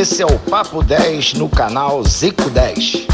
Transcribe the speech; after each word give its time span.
Esse 0.00 0.22
é 0.22 0.24
o 0.24 0.38
Papo 0.38 0.82
10 0.82 1.34
no 1.34 1.46
canal 1.46 2.02
Zico 2.02 2.48
10. 2.48 3.06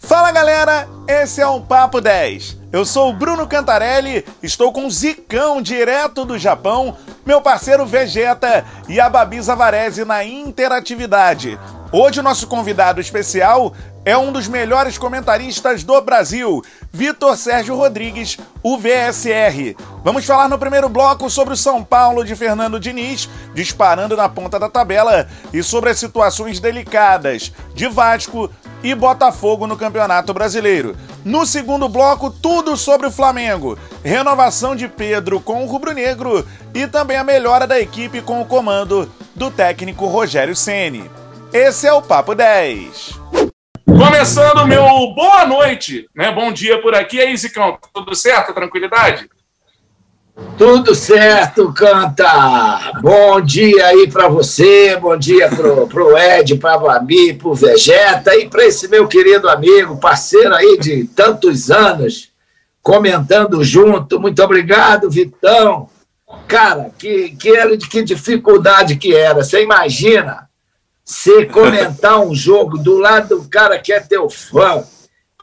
Fala 0.00 0.32
galera, 0.32 0.88
esse 1.06 1.40
é 1.40 1.46
o 1.46 1.60
Papo 1.60 2.00
10. 2.00 2.56
Eu 2.72 2.84
sou 2.84 3.10
o 3.10 3.12
Bruno 3.12 3.46
Cantarelli, 3.46 4.24
estou 4.42 4.72
com 4.72 4.84
o 4.84 4.90
Zicão 4.90 5.62
direto 5.62 6.24
do 6.24 6.36
Japão, 6.36 6.96
meu 7.24 7.40
parceiro 7.40 7.86
Vegeta 7.86 8.64
e 8.88 8.98
a 8.98 9.08
Babi 9.08 9.40
Zavarese 9.40 10.04
na 10.04 10.24
interatividade. 10.24 11.56
Hoje 11.92 12.18
o 12.18 12.24
nosso 12.24 12.48
convidado 12.48 13.00
especial 13.00 13.72
é 14.06 14.16
um 14.16 14.30
dos 14.30 14.46
melhores 14.46 14.96
comentaristas 14.96 15.82
do 15.82 16.00
Brasil, 16.00 16.62
Vitor 16.92 17.36
Sérgio 17.36 17.74
Rodrigues, 17.74 18.38
o 18.62 18.78
VSR. 18.78 19.76
Vamos 20.04 20.24
falar 20.24 20.48
no 20.48 20.56
primeiro 20.56 20.88
bloco 20.88 21.28
sobre 21.28 21.54
o 21.54 21.56
São 21.56 21.82
Paulo 21.82 22.24
de 22.24 22.36
Fernando 22.36 22.78
Diniz, 22.78 23.28
disparando 23.52 24.16
na 24.16 24.28
ponta 24.28 24.60
da 24.60 24.68
tabela, 24.68 25.26
e 25.52 25.60
sobre 25.60 25.90
as 25.90 25.98
situações 25.98 26.60
delicadas 26.60 27.52
de 27.74 27.88
Vasco 27.88 28.48
e 28.80 28.94
Botafogo 28.94 29.66
no 29.66 29.76
Campeonato 29.76 30.32
Brasileiro. 30.32 30.96
No 31.24 31.44
segundo 31.44 31.88
bloco, 31.88 32.30
tudo 32.30 32.76
sobre 32.76 33.08
o 33.08 33.12
Flamengo, 33.12 33.76
renovação 34.04 34.76
de 34.76 34.86
Pedro 34.86 35.40
com 35.40 35.64
o 35.64 35.66
Rubro 35.66 35.90
Negro 35.92 36.46
e 36.72 36.86
também 36.86 37.16
a 37.16 37.24
melhora 37.24 37.66
da 37.66 37.80
equipe 37.80 38.20
com 38.20 38.40
o 38.40 38.46
comando 38.46 39.10
do 39.34 39.50
técnico 39.50 40.06
Rogério 40.06 40.54
Ceni. 40.54 41.10
Esse 41.52 41.88
é 41.88 41.92
o 41.92 42.00
Papo 42.00 42.36
10. 42.36 43.45
Começando 43.86 44.66
meu 44.66 44.82
boa 45.14 45.46
noite, 45.46 46.08
né? 46.14 46.32
Bom 46.32 46.52
dia 46.52 46.82
por 46.82 46.92
aqui. 46.92 47.20
aí, 47.20 47.36
Zicão, 47.36 47.78
tudo 47.94 48.16
certo? 48.16 48.52
Tranquilidade? 48.52 49.30
Tudo 50.58 50.92
certo, 50.94 51.72
Canta. 51.72 52.92
Bom 53.00 53.40
dia 53.40 53.86
aí 53.86 54.10
para 54.10 54.28
você, 54.28 54.96
bom 54.96 55.16
dia 55.16 55.48
pro, 55.48 55.86
pro 55.86 56.18
Ed, 56.18 56.56
pra 56.56 56.76
Babi, 56.76 57.34
pro 57.34 57.54
Vegeta 57.54 58.36
e 58.36 58.48
para 58.48 58.66
esse 58.66 58.88
meu 58.88 59.06
querido 59.06 59.48
amigo, 59.48 59.98
parceiro 59.98 60.54
aí 60.54 60.76
de 60.78 61.04
tantos 61.04 61.70
anos, 61.70 62.30
comentando 62.82 63.62
junto. 63.62 64.20
Muito 64.20 64.42
obrigado, 64.42 65.08
Vitão. 65.08 65.88
Cara, 66.48 66.90
que, 66.98 67.30
que, 67.30 67.78
que 67.78 68.02
dificuldade 68.02 68.96
que 68.96 69.14
era. 69.14 69.44
Você 69.44 69.62
imagina 69.62 70.46
você 71.06 71.46
comentar 71.46 72.18
um 72.18 72.34
jogo 72.34 72.78
do 72.78 72.98
lado 72.98 73.38
do 73.38 73.48
cara 73.48 73.78
que 73.78 73.92
é 73.92 74.00
teu 74.00 74.28
fã, 74.28 74.82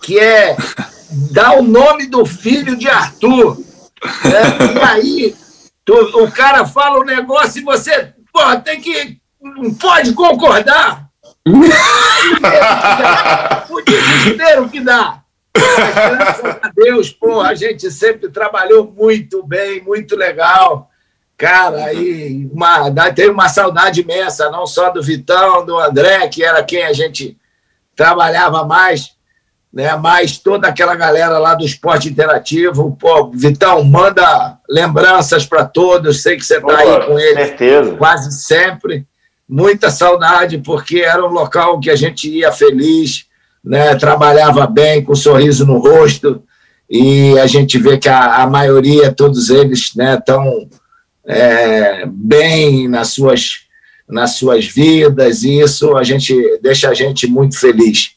que 0.02 0.20
é 0.20 0.58
dar 1.32 1.58
o 1.58 1.64
nome 1.64 2.08
do 2.08 2.26
filho 2.26 2.76
de 2.76 2.90
Arthur. 2.90 3.58
Né? 4.26 4.76
E 4.76 4.80
aí, 4.80 5.34
tu, 5.86 5.94
o 6.22 6.30
cara 6.30 6.66
fala 6.66 7.00
um 7.00 7.06
negócio 7.06 7.62
e 7.62 7.64
você 7.64 8.14
porra, 8.34 8.60
tem 8.60 8.82
que. 8.82 9.18
Não 9.42 9.74
pode 9.74 10.12
concordar. 10.14 11.08
o 13.70 13.82
desespero 13.82 14.68
que 14.70 14.82
dá. 14.82 15.22
Mas, 15.56 15.94
graças 15.94 16.58
a 16.62 16.72
Deus, 16.76 17.12
porra, 17.12 17.50
a 17.50 17.56
gente 17.56 17.92
sempre 17.92 18.30
trabalhou 18.30 18.92
muito 18.92 19.44
bem, 19.44 19.82
muito 19.82 20.16
legal. 20.16 20.90
Cara, 21.38 21.86
aí 21.86 22.50
uma, 22.54 22.92
teve 23.12 23.30
uma 23.30 23.50
saudade 23.50 24.02
imensa, 24.02 24.50
não 24.50 24.66
só 24.66 24.90
do 24.90 25.02
Vitão, 25.02 25.66
do 25.66 25.78
André, 25.78 26.28
que 26.28 26.44
era 26.44 26.64
quem 26.64 26.84
a 26.84 26.94
gente 26.94 27.38
trabalhava 27.96 28.64
mais, 28.64 29.14
né? 29.74 29.96
Mas 29.96 30.38
toda 30.38 30.68
aquela 30.68 30.96
galera 30.96 31.40
lá 31.40 31.56
do 31.56 31.66
esporte 31.66 32.08
interativo. 32.08 32.96
Pô, 33.00 33.32
Vitão, 33.32 33.84
manda 33.84 34.60
lembranças 34.70 35.46
para 35.46 35.66
todos. 35.66 36.22
Sei 36.22 36.38
que 36.38 36.46
você 36.46 36.58
está 36.58 36.78
aí 36.78 37.06
com 37.08 37.20
ele 37.20 37.46
certeza. 37.46 37.96
quase 37.96 38.32
sempre. 38.32 39.06
Muita 39.50 39.90
saudade, 39.90 40.60
porque 40.60 41.00
era 41.00 41.26
um 41.26 41.32
local 41.32 41.80
que 41.80 41.90
a 41.90 41.96
gente 41.96 42.30
ia 42.30 42.52
feliz, 42.52 43.26
né? 43.64 43.96
trabalhava 43.96 44.66
bem, 44.68 45.04
com 45.04 45.14
um 45.14 45.16
sorriso 45.16 45.66
no 45.66 45.80
rosto. 45.80 46.44
E 46.90 47.38
a 47.40 47.48
gente 47.48 47.78
vê 47.80 47.98
que 47.98 48.08
a, 48.08 48.44
a 48.44 48.48
maioria, 48.48 49.12
todos 49.12 49.50
eles, 49.50 49.80
estão. 49.80 50.44
Né, 50.46 50.68
é, 51.26 52.06
bem 52.06 52.88
nas 52.88 53.10
suas, 53.10 53.66
nas 54.08 54.36
suas 54.36 54.66
vidas, 54.66 55.44
e 55.44 55.60
isso 55.60 55.98
a 55.98 56.04
gente 56.04 56.60
deixa 56.62 56.90
a 56.90 56.94
gente 56.94 57.28
muito 57.28 57.60
feliz. 57.60 58.12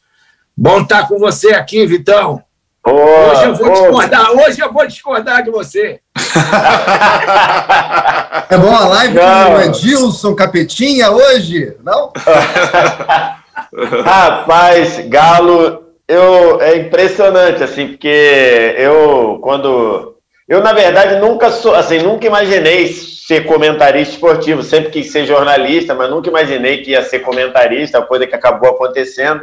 Bom 0.56 0.82
estar 0.82 1.06
com 1.06 1.18
você 1.18 1.54
aqui, 1.54 1.86
Vitão. 1.86 2.42
hoje 2.86 3.44
eu 3.44 3.54
vou 3.54 3.70
discordar, 3.70 4.30
hoje 4.32 4.60
eu 4.60 4.72
vou 4.72 4.86
discordar 4.86 5.42
de 5.42 5.50
você. 5.50 6.00
é 8.50 8.58
bom 8.58 8.74
a 8.74 8.88
live 8.88 9.14
não. 9.14 9.46
com 9.46 9.56
o 9.56 9.62
Edilson 9.62 10.34
Capetinha 10.34 11.10
hoje, 11.10 11.76
não? 11.84 12.12
Rapaz, 14.04 15.06
Galo, 15.08 15.84
eu, 16.08 16.62
é 16.62 16.78
impressionante, 16.78 17.62
assim, 17.62 17.88
porque 17.88 18.74
eu, 18.78 19.38
quando 19.42 20.15
eu, 20.48 20.62
na 20.62 20.72
verdade, 20.72 21.16
nunca 21.16 21.50
sou, 21.50 21.74
assim, 21.74 21.98
nunca 21.98 22.26
imaginei 22.26 22.86
ser 22.86 23.44
comentarista 23.44 24.14
esportivo, 24.14 24.62
sempre 24.62 24.90
quis 24.90 25.10
ser 25.10 25.26
jornalista, 25.26 25.92
mas 25.92 26.08
nunca 26.08 26.28
imaginei 26.28 26.82
que 26.82 26.92
ia 26.92 27.02
ser 27.02 27.18
comentarista, 27.20 28.00
coisa 28.02 28.26
que 28.26 28.34
acabou 28.34 28.70
acontecendo. 28.70 29.42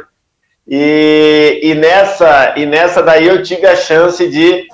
E, 0.66 1.60
e, 1.62 1.74
nessa, 1.74 2.54
e 2.56 2.64
nessa 2.64 3.02
daí 3.02 3.26
eu 3.26 3.42
tive 3.42 3.66
a 3.66 3.76
chance 3.76 4.26
de, 4.26 4.66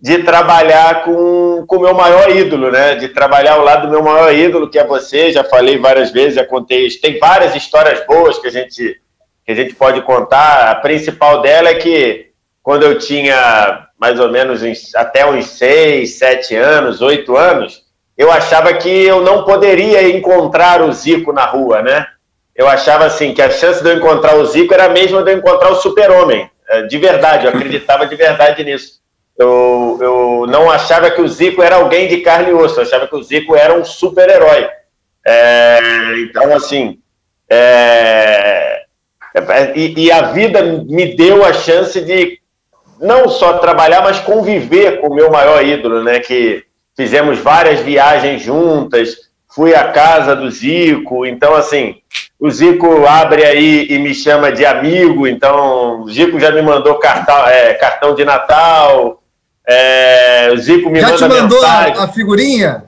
de 0.00 0.22
trabalhar 0.22 1.04
com 1.04 1.66
o 1.68 1.80
meu 1.80 1.92
maior 1.92 2.34
ídolo, 2.34 2.70
né? 2.70 2.94
De 2.94 3.10
trabalhar 3.10 3.52
ao 3.56 3.64
lado 3.64 3.86
do 3.86 3.92
meu 3.92 4.02
maior 4.02 4.34
ídolo, 4.34 4.70
que 4.70 4.78
é 4.78 4.86
você. 4.86 5.30
Já 5.30 5.44
falei 5.44 5.76
várias 5.76 6.10
vezes, 6.10 6.36
já 6.36 6.44
contei. 6.46 6.88
Tem 7.02 7.18
várias 7.18 7.54
histórias 7.54 8.06
boas 8.06 8.38
que 8.38 8.46
a 8.46 8.50
gente, 8.50 8.98
que 9.44 9.52
a 9.52 9.54
gente 9.54 9.74
pode 9.74 10.00
contar. 10.00 10.70
A 10.70 10.76
principal 10.76 11.42
dela 11.42 11.68
é 11.68 11.74
que 11.74 12.30
quando 12.62 12.84
eu 12.84 12.96
tinha 12.98 13.85
mais 13.98 14.20
ou 14.20 14.30
menos 14.30 14.62
até 14.94 15.26
uns 15.26 15.46
seis, 15.46 16.18
sete 16.18 16.54
anos, 16.54 17.00
oito 17.00 17.36
anos, 17.36 17.82
eu 18.16 18.30
achava 18.30 18.72
que 18.74 18.88
eu 18.88 19.20
não 19.22 19.44
poderia 19.44 20.08
encontrar 20.08 20.82
o 20.82 20.92
Zico 20.92 21.32
na 21.32 21.44
rua, 21.44 21.82
né? 21.82 22.06
Eu 22.54 22.66
achava 22.66 23.04
assim 23.04 23.34
que 23.34 23.42
a 23.42 23.50
chance 23.50 23.82
de 23.82 23.90
eu 23.90 23.96
encontrar 23.96 24.36
o 24.36 24.46
Zico 24.46 24.72
era 24.72 24.86
a 24.86 24.88
mesma 24.88 25.22
de 25.22 25.32
eu 25.32 25.38
encontrar 25.38 25.70
o 25.70 25.76
Super-Homem. 25.76 26.50
É, 26.68 26.82
de 26.82 26.98
verdade, 26.98 27.46
eu 27.46 27.50
acreditava 27.52 28.06
de 28.06 28.16
verdade 28.16 28.64
nisso. 28.64 29.00
Eu, 29.38 29.98
eu 30.00 30.46
não 30.48 30.70
achava 30.70 31.10
que 31.10 31.20
o 31.20 31.28
Zico 31.28 31.62
era 31.62 31.76
alguém 31.76 32.08
de 32.08 32.18
carne 32.18 32.50
e 32.50 32.54
osso, 32.54 32.80
eu 32.80 32.84
achava 32.84 33.06
que 33.06 33.14
o 33.14 33.22
Zico 33.22 33.54
era 33.54 33.74
um 33.74 33.84
super-herói. 33.84 34.66
É, 35.26 35.78
então, 36.20 36.56
assim, 36.56 36.98
é, 37.50 38.82
é 39.34 39.72
e, 39.76 40.06
e, 40.06 40.10
a 40.10 40.32
vida 40.32 40.62
me 40.62 41.14
deu 41.14 41.44
a 41.44 41.52
chance 41.52 42.00
de 42.00 42.40
não 43.00 43.28
só 43.28 43.58
trabalhar, 43.58 44.02
mas 44.02 44.18
conviver 44.20 45.00
com 45.00 45.08
o 45.08 45.14
meu 45.14 45.30
maior 45.30 45.64
ídolo, 45.64 46.02
né? 46.02 46.20
Que 46.20 46.64
fizemos 46.96 47.38
várias 47.38 47.80
viagens 47.80 48.42
juntas, 48.42 49.16
fui 49.48 49.74
à 49.74 49.84
casa 49.92 50.34
do 50.34 50.50
Zico, 50.50 51.24
então 51.26 51.54
assim, 51.54 51.96
o 52.38 52.50
Zico 52.50 53.06
abre 53.06 53.44
aí 53.44 53.86
e 53.90 53.98
me 53.98 54.14
chama 54.14 54.52
de 54.52 54.64
amigo, 54.64 55.26
então 55.26 56.02
o 56.02 56.10
Zico 56.10 56.38
já 56.40 56.50
me 56.50 56.62
mandou 56.62 56.96
cartão, 56.96 57.46
é, 57.46 57.74
cartão 57.74 58.14
de 58.14 58.24
Natal, 58.24 59.22
é, 59.66 60.50
o 60.52 60.56
Zico 60.58 60.90
me 60.90 61.00
já 61.00 61.08
manda 61.08 61.18
te 61.18 61.28
mandou 61.28 61.60
mensagem. 61.60 61.94
a 61.98 62.08
figurinha? 62.08 62.84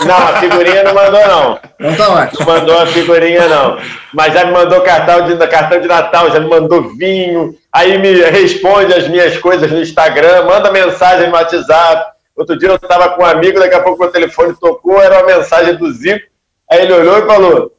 Não, 0.00 0.16
a 0.16 0.40
figurinha 0.40 0.84
não 0.84 0.94
mandou, 0.94 1.26
não. 1.26 1.58
Não, 1.78 1.96
tá 1.96 2.30
não 2.38 2.46
mandou 2.46 2.78
a 2.78 2.86
figurinha, 2.86 3.48
não. 3.48 3.78
Mas 4.14 4.32
já 4.32 4.44
me 4.44 4.52
mandou 4.52 4.80
cartão 4.80 5.26
de, 5.26 5.36
cartão 5.46 5.80
de 5.80 5.88
Natal, 5.88 6.30
já 6.30 6.40
me 6.40 6.48
mandou 6.48 6.94
vinho, 6.96 7.54
aí 7.72 7.98
me 7.98 8.12
responde 8.12 8.94
as 8.94 9.08
minhas 9.08 9.36
coisas 9.38 9.70
no 9.70 9.80
Instagram, 9.80 10.44
manda 10.44 10.72
mensagem 10.72 11.28
no 11.28 11.34
WhatsApp. 11.34 12.12
Outro 12.34 12.58
dia 12.58 12.70
eu 12.70 12.76
estava 12.76 13.10
com 13.10 13.22
um 13.22 13.26
amigo, 13.26 13.58
daqui 13.58 13.74
a 13.74 13.82
pouco 13.82 14.04
o 14.04 14.10
telefone 14.10 14.54
tocou, 14.58 15.00
era 15.00 15.18
uma 15.18 15.36
mensagem 15.36 15.76
do 15.76 15.92
Zico. 15.92 16.26
Aí 16.70 16.82
ele 16.82 16.92
olhou 16.94 17.18
e 17.18 17.26
falou: 17.26 17.72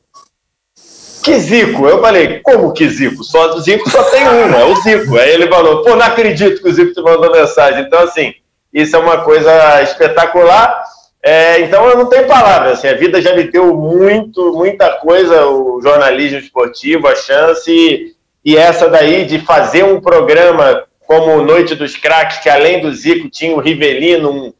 Que 1.23 1.39
Zico? 1.39 1.87
Eu 1.87 1.99
falei: 1.99 2.39
Como 2.41 2.71
que 2.71 2.87
Zico? 2.87 3.23
Só 3.23 3.47
do 3.47 3.59
Zico 3.61 3.89
só 3.89 4.03
tem 4.03 4.27
um, 4.29 4.53
é 4.53 4.65
o 4.65 4.75
Zico. 4.75 5.17
Aí 5.17 5.31
ele 5.31 5.47
falou: 5.47 5.81
Pô, 5.81 5.95
não 5.95 6.05
acredito 6.05 6.61
que 6.61 6.69
o 6.69 6.73
Zico 6.73 6.93
te 6.93 7.01
mandou 7.01 7.31
mensagem. 7.31 7.81
Então, 7.81 7.99
assim, 8.03 8.35
isso 8.71 8.95
é 8.95 8.99
uma 8.99 9.23
coisa 9.23 9.81
espetacular. 9.81 10.83
É, 11.25 11.61
então 11.61 11.87
eu 11.87 11.97
não 11.97 12.09
tenho 12.09 12.27
palavras, 12.27 12.73
assim, 12.79 12.89
a 12.89 12.97
vida 12.97 13.21
já 13.21 13.33
me 13.33 13.43
deu 13.43 13.73
muito, 13.73 14.51
muita 14.51 14.89
coisa, 14.97 15.47
o 15.47 15.79
jornalismo 15.81 16.37
esportivo, 16.37 17.07
a 17.07 17.15
chance, 17.15 18.13
e, 18.43 18.57
essa 18.57 18.89
daí 18.89 19.25
de 19.25 19.39
fazer 19.39 19.85
um 19.85 20.01
programa 20.01 20.83
como 21.07 21.41
Noite 21.41 21.75
dos 21.75 21.95
Craques, 21.95 22.39
que 22.39 22.49
além 22.49 22.81
do 22.81 22.93
Zico 22.93 23.29
tinha 23.29 23.55
o 23.55 23.61
Rivelino, 23.61 24.29
um, 24.29 24.53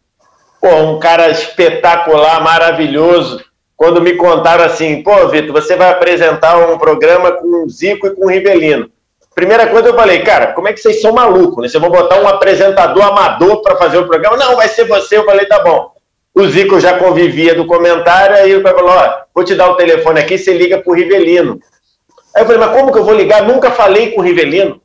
pô, 0.62 0.74
um 0.74 1.00
cara 1.00 1.30
espetacular, 1.30 2.42
maravilhoso. 2.42 3.44
Quando 3.76 4.02
me 4.02 4.14
contaram 4.14 4.64
assim, 4.64 5.04
pô, 5.04 5.28
Vitor, 5.28 5.52
você 5.52 5.76
vai 5.76 5.90
apresentar 5.90 6.58
um 6.58 6.78
programa 6.78 7.34
com 7.34 7.66
o 7.66 7.70
Zico 7.70 8.08
e 8.08 8.16
com 8.16 8.26
o 8.26 8.30
Rivelino. 8.30 8.90
Primeira 9.36 9.68
coisa 9.68 9.90
eu 9.90 9.96
falei, 9.96 10.22
cara, 10.22 10.54
como 10.54 10.70
é 10.70 10.74
que 10.74 10.80
vocês 10.80 11.02
são 11.02 11.12
malucos, 11.12 11.62
né? 11.62 11.68
Vocês 11.68 11.82
vão 11.82 11.92
botar 11.92 12.22
um 12.22 12.28
apresentador 12.28 13.04
amador 13.04 13.62
para 13.62 13.76
fazer 13.76 13.98
o 13.98 14.08
programa? 14.08 14.38
Não, 14.38 14.56
vai 14.56 14.70
ser 14.70 14.86
você. 14.86 15.18
Eu 15.18 15.26
falei, 15.26 15.46
tá 15.46 15.62
bom. 15.62 15.93
O 16.36 16.48
Zico 16.48 16.80
já 16.80 16.98
convivia 16.98 17.54
do 17.54 17.68
comentário, 17.68 18.36
aí 18.36 18.62
cara 18.62 18.76
falou, 18.76 18.92
ó, 18.92 19.22
vou 19.34 19.44
te 19.44 19.54
dar 19.54 19.70
o 19.70 19.76
telefone 19.76 20.20
aqui, 20.20 20.38
você 20.38 20.54
liga 20.54 20.80
pro 20.82 20.94
Rivelino. 20.94 21.60
Aí 22.36 22.42
eu 22.42 22.46
falei, 22.48 22.60
mas 22.60 22.76
como 22.76 22.92
que 22.92 22.98
eu 22.98 23.04
vou 23.04 23.14
ligar? 23.14 23.44
Nunca 23.44 23.70
falei 23.70 24.12
com 24.12 24.22
o 24.22 24.24
Rivelino. 24.24 24.82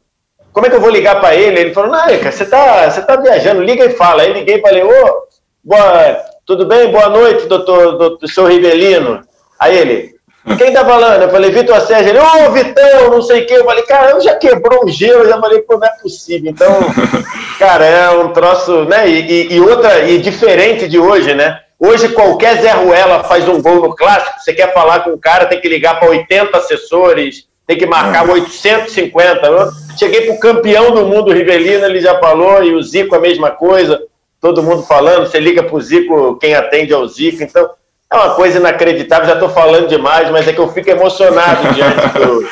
Como 0.52 0.66
é 0.66 0.70
que 0.70 0.76
eu 0.76 0.80
vou 0.80 0.90
ligar 0.90 1.20
para 1.20 1.34
ele? 1.34 1.58
Ele 1.58 1.74
falou, 1.74 1.90
não, 1.90 2.00
cara, 2.00 2.32
você 2.32 2.44
tá, 2.44 2.90
você 2.90 3.00
tá 3.00 3.16
viajando, 3.16 3.62
liga 3.62 3.84
e 3.84 3.90
fala. 3.90 4.22
Aí 4.22 4.32
liguei 4.32 4.56
e 4.56 4.60
falei, 4.60 4.82
ô, 4.82 5.22
boa, 5.64 6.22
tudo 6.44 6.66
bem? 6.66 6.90
Boa 6.90 7.08
noite, 7.08 7.46
doutor, 7.46 7.96
doutor 7.96 8.28
senhor 8.28 8.50
Rivelino. 8.50 9.22
Aí 9.58 9.78
ele, 9.78 10.17
quem 10.56 10.72
tá 10.72 10.84
falando? 10.84 11.22
Eu 11.22 11.30
falei, 11.30 11.50
Vitor 11.50 11.80
Sérgio. 11.80 12.10
Ele, 12.10 12.18
ô, 12.18 12.50
Vitão, 12.52 13.10
não 13.10 13.22
sei 13.22 13.42
o 13.42 13.46
quê. 13.46 13.54
Eu 13.54 13.64
falei, 13.64 13.82
cara, 13.84 14.10
eu 14.10 14.20
já 14.20 14.36
quebrou 14.36 14.84
o 14.84 14.88
gelo. 14.88 15.24
Eu 15.24 15.28
já 15.28 15.40
falei, 15.40 15.60
pô, 15.62 15.76
não 15.76 15.86
é 15.86 15.90
possível. 16.00 16.50
Então, 16.50 16.68
cara, 17.58 17.84
é 17.84 18.10
um 18.10 18.32
troço, 18.32 18.84
né? 18.84 19.08
E, 19.08 19.54
e, 19.54 19.60
outra, 19.60 20.08
e 20.08 20.18
diferente 20.18 20.88
de 20.88 20.98
hoje, 20.98 21.34
né? 21.34 21.60
Hoje, 21.78 22.08
qualquer 22.08 22.60
Zé 22.60 22.72
Ruela 22.72 23.22
faz 23.24 23.48
um 23.48 23.62
gol 23.62 23.76
no 23.76 23.94
clássico. 23.94 24.40
Você 24.40 24.52
quer 24.52 24.72
falar 24.72 25.00
com 25.00 25.10
o 25.10 25.18
cara, 25.18 25.46
tem 25.46 25.60
que 25.60 25.68
ligar 25.68 25.98
para 26.00 26.08
80 26.08 26.56
assessores, 26.56 27.46
tem 27.66 27.78
que 27.78 27.86
marcar 27.86 28.28
850. 28.28 29.46
Eu 29.46 29.70
cheguei 29.96 30.22
pro 30.22 30.40
campeão 30.40 30.90
do 30.90 31.06
mundo, 31.06 31.32
Rivelino, 31.32 31.84
ele 31.84 32.00
já 32.00 32.18
falou, 32.18 32.64
e 32.64 32.74
o 32.74 32.82
Zico 32.82 33.14
a 33.14 33.20
mesma 33.20 33.50
coisa. 33.50 34.02
Todo 34.40 34.62
mundo 34.62 34.82
falando, 34.82 35.26
você 35.26 35.38
liga 35.38 35.62
pro 35.62 35.80
Zico, 35.80 36.36
quem 36.36 36.54
atende 36.54 36.92
é 36.92 36.96
o 36.96 37.06
Zico. 37.06 37.42
Então, 37.42 37.70
é 38.10 38.16
uma 38.16 38.34
coisa 38.34 38.58
inacreditável, 38.58 39.26
já 39.26 39.34
estou 39.34 39.50
falando 39.50 39.86
demais, 39.86 40.30
mas 40.30 40.48
é 40.48 40.52
que 40.52 40.58
eu 40.58 40.72
fico 40.72 40.90
emocionado 40.90 41.72
diante 41.74 42.18
do, 42.18 42.48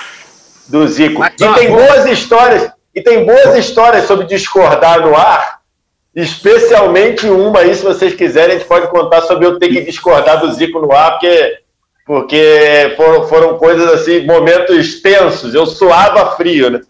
do 0.68 0.88
Zico. 0.88 1.24
E 1.24 1.30
tem 1.30 1.70
boas 1.70 2.06
histórias, 2.06 2.70
e 2.94 3.00
tem 3.00 3.24
boas 3.24 3.56
histórias 3.56 4.04
sobre 4.04 4.26
discordar 4.26 5.00
no 5.00 5.16
ar, 5.16 5.60
especialmente 6.14 7.26
uma 7.26 7.60
aí, 7.60 7.74
se 7.74 7.82
vocês 7.82 8.14
quiserem, 8.14 8.56
a 8.56 8.58
gente 8.58 8.68
pode 8.68 8.88
contar 8.88 9.22
sobre 9.22 9.46
eu 9.46 9.58
ter 9.58 9.68
que 9.68 9.80
discordar 9.82 10.40
do 10.40 10.52
Zico 10.52 10.80
no 10.80 10.92
ar, 10.92 11.12
porque, 11.12 11.58
porque 12.06 12.94
foram, 12.96 13.26
foram 13.26 13.58
coisas 13.58 13.90
assim, 13.92 14.26
momentos 14.26 15.00
tensos, 15.00 15.54
eu 15.54 15.66
suava 15.66 16.36
frio, 16.36 16.70
né? 16.70 16.80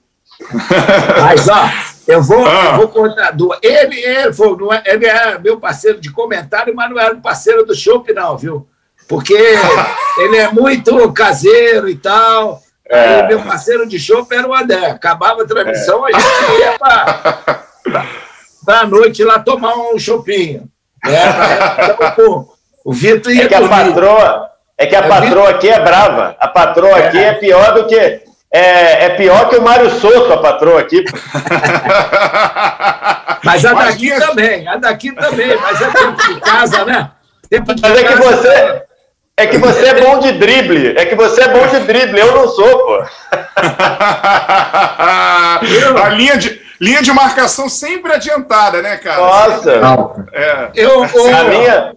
Mas, 1.23 1.49
ó, 1.49 1.96
eu 2.07 2.23
vou, 2.23 2.47
ah. 2.47 2.73
eu 2.73 2.77
vou 2.77 2.89
contar. 2.89 3.33
Do, 3.33 3.57
ele, 3.63 3.99
ele, 3.99 4.33
foi, 4.33 4.57
é, 4.73 4.95
ele 4.95 5.07
é 5.07 5.39
meu 5.39 5.59
parceiro 5.59 6.01
de 6.01 6.11
comentário, 6.11 6.75
mas 6.75 6.91
não 6.91 6.99
era 6.99 7.15
parceiro 7.17 7.65
do 7.65 7.75
Chopp, 7.75 8.13
não, 8.13 8.37
viu? 8.37 8.69
Porque 9.09 9.35
ele 10.19 10.37
é 10.37 10.51
muito 10.51 11.13
caseiro 11.13 11.89
e 11.89 11.97
tal. 11.97 12.61
É. 12.89 13.21
Aí, 13.21 13.29
meu 13.29 13.41
parceiro 13.41 13.87
de 13.87 13.99
chopp 13.99 14.33
era 14.33 14.47
o 14.47 14.55
André. 14.55 14.87
Acabava 14.87 15.43
a 15.43 15.47
transmissão, 15.47 16.07
é. 16.07 16.13
a 16.15 16.19
gente 16.19 16.61
ia 16.61 16.79
para 18.65 18.81
a 18.81 18.87
noite 18.87 19.25
lá 19.25 19.39
tomar 19.39 19.75
um 19.77 19.99
chopinho. 19.99 20.69
Né? 21.05 21.13
Então, 22.17 22.49
o 22.85 22.93
Vitor 22.93 23.33
ia 23.33 23.45
é 23.45 23.49
que 23.49 23.55
a 23.55 23.69
patroa 23.69 24.51
É 24.79 24.87
que 24.87 24.97
a 24.97 25.01
é 25.01 25.09
patroa 25.09 25.51
aqui 25.51 25.69
é 25.69 25.81
brava. 25.81 26.37
A 26.39 26.49
patroa 26.49 26.97
aqui 26.97 27.19
é 27.19 27.35
pior 27.35 27.75
do 27.75 27.87
que 27.87 28.23
é, 28.53 29.07
é 29.07 29.11
pior 29.11 29.49
que 29.49 29.57
o 29.57 29.63
Mário 29.63 29.91
Soto, 29.91 30.33
a 30.33 30.39
patroa 30.39 30.81
aqui. 30.81 31.05
mas 33.45 33.65
a 33.65 33.75
daqui 33.75 34.11
mas, 34.11 34.25
também, 34.25 34.69
a 34.69 34.77
daqui 34.77 35.13
também, 35.13 35.57
mas 35.57 35.81
é 35.81 35.91
tempo 35.91 36.29
de 36.29 36.41
casa, 36.41 36.85
né? 36.85 37.11
Tempo 37.51 37.75
de 37.75 37.83
mas 37.83 37.99
é 37.99 38.05
que 38.05 38.15
você. 38.17 38.83
É 39.39 39.47
que 39.47 39.59
você 39.59 39.89
é 39.89 40.01
bom 40.01 40.19
de 40.19 40.33
drible. 40.33 40.97
É 40.97 41.05
que 41.05 41.15
você 41.15 41.43
é 41.43 41.49
bom 41.49 41.67
de 41.67 41.81
drible. 41.81 42.19
Eu 42.19 42.35
não 42.35 42.49
sou, 42.49 42.79
pô. 42.79 43.05
a 46.03 46.09
linha 46.17 46.39
de, 46.39 46.59
linha 46.81 47.03
de 47.03 47.13
marcação 47.13 47.69
sempre 47.69 48.15
adiantada, 48.15 48.81
né, 48.81 48.97
cara? 48.97 49.21
Nossa. 49.21 49.73
É. 50.33 50.71
Eu, 50.75 51.05
eu, 51.05 51.37
a 51.37 51.45
minha, 51.45 51.95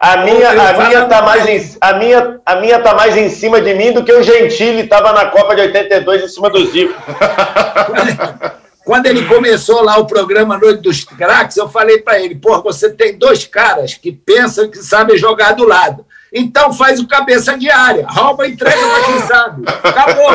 a 0.00 0.18
minha, 0.18 0.50
a 0.50 0.72
minha 0.86 1.06
tá 1.06 1.22
mais 1.22 1.46
em, 1.46 1.76
a 1.80 1.92
minha, 1.94 2.40
a 2.46 2.56
minha 2.56 2.78
tá 2.80 2.94
mais 2.94 3.16
em 3.16 3.28
cima 3.28 3.60
de 3.60 3.74
mim 3.74 3.92
do 3.92 4.04
que 4.04 4.12
o 4.12 4.22
Gentili 4.22 4.82
estava 4.82 5.12
na 5.12 5.26
Copa 5.26 5.56
de 5.56 5.62
82 5.62 6.22
em 6.22 6.28
cima 6.28 6.48
do 6.50 6.64
Zico. 6.66 6.94
Quando 8.84 9.06
ele 9.06 9.26
começou 9.26 9.82
lá 9.82 9.98
o 9.98 10.06
programa 10.06 10.56
Noite 10.56 10.82
dos 10.82 11.04
Craques, 11.04 11.56
eu 11.56 11.68
falei 11.68 11.98
para 11.98 12.20
ele: 12.20 12.36
pô, 12.36 12.62
você 12.62 12.88
tem 12.88 13.18
dois 13.18 13.44
caras 13.44 13.94
que 13.94 14.12
pensam 14.12 14.70
que 14.70 14.78
sabem 14.78 15.18
jogar 15.18 15.52
do 15.52 15.66
lado. 15.66 16.06
Então 16.32 16.72
faz 16.72 17.00
o 17.00 17.08
cabeça 17.08 17.58
de 17.58 17.70
área, 17.70 18.06
rouba 18.08 18.46
e 18.46 18.52
entrega 18.52 18.78
para 18.78 19.04
quem 19.04 19.20
sabe. 19.26 19.64
Acabou. 19.82 20.30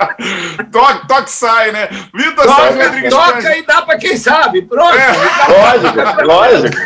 toque, 0.72 1.08
toque 1.08 1.30
sai, 1.30 1.72
né? 1.72 1.88
Vitor 2.14 2.44
toca, 2.44 2.84
Rodrigues. 2.84 3.10
Toca 3.10 3.56
e 3.56 3.62
dá 3.66 3.82
para 3.82 3.98
quem 3.98 4.16
sabe. 4.16 4.62
Pronto. 4.62 4.96
É. 4.96 5.12
Lógico, 5.48 6.22
lógico. 6.24 6.76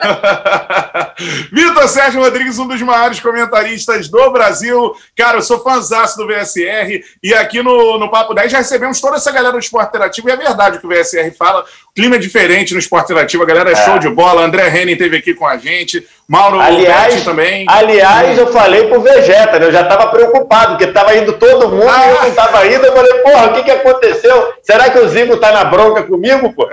Vitor 1.52 1.88
Sérgio 1.88 2.20
Rodrigues, 2.20 2.58
um 2.58 2.66
dos 2.66 2.80
maiores 2.82 3.20
comentaristas 3.20 4.08
do 4.08 4.30
Brasil. 4.30 4.94
Cara, 5.16 5.38
eu 5.38 5.42
sou 5.42 5.62
fãzaço 5.62 6.16
do 6.16 6.26
VSR 6.26 7.04
e 7.22 7.34
aqui 7.34 7.62
no, 7.62 7.98
no 7.98 8.10
Papo 8.10 8.34
10 8.34 8.52
já 8.52 8.58
recebemos 8.58 9.00
toda 9.00 9.16
essa 9.16 9.30
galera 9.30 9.52
do 9.52 9.58
Esporte 9.58 9.88
Interativo 9.88 10.28
e 10.28 10.32
é 10.32 10.36
verdade 10.36 10.76
o 10.76 10.80
que 10.80 10.86
o 10.86 10.90
VSR 10.90 11.30
fala. 11.36 11.64
O 11.90 11.94
clima 11.94 12.16
é 12.16 12.18
diferente 12.18 12.72
no 12.72 12.80
Esporte 12.80 13.12
Interativo, 13.12 13.42
a 13.42 13.46
galera 13.46 13.70
é, 13.70 13.72
é. 13.72 13.84
show 13.84 13.98
de 13.98 14.08
bola. 14.08 14.42
André 14.42 14.68
Henning 14.68 14.92
esteve 14.92 15.18
aqui 15.18 15.34
com 15.34 15.46
a 15.46 15.56
gente. 15.56 16.06
Mauro 16.30 16.60
aliás, 16.60 17.24
também. 17.24 17.66
Aliás, 17.68 18.38
eu 18.38 18.46
falei 18.52 18.86
pro 18.86 19.00
Vegeta, 19.00 19.58
né? 19.58 19.66
Eu 19.66 19.72
já 19.72 19.80
estava 19.80 20.06
preocupado, 20.12 20.76
porque 20.76 20.84
estava 20.84 21.16
indo 21.16 21.32
todo 21.32 21.68
mundo 21.68 21.88
ah. 21.88 22.06
e 22.06 22.08
eu 22.08 22.20
não 22.20 22.28
estava 22.28 22.66
indo. 22.68 22.86
Eu 22.86 22.92
falei, 22.92 23.14
porra, 23.14 23.46
o 23.46 23.52
que, 23.54 23.64
que 23.64 23.70
aconteceu? 23.72 24.52
Será 24.62 24.90
que 24.90 24.98
o 25.00 25.08
Zico 25.08 25.38
tá 25.38 25.50
na 25.50 25.64
bronca 25.64 26.04
comigo, 26.04 26.52
pô? 26.52 26.70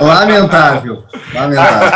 Lamentável. 0.00 1.04
Lamentável. 1.32 1.88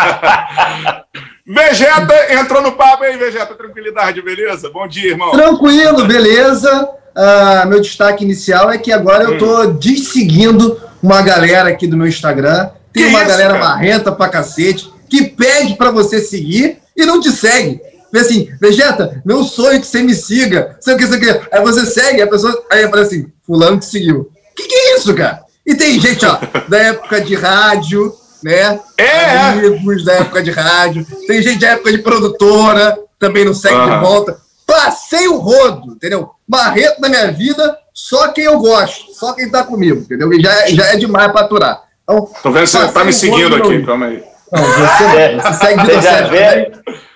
Vegeta 1.45 2.33
entrou 2.33 2.63
no 2.63 2.71
papo 2.71 3.03
aí, 3.03 3.17
Vegeta. 3.17 3.57
Tranquilidade, 3.57 4.23
beleza? 4.23 4.71
Bom 4.71 4.87
dia, 4.87 5.11
irmão. 5.11 5.33
Tranquilo, 5.33 6.05
beleza. 6.05 6.89
Uh, 7.11 7.67
meu 7.67 7.81
destaque 7.81 8.23
inicial 8.23 8.71
é 8.71 8.79
que 8.79 8.93
agora 8.93 9.25
eu 9.25 9.37
tô 9.37 9.63
hum. 9.63 9.73
desseguindo 9.73 10.81
uma 11.03 11.23
galera 11.23 11.71
aqui 11.71 11.89
do 11.89 11.97
meu 11.97 12.07
Instagram. 12.07 12.71
Tem 12.93 13.03
que 13.03 13.09
uma 13.09 13.19
isso, 13.19 13.29
galera 13.29 13.55
cara? 13.55 13.65
marrenta 13.65 14.13
pra 14.13 14.29
cacete 14.29 14.93
que 15.13 15.25
pede 15.25 15.77
para 15.77 15.91
você 15.91 16.21
seguir 16.21 16.79
e 16.97 17.05
não 17.05 17.21
te 17.21 17.31
segue. 17.31 17.83
Vê 18.11 18.21
assim, 18.21 18.49
Vegeta, 18.59 19.21
meu 19.27 19.45
sonho 19.45 19.77
é 19.77 19.79
que 19.79 19.87
você 19.87 20.03
me 20.03 20.15
siga. 20.15 20.79
Sei 20.81 20.95
o 20.95 20.97
que, 20.97 21.07
sei 21.07 21.19
o 21.19 21.21
que. 21.21 21.49
Aí 21.53 21.63
você 21.63 21.85
segue, 21.85 22.23
a 22.23 22.27
pessoa. 22.27 22.65
Aí 22.71 22.89
fala 22.89 23.03
assim, 23.03 23.31
fulano 23.47 23.79
te 23.79 23.85
seguiu. 23.85 24.31
Que 24.57 24.67
que 24.67 24.75
é 24.75 24.97
isso, 24.97 25.15
cara? 25.15 25.43
E 25.67 25.75
tem 25.75 26.01
gente, 26.01 26.25
ó, 26.25 26.39
da 26.67 26.79
época 26.79 27.21
de 27.21 27.35
rádio, 27.35 28.11
né? 28.43 28.81
É! 28.97 29.37
Amigos 29.37 30.03
da 30.03 30.15
época 30.15 30.43
de 30.43 30.51
rádio. 30.51 31.07
Tem 31.27 31.43
gente 31.43 31.61
da 31.61 31.69
época 31.69 31.93
de 31.93 31.99
produtora, 31.99 32.99
também 33.19 33.45
não 33.45 33.53
segue 33.53 33.77
uhum. 33.77 33.91
de 33.91 34.01
volta. 34.01 34.41
Passei 34.67 35.29
o 35.29 35.37
rodo, 35.37 35.93
entendeu? 35.93 36.31
Barreto 36.49 37.03
na 37.03 37.11
minha 37.11 37.31
vida, 37.31 37.77
só 37.93 38.29
quem 38.29 38.45
eu 38.45 38.59
gosto, 38.59 39.13
só 39.13 39.35
quem 39.35 39.51
tá 39.51 39.63
comigo, 39.63 40.01
entendeu? 40.01 40.33
E 40.33 40.41
já, 40.41 40.53
é, 40.63 40.71
já 40.71 40.87
é 40.87 40.97
demais 40.97 41.31
pra 41.31 41.43
aturar. 41.43 41.83
Então, 42.03 42.31
Tô 42.43 42.51
vendo 42.51 42.67
você 42.67 42.89
tá 42.89 43.05
me 43.05 43.13
seguindo 43.13 43.55
aqui, 43.57 43.83
calma 43.85 44.07
aí. 44.07 44.32
Não, 44.53 44.63
você, 44.63 45.05
é, 45.17 45.37
você 45.41 45.53
segue 45.55 45.81
você 45.81 46.03
já 46.03 46.23
vê, 46.29 46.71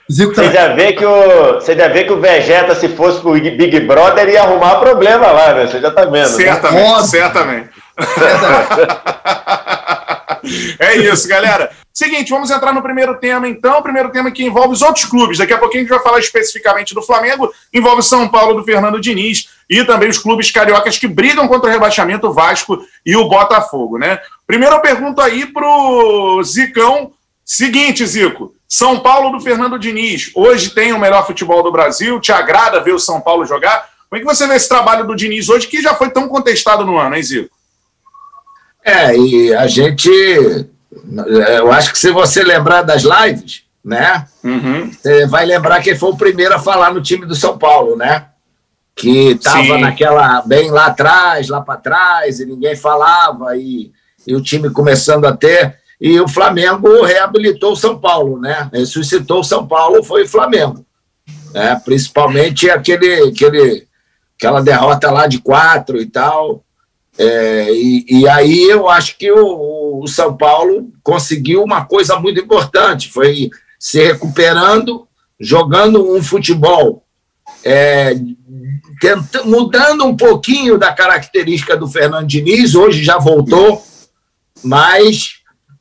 você 0.09 0.53
já 0.53 0.69
vê 0.75 0.93
que 0.95 1.05
o 1.05 1.55
você 1.55 1.77
já 1.77 1.89
vê 1.89 2.05
que 2.05 2.13
o 2.13 2.21
Vegeta 2.21 2.75
se 2.75 2.89
fosse 2.89 3.21
pro 3.21 3.33
Big 3.33 3.81
Brother 3.81 4.27
ia 4.29 4.43
arrumar 4.43 4.77
problema 4.77 5.27
lá, 5.27 5.53
né? 5.53 5.67
Você 5.67 5.81
já 5.81 5.91
tá 5.91 6.07
vendo. 6.07 6.29
Certamente, 6.29 6.93
né? 6.93 7.07
certamente. 7.07 7.69
é 10.79 10.97
isso, 10.97 11.29
galera. 11.29 11.71
Seguinte, 11.93 12.31
vamos 12.31 12.51
entrar 12.51 12.73
no 12.75 12.83
primeiro 12.83 13.17
tema, 13.17 13.49
então. 13.49 13.79
O 13.79 13.83
primeiro 13.83 14.11
tema 14.11 14.31
que 14.31 14.45
envolve 14.45 14.75
os 14.75 14.83
outros 14.83 15.07
clubes. 15.07 15.39
Daqui 15.39 15.55
a 15.55 15.59
pouquinho 15.59 15.81
a 15.81 15.85
gente 15.85 15.95
vai 15.95 16.03
falar 16.03 16.21
especificamente 16.21 16.95
do 16.95 17.03
Flamengo, 17.03 17.51
envolve 17.73 18.03
São 18.03 18.29
Paulo 18.29 18.55
do 18.55 18.65
Fernando 18.65 19.01
Diniz 19.01 19.49
e 19.69 19.83
também 19.83 20.09
os 20.09 20.19
clubes 20.19 20.51
cariocas 20.51 20.99
que 20.99 21.09
brigam 21.09 21.49
contra 21.49 21.69
o 21.69 21.73
rebaixamento, 21.73 22.29
o 22.29 22.33
Vasco 22.33 22.79
e 23.05 23.17
o 23.17 23.29
Botafogo, 23.29 23.99
né? 23.99 24.21
Primeiro 24.47 24.77
eu 24.77 24.81
pergunto 24.81 25.23
aí 25.23 25.47
pro 25.47 26.41
Zicão 26.45 27.13
Seguinte, 27.47 28.05
Zico. 28.05 28.53
São 28.69 28.99
Paulo 28.99 29.31
do 29.31 29.41
Fernando 29.41 29.79
Diniz. 29.79 30.33
Hoje 30.35 30.71
tem 30.71 30.93
o 30.93 30.99
melhor 30.99 31.25
futebol 31.25 31.63
do 31.63 31.71
Brasil. 31.71 32.21
Te 32.21 32.33
agrada 32.33 32.81
ver 32.81 32.93
o 32.93 32.99
São 32.99 33.21
Paulo 33.21 33.47
jogar? 33.47 33.89
Como 34.11 34.19
é 34.19 34.19
que 34.19 34.37
você 34.37 34.49
vê 34.49 34.57
esse 34.57 34.69
trabalho 34.69 35.07
do 35.07 35.15
Diniz 35.15 35.49
hoje, 35.49 35.69
que 35.69 35.81
já 35.81 35.95
foi 35.95 36.11
tão 36.11 36.29
contestado 36.29 36.85
no 36.85 36.99
ano, 36.99 37.15
hein, 37.15 37.23
Zico? 37.23 37.55
É, 38.85 39.17
e 39.17 39.55
a 39.55 39.69
gente. 39.69 40.11
Eu 41.57 41.71
acho 41.71 41.93
que 41.93 41.99
se 41.99 42.11
você 42.11 42.43
lembrar 42.43 42.83
das 42.83 43.03
lives, 43.03 43.63
né? 43.85 44.27
Uhum. 44.43 44.91
Você 44.91 45.27
vai 45.27 45.47
lembrar 45.47 45.81
que 45.81 45.91
ele 45.91 45.99
foi 45.99 46.11
o 46.11 46.17
primeiro 46.17 46.55
a 46.55 46.59
falar 46.59 46.93
no 46.93 47.01
time 47.01 47.27
do 47.27 47.37
São 47.37 47.57
Paulo, 47.57 47.97
né? 47.97 48.27
Que 48.97 49.33
estava 49.33 49.79
naquela. 49.79 50.43
bem 50.43 50.71
lá 50.71 50.87
atrás, 50.87 51.49
lá 51.49 51.61
para 51.61 51.79
trás, 51.79 52.41
e 52.41 52.47
ninguém 52.47 52.75
falava, 52.75 53.57
e, 53.57 53.93
e 54.27 54.35
o 54.35 54.43
time 54.43 54.69
começando 54.71 55.27
a 55.27 55.37
ter 55.37 55.79
e 56.01 56.21
o 56.21 56.29
Flamengo 56.29 57.03
reabilitou 57.03 57.73
o 57.73 57.77
São 57.77 57.99
Paulo, 57.99 58.39
né? 58.39 58.69
Ressuscitou 58.73 59.41
o 59.41 59.45
São 59.45 59.67
Paulo, 59.67 60.03
foi 60.03 60.25
o 60.25 60.29
Flamengo. 60.29 60.85
Né? 61.53 61.81
Principalmente 61.85 62.69
aquele, 62.69 63.29
aquele, 63.29 63.87
aquela 64.39 64.61
derrota 64.61 65.11
lá 65.11 65.27
de 65.27 65.39
quatro 65.39 66.01
e 66.01 66.07
tal. 66.07 66.63
É, 67.19 67.73
e, 67.73 68.05
e, 68.09 68.29
aí 68.29 68.65
eu 68.65 68.91
acho 68.91 69.17
que 69.17 69.33
o, 69.33 70.03
o 70.03 70.07
São 70.07 70.37
Paulo 70.37 70.93
conseguiu 71.03 71.63
uma 71.63 71.87
coisa 71.87 72.19
muito 72.19 72.39
importante, 72.39 73.11
foi 73.11 73.49
se 73.79 74.05
recuperando, 74.05 75.09
jogando 75.41 76.15
um 76.15 76.23
futebol, 76.23 77.03
é, 77.65 78.15
tenta, 79.01 79.45
mudando 79.45 80.05
um 80.05 80.15
pouquinho 80.15 80.77
da 80.77 80.93
característica 80.93 81.75
do 81.75 81.89
Fernando 81.89 82.27
Diniz, 82.27 82.75
hoje 82.75 83.03
já 83.03 83.17
voltou, 83.17 83.83
mas 84.63 85.36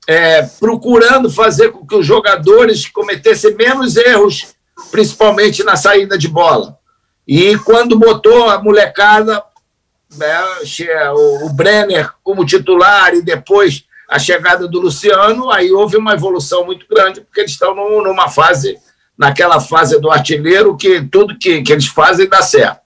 é, 0.08 0.44
procurando 0.44 1.30
fazer 1.30 1.72
com 1.72 1.86
que 1.86 1.96
os 1.96 2.06
jogadores 2.06 2.88
cometessem 2.88 3.56
menos 3.56 3.96
erros, 3.96 4.56
principalmente 4.92 5.64
na 5.64 5.76
saída 5.76 6.18
de 6.18 6.28
bola. 6.28 6.78
E 7.28 7.58
quando 7.60 7.98
botou 7.98 8.50
a 8.50 8.62
molecada, 8.62 9.44
né, 10.16 10.40
o 11.14 11.50
Brenner 11.50 12.12
como 12.24 12.46
titular 12.46 13.14
e 13.16 13.22
depois 13.22 13.86
a 14.08 14.20
chegada 14.20 14.68
do 14.68 14.80
Luciano, 14.80 15.50
aí 15.50 15.72
houve 15.72 15.98
uma 15.98 16.14
evolução 16.14 16.64
muito 16.66 16.86
grande, 16.88 17.22
porque 17.22 17.42
eles 17.42 17.52
estão 17.52 17.74
numa 17.76 18.30
fase, 18.30 18.78
naquela 19.18 19.60
fase 19.60 20.00
do 20.00 20.12
artilheiro, 20.12 20.78
que 20.78 21.02
tudo 21.02 21.38
que, 21.40 21.64
que 21.64 21.74
eles 21.74 21.88
fazem 21.88 22.30
dá 22.30 22.42
certo. 22.44 22.85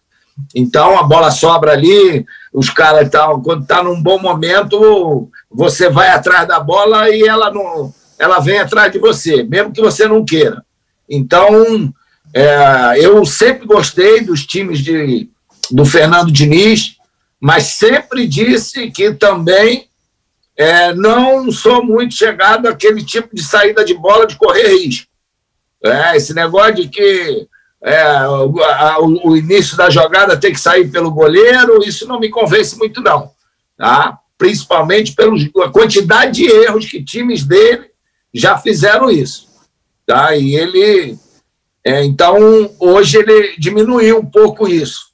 Então 0.55 0.97
a 0.97 1.03
bola 1.03 1.31
sobra 1.31 1.73
ali, 1.73 2.25
os 2.53 2.69
caras 2.69 3.05
estão, 3.05 3.41
quando 3.41 3.63
está 3.63 3.83
num 3.83 4.01
bom 4.01 4.19
momento, 4.19 5.29
você 5.49 5.89
vai 5.89 6.09
atrás 6.09 6.47
da 6.47 6.59
bola 6.59 7.09
e 7.09 7.23
ela 7.23 7.51
não, 7.51 7.93
ela 8.17 8.39
vem 8.39 8.59
atrás 8.59 8.91
de 8.91 8.99
você, 8.99 9.43
mesmo 9.43 9.71
que 9.71 9.81
você 9.81 10.07
não 10.07 10.25
queira. 10.25 10.63
Então, 11.09 11.93
é, 12.33 12.93
eu 12.97 13.25
sempre 13.25 13.65
gostei 13.65 14.21
dos 14.21 14.45
times 14.45 14.79
de, 14.79 15.29
do 15.71 15.85
Fernando 15.85 16.31
Diniz, 16.31 16.97
mas 17.39 17.63
sempre 17.63 18.27
disse 18.27 18.91
que 18.91 19.13
também 19.13 19.87
é, 20.55 20.93
não 20.93 21.49
sou 21.51 21.83
muito 21.83 22.13
chegado 22.13 22.67
àquele 22.67 23.03
tipo 23.03 23.33
de 23.33 23.43
saída 23.43 23.83
de 23.85 23.93
bola 23.93 24.27
de 24.27 24.35
correr 24.35 24.67
risco. 24.67 25.07
É, 25.83 26.17
esse 26.17 26.33
negócio 26.33 26.75
de 26.75 26.89
que 26.89 27.47
é, 27.81 28.27
o, 28.27 29.29
o, 29.29 29.37
início 29.37 29.77
da 29.77 29.89
jogada 29.89 30.37
tem 30.37 30.51
que 30.51 30.59
sair 30.59 30.89
pelo 30.89 31.11
goleiro, 31.11 31.81
isso 31.83 32.07
não 32.07 32.19
me 32.19 32.29
convence 32.29 32.77
muito, 32.77 33.01
não. 33.01 33.31
Tá? 33.77 34.19
Principalmente 34.37 35.13
pela 35.13 35.71
quantidade 35.71 36.33
de 36.33 36.45
erros 36.45 36.85
que 36.85 37.03
times 37.03 37.43
dele 37.43 37.89
já 38.33 38.57
fizeram 38.57 39.09
isso. 39.09 39.47
Tá? 40.05 40.35
E 40.35 40.55
ele. 40.55 41.17
É, 41.85 42.03
então, 42.03 42.35
hoje 42.79 43.17
ele 43.17 43.55
diminuiu 43.57 44.19
um 44.19 44.25
pouco 44.25 44.67
isso. 44.67 45.09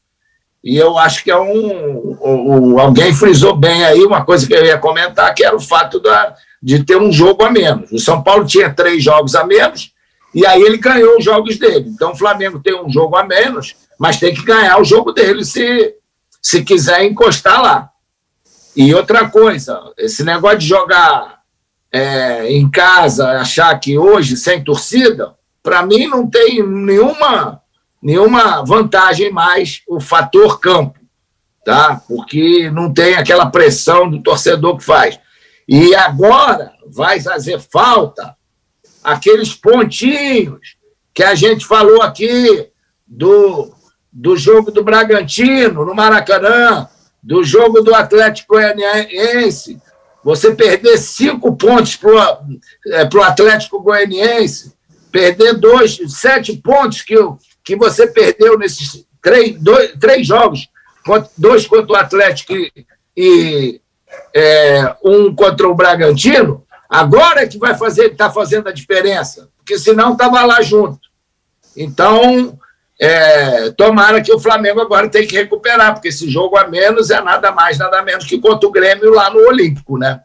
E 0.63 0.75
eu 0.75 0.97
acho 0.97 1.23
que 1.23 1.29
é 1.29 1.37
um, 1.37 2.17
um, 2.19 2.79
Alguém 2.79 3.13
frisou 3.13 3.55
bem 3.55 3.85
aí 3.85 4.03
uma 4.03 4.25
coisa 4.25 4.47
que 4.47 4.53
eu 4.53 4.65
ia 4.65 4.79
comentar, 4.79 5.31
que 5.35 5.45
era 5.45 5.55
o 5.55 5.59
fato 5.59 5.99
da, 5.99 6.35
de 6.61 6.83
ter 6.83 6.97
um 6.97 7.11
jogo 7.11 7.43
a 7.43 7.51
menos. 7.51 7.91
O 7.91 7.99
São 7.99 8.23
Paulo 8.23 8.45
tinha 8.45 8.73
três 8.73 9.03
jogos 9.03 9.35
a 9.35 9.45
menos, 9.45 9.91
e 10.35 10.45
aí 10.45 10.61
ele 10.61 10.77
ganhou 10.77 11.17
os 11.17 11.23
jogos 11.23 11.57
dele. 11.57 11.87
Então 11.87 12.11
o 12.11 12.15
Flamengo 12.15 12.59
tem 12.59 12.75
um 12.75 12.89
jogo 12.89 13.15
a 13.15 13.23
menos, 13.23 13.73
mas 13.97 14.19
tem 14.19 14.33
que 14.33 14.43
ganhar 14.43 14.77
o 14.81 14.83
jogo 14.83 15.13
dele 15.13 15.45
se, 15.45 15.95
se 16.41 16.61
quiser 16.61 17.05
encostar 17.05 17.61
lá. 17.61 17.89
E 18.75 18.93
outra 18.93 19.29
coisa, 19.29 19.79
esse 19.97 20.25
negócio 20.25 20.57
de 20.57 20.67
jogar 20.67 21.39
é, 21.89 22.51
em 22.51 22.69
casa, 22.69 23.39
achar 23.39 23.79
que 23.79 23.97
hoje, 23.97 24.35
sem 24.35 24.61
torcida, 24.61 25.33
para 25.63 25.85
mim 25.85 26.05
não 26.07 26.29
tem 26.29 26.61
nenhuma 26.61 27.61
nenhuma 28.03 28.63
vantagem 28.63 29.31
mais 29.31 29.81
o 29.87 29.99
fator 29.99 30.59
campo, 30.59 30.99
tá? 31.63 31.99
Porque 32.07 32.69
não 32.69 32.93
tem 32.93 33.15
aquela 33.15 33.47
pressão 33.47 34.07
do 34.07 34.21
torcedor 34.21 34.77
que 34.77 34.83
faz. 34.83 35.17
E 35.67 35.95
agora 35.95 36.73
vai 36.85 37.19
fazer 37.19 37.59
falta 37.59 38.35
aqueles 39.05 39.53
pontinhos 39.53 40.75
que 41.13 41.23
a 41.23 41.35
gente 41.35 41.65
falou 41.65 42.01
aqui 42.01 42.69
do, 43.07 43.71
do 44.11 44.35
jogo 44.35 44.71
do 44.71 44.83
Bragantino 44.83 45.85
no 45.85 45.93
Maracanã, 45.93 46.89
do 47.21 47.43
jogo 47.43 47.81
do 47.81 47.93
Atlético 47.93 48.55
Goianiense, 48.55 49.79
você 50.23 50.53
perder 50.55 50.97
cinco 50.97 51.55
pontos 51.55 51.95
para 51.95 52.09
o 52.09 53.21
é, 53.21 53.23
Atlético 53.23 53.81
Goianiense, 53.81 54.73
perder 55.11 55.53
dois, 55.53 55.99
sete 56.07 56.57
pontos 56.57 57.01
que 57.01 57.15
que 57.63 57.75
você 57.75 58.05
perdeu 58.05 58.59
nesses 58.59 59.05
três, 59.21 59.59
dois, 59.59 59.93
três 59.99 60.27
jogos, 60.27 60.69
dois 61.35 61.65
contra 61.65 61.91
o 61.91 61.95
Atlético 61.95 62.53
e, 62.53 62.71
e 63.17 63.81
é, 64.33 64.95
um 65.03 65.33
contra 65.33 65.67
o 65.67 65.73
Bragantino, 65.73 66.64
agora 66.99 67.41
é 67.41 67.47
que 67.47 67.57
vai 67.57 67.75
fazer, 67.75 68.11
está 68.11 68.29
fazendo 68.29 68.67
a 68.67 68.71
diferença, 68.71 69.49
porque 69.57 69.77
senão 69.77 70.13
estava 70.13 70.45
lá 70.45 70.61
junto. 70.61 70.99
Então, 71.75 72.57
é, 72.99 73.71
tomara 73.71 74.21
que 74.21 74.33
o 74.33 74.39
Flamengo 74.39 74.79
agora 74.79 75.09
tenha 75.09 75.27
que 75.27 75.35
recuperar, 75.35 75.93
porque 75.93 76.07
esse 76.07 76.29
jogo 76.29 76.57
a 76.57 76.67
menos 76.67 77.11
é 77.11 77.21
nada 77.21 77.51
mais, 77.51 77.77
nada 77.77 78.01
menos 78.01 78.25
que 78.25 78.39
contra 78.39 78.67
o 78.67 78.71
Grêmio 78.71 79.13
lá 79.13 79.29
no 79.29 79.39
Olímpico, 79.47 79.97
né? 79.97 80.21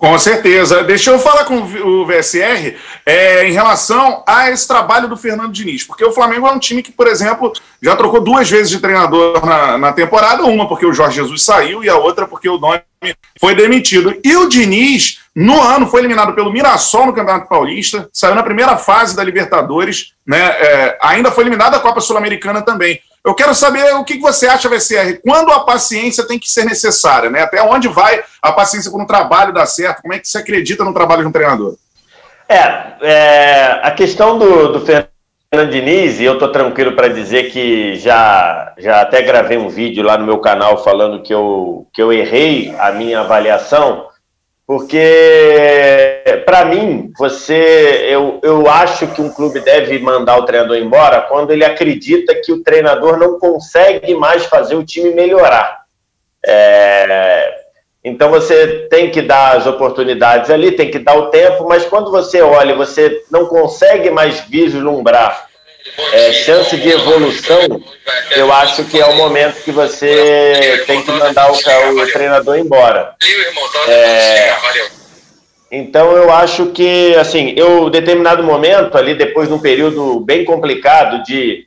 Com 0.00 0.18
certeza. 0.18 0.82
Deixa 0.82 1.10
eu 1.10 1.18
falar 1.18 1.44
com 1.44 1.58
o 1.58 2.06
VSR 2.06 2.74
é, 3.04 3.46
em 3.46 3.52
relação 3.52 4.24
a 4.26 4.50
esse 4.50 4.66
trabalho 4.66 5.08
do 5.08 5.16
Fernando 5.16 5.52
Diniz, 5.52 5.84
porque 5.84 6.02
o 6.02 6.10
Flamengo 6.10 6.46
é 6.46 6.52
um 6.52 6.58
time 6.58 6.82
que, 6.82 6.90
por 6.90 7.06
exemplo, 7.06 7.52
já 7.82 7.94
trocou 7.94 8.18
duas 8.18 8.48
vezes 8.48 8.70
de 8.70 8.80
treinador 8.80 9.44
na, 9.44 9.76
na 9.76 9.92
temporada, 9.92 10.42
uma 10.44 10.66
porque 10.66 10.86
o 10.86 10.92
Jorge 10.92 11.16
Jesus 11.16 11.42
saiu 11.42 11.84
e 11.84 11.90
a 11.90 11.98
outra 11.98 12.26
porque 12.26 12.48
o 12.48 12.58
nome 12.58 12.80
foi 13.40 13.54
demitido. 13.54 14.18
E 14.22 14.36
o 14.36 14.48
Diniz, 14.48 15.20
no 15.34 15.60
ano, 15.60 15.86
foi 15.86 16.00
eliminado 16.00 16.34
pelo 16.34 16.52
Mirassol 16.52 17.06
no 17.06 17.12
Campeonato 17.12 17.48
Paulista, 17.48 18.08
saiu 18.12 18.34
na 18.34 18.42
primeira 18.42 18.76
fase 18.76 19.16
da 19.16 19.24
Libertadores, 19.24 20.12
né? 20.26 20.38
É, 20.38 20.98
ainda 21.02 21.30
foi 21.30 21.44
eliminado 21.44 21.72
da 21.72 21.80
Copa 21.80 22.00
Sul-Americana 22.00 22.62
também. 22.62 23.00
Eu 23.24 23.34
quero 23.34 23.54
saber 23.54 23.94
o 23.94 24.04
que 24.04 24.18
você 24.18 24.46
acha, 24.46 24.68
VCR, 24.68 25.20
quando 25.22 25.52
a 25.52 25.60
paciência 25.60 26.26
tem 26.26 26.38
que 26.38 26.50
ser 26.50 26.64
necessária, 26.64 27.28
né? 27.28 27.42
Até 27.42 27.62
onde 27.62 27.86
vai 27.86 28.22
a 28.40 28.52
paciência 28.52 28.90
quando 28.90 29.04
o 29.04 29.06
trabalho 29.06 29.52
dá 29.52 29.66
certo? 29.66 30.02
Como 30.02 30.14
é 30.14 30.18
que 30.18 30.26
você 30.26 30.38
acredita 30.38 30.84
no 30.84 30.94
trabalho 30.94 31.22
de 31.22 31.28
um 31.28 31.32
treinador? 31.32 31.76
É, 32.48 32.94
é 33.02 33.80
a 33.82 33.90
questão 33.92 34.38
do, 34.38 34.72
do 34.72 34.84
Fernando 34.84 35.19
Diniz, 35.52 36.20
e 36.20 36.24
eu 36.24 36.34
estou 36.34 36.52
tranquilo 36.52 36.92
para 36.92 37.08
dizer 37.08 37.50
que 37.50 37.96
já, 37.96 38.72
já 38.78 39.00
até 39.00 39.20
gravei 39.20 39.58
um 39.58 39.68
vídeo 39.68 40.04
lá 40.04 40.16
no 40.16 40.24
meu 40.24 40.38
canal 40.38 40.84
falando 40.84 41.24
que 41.24 41.34
eu, 41.34 41.88
que 41.92 42.00
eu 42.00 42.12
errei 42.12 42.72
a 42.78 42.92
minha 42.92 43.18
avaliação, 43.18 44.06
porque, 44.64 46.22
para 46.46 46.64
mim, 46.66 47.12
você, 47.18 48.06
eu, 48.08 48.38
eu 48.44 48.70
acho 48.70 49.08
que 49.08 49.20
um 49.20 49.28
clube 49.28 49.58
deve 49.58 49.98
mandar 49.98 50.38
o 50.38 50.44
treinador 50.44 50.76
embora 50.76 51.22
quando 51.22 51.50
ele 51.50 51.64
acredita 51.64 52.32
que 52.40 52.52
o 52.52 52.62
treinador 52.62 53.18
não 53.18 53.36
consegue 53.40 54.14
mais 54.14 54.44
fazer 54.44 54.76
o 54.76 54.84
time 54.84 55.10
melhorar. 55.10 55.80
É, 56.46 57.59
então 58.02 58.30
você 58.30 58.88
tem 58.90 59.10
que 59.10 59.20
dar 59.20 59.56
as 59.56 59.66
oportunidades 59.66 60.50
ali, 60.50 60.72
tem 60.72 60.90
que 60.90 60.98
dar 60.98 61.16
o 61.16 61.26
tempo, 61.26 61.68
mas 61.68 61.84
quando 61.84 62.10
você 62.10 62.40
olha, 62.40 62.74
você 62.74 63.22
não 63.30 63.46
consegue 63.46 64.10
mais 64.10 64.40
vislumbrar 64.48 65.50
é, 66.12 66.32
chance 66.32 66.76
de 66.76 66.88
evolução, 66.88 67.82
eu 68.36 68.52
acho 68.52 68.84
que 68.84 69.00
é 69.00 69.06
o 69.06 69.16
momento 69.16 69.62
que 69.62 69.70
você 69.70 70.84
tem 70.86 71.02
que 71.02 71.10
mandar 71.10 71.50
o, 71.50 71.54
o 71.54 72.12
treinador 72.12 72.58
embora. 72.58 73.14
É, 73.88 74.54
então 75.70 76.12
eu 76.16 76.32
acho 76.32 76.66
que, 76.66 77.14
assim, 77.16 77.54
eu, 77.56 77.88
determinado 77.90 78.42
momento 78.42 78.96
ali, 78.96 79.14
depois 79.14 79.48
de 79.48 79.54
um 79.54 79.60
período 79.60 80.20
bem 80.20 80.44
complicado 80.44 81.22
de 81.22 81.66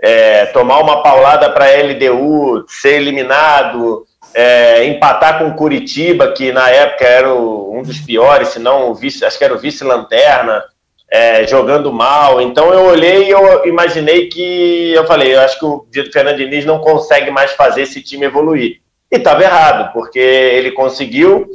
é, 0.00 0.46
tomar 0.46 0.78
uma 0.78 1.02
paulada 1.02 1.50
para 1.50 1.66
a 1.66 1.82
LDU, 1.82 2.64
ser 2.68 2.96
eliminado, 2.96 4.06
é, 4.34 4.84
empatar 4.86 5.38
com 5.38 5.54
Curitiba, 5.54 6.32
que 6.32 6.50
na 6.50 6.68
época 6.68 7.04
era 7.04 7.32
o, 7.32 7.72
um 7.78 7.82
dos 7.82 8.00
piores, 8.00 8.48
se 8.48 8.58
não 8.58 8.90
o 8.90 8.94
vice, 8.94 9.24
acho 9.24 9.38
que 9.38 9.44
era 9.44 9.54
o 9.54 9.58
vice-lanterna, 9.58 10.64
é, 11.10 11.46
jogando 11.46 11.92
mal. 11.92 12.40
Então 12.40 12.74
eu 12.74 12.86
olhei 12.86 13.28
e 13.28 13.30
eu 13.30 13.64
imaginei 13.66 14.28
que. 14.28 14.92
Eu 14.92 15.06
falei, 15.06 15.34
eu 15.34 15.40
acho 15.40 15.58
que 15.58 15.64
o 15.64 15.86
Fernando 16.12 16.38
Diniz 16.38 16.64
não 16.64 16.80
consegue 16.80 17.30
mais 17.30 17.52
fazer 17.52 17.82
esse 17.82 18.02
time 18.02 18.26
evoluir. 18.26 18.80
E 19.10 19.16
estava 19.16 19.44
errado, 19.44 19.92
porque 19.92 20.18
ele 20.18 20.72
conseguiu. 20.72 21.46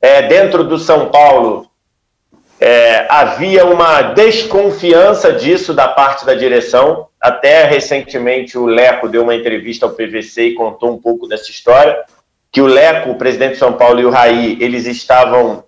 É, 0.00 0.22
dentro 0.22 0.64
do 0.64 0.78
São 0.78 1.10
Paulo 1.10 1.66
é, 2.60 3.06
havia 3.08 3.66
uma 3.66 4.00
desconfiança 4.00 5.32
disso 5.32 5.74
da 5.74 5.88
parte 5.88 6.24
da 6.24 6.34
direção. 6.34 7.08
Até 7.20 7.64
recentemente 7.64 8.56
o 8.56 8.64
Leco 8.64 9.08
deu 9.08 9.22
uma 9.22 9.34
entrevista 9.34 9.84
ao 9.84 9.92
PVC 9.92 10.48
e 10.48 10.54
contou 10.54 10.92
um 10.92 11.00
pouco 11.00 11.26
dessa 11.26 11.50
história. 11.50 12.02
Que 12.54 12.62
o 12.62 12.66
Leco, 12.66 13.10
o 13.10 13.18
presidente 13.18 13.54
de 13.54 13.58
São 13.58 13.72
Paulo 13.72 14.00
e 14.00 14.06
o 14.06 14.10
Raí, 14.10 14.56
eles 14.60 14.86
estavam 14.86 15.64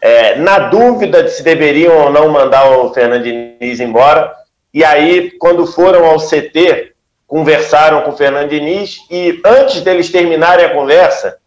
é, 0.00 0.36
na 0.36 0.60
dúvida 0.60 1.22
de 1.22 1.30
se 1.30 1.42
deveriam 1.42 2.04
ou 2.04 2.10
não 2.12 2.28
mandar 2.28 2.70
o 2.70 2.94
Fernando 2.94 3.24
Diniz 3.24 3.80
embora. 3.80 4.32
E 4.72 4.84
aí, 4.84 5.32
quando 5.32 5.66
foram 5.66 6.04
ao 6.04 6.18
CT, 6.18 6.92
conversaram 7.26 8.02
com 8.02 8.12
o 8.12 8.16
Fernando 8.16 8.50
Diniz 8.50 9.00
e 9.10 9.40
antes 9.44 9.82
deles 9.82 10.08
terminarem 10.10 10.64
a 10.64 10.72
conversa, 10.72 11.38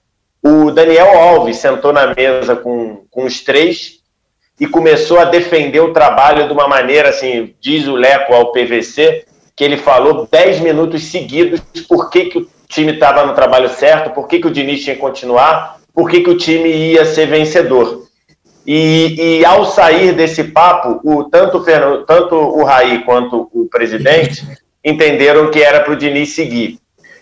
o 0.43 0.71
Daniel 0.71 1.17
Alves 1.17 1.57
sentou 1.57 1.93
na 1.93 2.13
mesa 2.13 2.55
com, 2.55 3.05
com 3.09 3.23
os 3.23 3.41
três 3.41 3.99
e 4.59 4.67
começou 4.67 5.19
a 5.19 5.25
defender 5.25 5.79
o 5.79 5.93
trabalho 5.93 6.47
de 6.47 6.53
uma 6.53 6.67
maneira, 6.67 7.09
assim, 7.09 7.55
diz 7.61 7.87
o 7.87 7.95
Leco 7.95 8.33
ao 8.33 8.51
PVC, 8.51 9.25
que 9.55 9.63
ele 9.63 9.77
falou 9.77 10.27
10 10.29 10.59
minutos 10.59 11.03
seguidos 11.03 11.61
por 11.87 12.09
que, 12.09 12.25
que 12.25 12.39
o 12.39 12.49
time 12.69 12.93
estava 12.93 13.25
no 13.25 13.33
trabalho 13.33 13.67
certo, 13.67 14.11
por 14.11 14.27
que, 14.27 14.39
que 14.39 14.47
o 14.47 14.51
Diniz 14.51 14.83
tinha 14.83 14.95
que 14.95 15.01
continuar, 15.01 15.77
por 15.93 16.09
que, 16.09 16.21
que 16.21 16.29
o 16.29 16.38
time 16.38 16.69
ia 16.69 17.03
ser 17.03 17.25
vencedor. 17.25 18.03
E, 18.65 19.39
e 19.39 19.45
ao 19.45 19.65
sair 19.65 20.13
desse 20.13 20.43
papo, 20.43 21.01
o, 21.03 21.23
tanto, 21.23 21.57
o 21.57 22.05
tanto 22.05 22.35
o 22.35 22.63
Raí 22.63 23.03
quanto 23.03 23.49
o 23.51 23.67
presidente 23.67 24.47
entenderam 24.85 25.49
que 25.49 25.61
era 25.61 25.79
para 25.79 25.93
o 25.93 25.95
Diniz 25.95 26.35
seguir. 26.35 26.79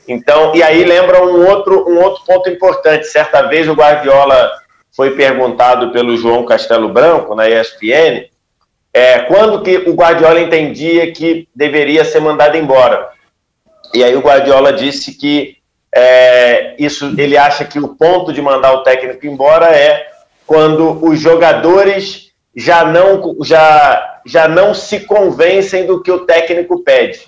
Então, 0.07 0.53
e 0.53 0.61
aí 0.61 0.83
lembra 0.83 1.23
um 1.25 1.47
outro, 1.47 1.89
um 1.89 2.01
outro 2.01 2.23
ponto 2.25 2.49
importante. 2.49 3.07
Certa 3.07 3.43
vez 3.43 3.67
o 3.67 3.73
Guardiola 3.73 4.51
foi 4.95 5.11
perguntado 5.11 5.91
pelo 5.91 6.17
João 6.17 6.45
Castelo 6.45 6.89
Branco, 6.89 7.35
na 7.35 7.49
ESPN, 7.49 8.25
é, 8.93 9.19
quando 9.19 9.61
que 9.61 9.77
o 9.77 9.93
Guardiola 9.93 10.39
entendia 10.39 11.11
que 11.11 11.47
deveria 11.55 12.03
ser 12.03 12.19
mandado 12.19 12.57
embora. 12.57 13.09
E 13.93 14.03
aí 14.03 14.15
o 14.15 14.21
Guardiola 14.21 14.73
disse 14.73 15.13
que 15.13 15.57
é, 15.95 16.75
isso 16.77 17.13
ele 17.17 17.37
acha 17.37 17.65
que 17.65 17.79
o 17.79 17.95
ponto 17.95 18.31
de 18.33 18.41
mandar 18.41 18.73
o 18.73 18.83
técnico 18.83 19.25
embora 19.25 19.67
é 19.67 20.07
quando 20.45 21.03
os 21.03 21.19
jogadores 21.19 22.31
já 22.55 22.83
não, 22.83 23.35
já, 23.43 24.19
já 24.25 24.47
não 24.47 24.73
se 24.73 25.01
convencem 25.01 25.85
do 25.85 26.01
que 26.01 26.11
o 26.11 26.25
técnico 26.25 26.83
pede. 26.83 27.19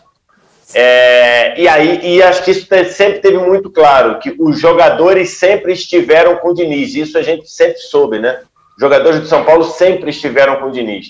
É, 0.73 1.59
e 1.59 1.67
aí, 1.67 1.99
e 2.03 2.21
acho 2.21 2.43
que 2.43 2.51
isso 2.51 2.67
sempre 2.91 3.19
teve 3.19 3.37
muito 3.37 3.71
claro, 3.71 4.19
que 4.19 4.35
os 4.39 4.59
jogadores 4.59 5.31
sempre 5.31 5.73
estiveram 5.73 6.37
com 6.37 6.49
o 6.49 6.53
Diniz, 6.53 6.93
isso 6.93 7.17
a 7.17 7.23
gente 7.23 7.49
sempre 7.49 7.79
soube, 7.79 8.19
né? 8.19 8.41
Jogadores 8.79 9.21
de 9.21 9.27
São 9.27 9.43
Paulo 9.43 9.63
sempre 9.63 10.11
estiveram 10.11 10.57
com 10.57 10.67
o 10.67 10.71
Diniz. 10.71 11.07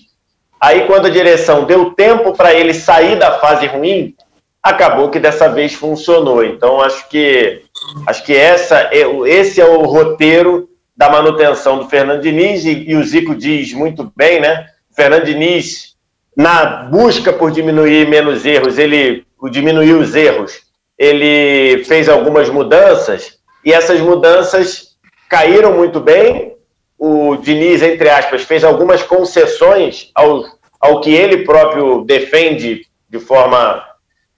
Aí, 0.62 0.86
quando 0.88 1.08
a 1.08 1.10
direção 1.10 1.66
deu 1.66 1.92
tempo 1.92 2.34
para 2.34 2.54
ele 2.54 2.74
sair 2.74 3.18
da 3.18 3.40
fase 3.40 3.66
ruim, 3.68 4.16
acabou 4.62 5.10
que 5.10 5.20
dessa 5.20 5.48
vez 5.50 5.74
funcionou. 5.74 6.44
Então, 6.44 6.82
acho 6.82 7.08
que 7.10 7.62
acho 8.08 8.24
que 8.24 8.36
essa, 8.36 8.90
é 8.92 9.04
esse 9.28 9.60
é 9.60 9.66
o 9.66 9.84
roteiro 9.84 10.70
da 10.96 11.10
manutenção 11.10 11.80
do 11.80 11.88
Fernando 11.88 12.22
Diniz, 12.22 12.66
e, 12.66 12.90
e 12.90 12.96
o 12.96 13.04
Zico 13.04 13.34
diz 13.34 13.74
muito 13.74 14.12
bem, 14.16 14.42
né? 14.42 14.68
Fernando 14.94 15.24
Diniz, 15.24 15.96
na 16.36 16.66
busca 16.84 17.32
por 17.32 17.52
diminuir 17.52 18.08
menos 18.10 18.46
erros, 18.46 18.78
ele 18.78 19.26
diminuiu 19.50 20.00
os 20.00 20.14
erros, 20.14 20.62
ele 20.98 21.86
fez 21.86 22.10
algumas 22.10 22.50
mudanças, 22.50 23.40
e 23.64 23.72
essas 23.72 24.02
mudanças 24.02 24.98
caíram 25.30 25.74
muito 25.74 26.02
bem. 26.02 26.56
O 26.98 27.38
Diniz, 27.38 27.82
entre 27.82 28.10
aspas, 28.10 28.44
fez 28.44 28.64
algumas 28.66 29.02
concessões 29.02 30.12
ao, 30.14 30.44
ao 30.82 31.00
que 31.00 31.14
ele 31.14 31.46
próprio 31.46 32.04
defende 32.04 32.86
de 33.10 33.20
forma 33.20 33.89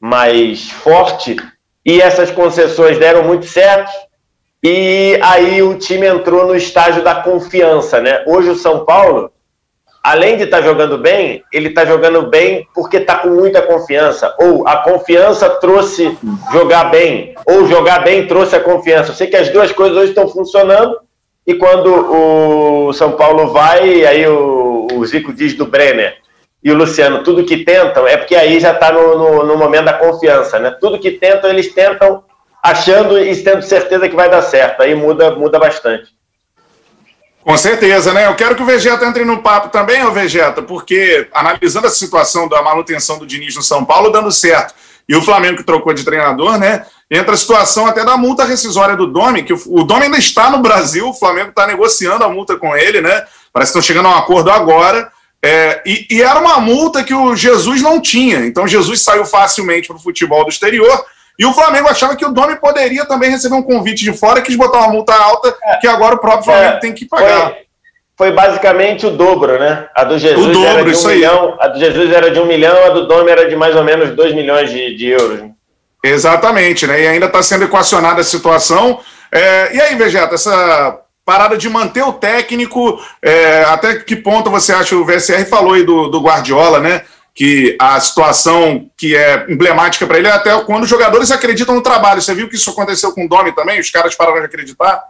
mais 0.02 0.72
forte, 0.72 1.36
e 1.86 2.02
essas 2.02 2.32
concessões 2.32 2.98
deram 2.98 3.24
muito 3.24 3.46
certo. 3.46 3.92
E 4.64 5.20
aí 5.22 5.62
o 5.62 5.76
time 5.76 6.08
entrou 6.08 6.48
no 6.48 6.56
estágio 6.56 7.04
da 7.04 7.16
confiança, 7.16 8.00
né? 8.00 8.24
Hoje 8.28 8.50
o 8.50 8.56
São 8.56 8.86
Paulo, 8.86 9.32
além 10.04 10.38
de 10.38 10.44
estar 10.44 10.58
tá 10.58 10.64
jogando 10.64 10.98
bem, 10.98 11.44
ele 11.52 11.70
está 11.70 11.86
jogando 11.86 12.28
bem 12.28 12.68
porque 12.74 12.98
está 12.98 13.18
com 13.18 13.30
muita 13.30 13.62
confiança. 13.62 14.36
Ou 14.40 14.68
a 14.68 14.78
confiança 14.78 15.50
trouxe 15.50 16.18
jogar 16.52 16.86
bem, 16.86 17.36
ou 17.46 17.68
jogar 17.68 18.00
bem 18.00 18.28
trouxe 18.28 18.56
a 18.56 18.60
confiança. 18.60 19.12
Eu 19.12 19.16
sei 19.16 19.28
que 19.28 19.36
as 19.36 19.50
duas 19.50 19.72
coisas 19.72 19.98
hoje 19.98 20.10
estão 20.10 20.28
funcionando. 20.28 21.00
E 21.46 21.56
quando 21.56 21.88
o 22.88 22.94
São 22.94 23.14
Paulo 23.14 23.52
vai, 23.52 24.06
aí 24.06 24.28
o, 24.28 24.88
o 24.94 25.06
Zico 25.06 25.34
diz 25.34 25.56
do 25.56 25.66
Brenner 25.66 26.21
e 26.64 26.72
o 26.72 26.76
Luciano, 26.76 27.24
tudo 27.24 27.46
que 27.46 27.64
tentam, 27.66 28.08
é 28.08 28.18
porque 28.18 28.36
aí 28.36 28.60
já 28.60 28.72
está 28.72 28.92
no, 28.92 29.18
no, 29.18 29.46
no 29.46 29.58
momento 29.58 29.86
da 29.86 29.94
confiança, 29.94 30.60
né? 30.60 30.76
Tudo 30.80 31.00
que 31.00 31.12
tentam, 31.12 31.50
eles 31.50 31.74
tentam 31.74 32.24
achando 32.62 33.20
e 33.20 33.36
tendo 33.44 33.64
certeza 33.64 34.08
que 34.08 34.16
vai 34.16 34.30
dar 34.30 34.44
certo. 34.44 34.82
Aí 34.82 34.94
muda, 34.94 35.32
muda 35.32 35.58
bastante. 35.58 36.12
Com 37.44 37.58
certeza, 37.58 38.14
né? 38.14 38.28
Eu 38.28 38.36
quero 38.36 38.56
que 38.56 38.62
o 38.62 38.66
Vegeta 38.66 39.04
entre 39.06 39.26
no 39.26 39.42
papo 39.42 39.70
também, 39.70 40.06
ô 40.06 40.12
Vegeta, 40.12 40.62
porque 40.62 41.28
analisando 41.34 41.88
a 41.88 41.90
situação 41.90 42.48
da 42.48 42.62
manutenção 42.62 43.18
do 43.18 43.26
Diniz 43.26 43.56
no 43.56 43.64
São 43.64 43.84
Paulo 43.84 44.12
dando 44.12 44.32
certo, 44.32 44.76
e 45.10 45.16
o 45.16 45.22
Flamengo 45.22 45.58
que 45.58 45.64
trocou 45.64 45.92
de 45.94 46.04
treinador, 46.04 46.60
né? 46.60 46.86
Entra 47.10 47.34
a 47.34 47.38
situação 47.38 47.88
até 47.88 48.06
da 48.06 48.16
multa 48.16 48.46
rescisória 48.46 48.96
do 48.96 49.08
Domi, 49.08 49.44
que 49.44 49.54
o, 49.54 49.84
Domi 49.84 50.04
ainda 50.04 50.18
está 50.18 50.52
no 50.52 50.60
Brasil, 50.60 51.10
o 51.10 51.14
Flamengo 51.14 51.50
está 51.50 51.66
negociando 51.66 52.24
a 52.24 52.30
multa 52.30 52.56
com 52.56 52.78
ele, 52.78 53.02
né? 53.02 53.26
Parece 53.52 53.74
que 53.74 53.80
estão 53.80 53.82
chegando 53.82 54.08
a 54.08 54.16
um 54.16 54.18
acordo 54.18 54.52
agora. 54.52 55.12
É, 55.44 55.82
e, 55.86 56.06
e, 56.12 56.22
era 56.22 56.40
uma 56.40 56.60
multa 56.60 57.04
que 57.04 57.14
o 57.14 57.36
Jesus 57.36 57.82
não 57.82 58.00
tinha. 58.00 58.46
Então 58.46 58.68
Jesus 58.68 59.02
saiu 59.02 59.26
facilmente 59.26 59.88
para 59.88 59.98
o 59.98 60.02
futebol 60.02 60.44
do 60.44 60.52
exterior 60.52 61.04
e 61.38 61.46
o 61.46 61.54
Flamengo 61.54 61.88
achava 61.88 62.16
que 62.16 62.24
o 62.24 62.32
Domi 62.32 62.56
poderia 62.58 63.06
também 63.06 63.32
receber 63.32 63.56
um 63.56 63.64
convite 63.64 64.04
de 64.04 64.14
fora, 64.14 64.42
quis 64.42 64.56
botar 64.56 64.80
uma 64.80 64.90
multa 64.90 65.16
alta, 65.16 65.56
é. 65.64 65.78
que 65.78 65.88
agora 65.88 66.14
o 66.14 66.20
próprio 66.20 66.44
Flamengo 66.44 66.76
é, 66.76 66.80
tem 66.80 66.94
que 66.94 67.06
pagar. 67.06 67.54
Foi, 68.16 68.28
foi, 68.28 68.32
basicamente 68.32 69.08
o 69.08 69.10
dobro, 69.10 69.58
né? 69.58 69.88
A 69.96 70.04
do 70.04 70.20
Jesus 70.20 70.46
o 70.46 70.52
dobro, 70.52 70.70
era 70.70 70.84
de 70.84 70.96
um 70.96 71.08
milhão, 71.08 71.58
a 71.60 71.68
do 71.68 71.80
Jesus 71.80 72.12
era 72.12 72.30
de 72.30 72.40
um 72.40 72.46
milhão, 72.46 72.86
a 72.86 72.90
do 72.90 73.08
Domi 73.08 73.32
era 73.32 73.50
de 73.50 73.56
mais 73.56 73.76
ou 73.76 73.84
menos 73.84 74.12
dois 74.12 74.36
milhões 74.36 74.70
de, 74.70 74.96
de 74.96 75.08
euros. 75.08 75.50
Exatamente, 76.04 76.86
né? 76.86 77.02
E 77.02 77.08
ainda 77.08 77.26
está 77.26 77.42
sendo 77.42 77.64
equacionada 77.64 78.22
a 78.22 78.24
situação. 78.24 79.00
É, 79.32 79.76
e 79.76 79.82
aí, 79.82 79.96
Vegeta, 79.96 80.36
essa 80.36 81.01
parada 81.26 81.58
de 81.58 81.70
manter 81.70 82.04
o 82.04 82.14
técnico, 82.14 83.00
é, 83.22 83.64
até 83.64 83.96
que 83.96 84.16
ponto 84.16 84.50
você 84.50 84.74
acha, 84.74 84.96
o 84.96 85.06
VSR 85.06 85.46
falou 85.46 85.74
aí 85.74 85.84
do, 85.84 86.08
do 86.08 86.22
Guardiola, 86.22 86.80
né? 86.80 87.04
que 87.34 87.78
a 87.80 88.00
situação 88.00 88.90
que 88.98 89.16
é 89.16 89.46
emblemática 89.50 90.06
para 90.06 90.18
ele 90.18 90.28
é 90.28 90.32
até 90.32 90.60
quando 90.62 90.84
os 90.84 90.90
jogadores 90.90 91.32
acreditam 91.32 91.76
no 91.76 91.82
trabalho. 91.82 92.22
Você 92.22 92.36
viu 92.36 92.50
que 92.50 92.56
isso 92.56 92.70
aconteceu 92.70 93.12
com 93.14 93.26
o 93.26 93.30
Domi 93.30 93.54
também? 93.54 93.80
Os 93.80 93.90
caras 93.90 94.16
pararam 94.16 94.40
de 94.40 94.46
acreditar? 94.46 95.02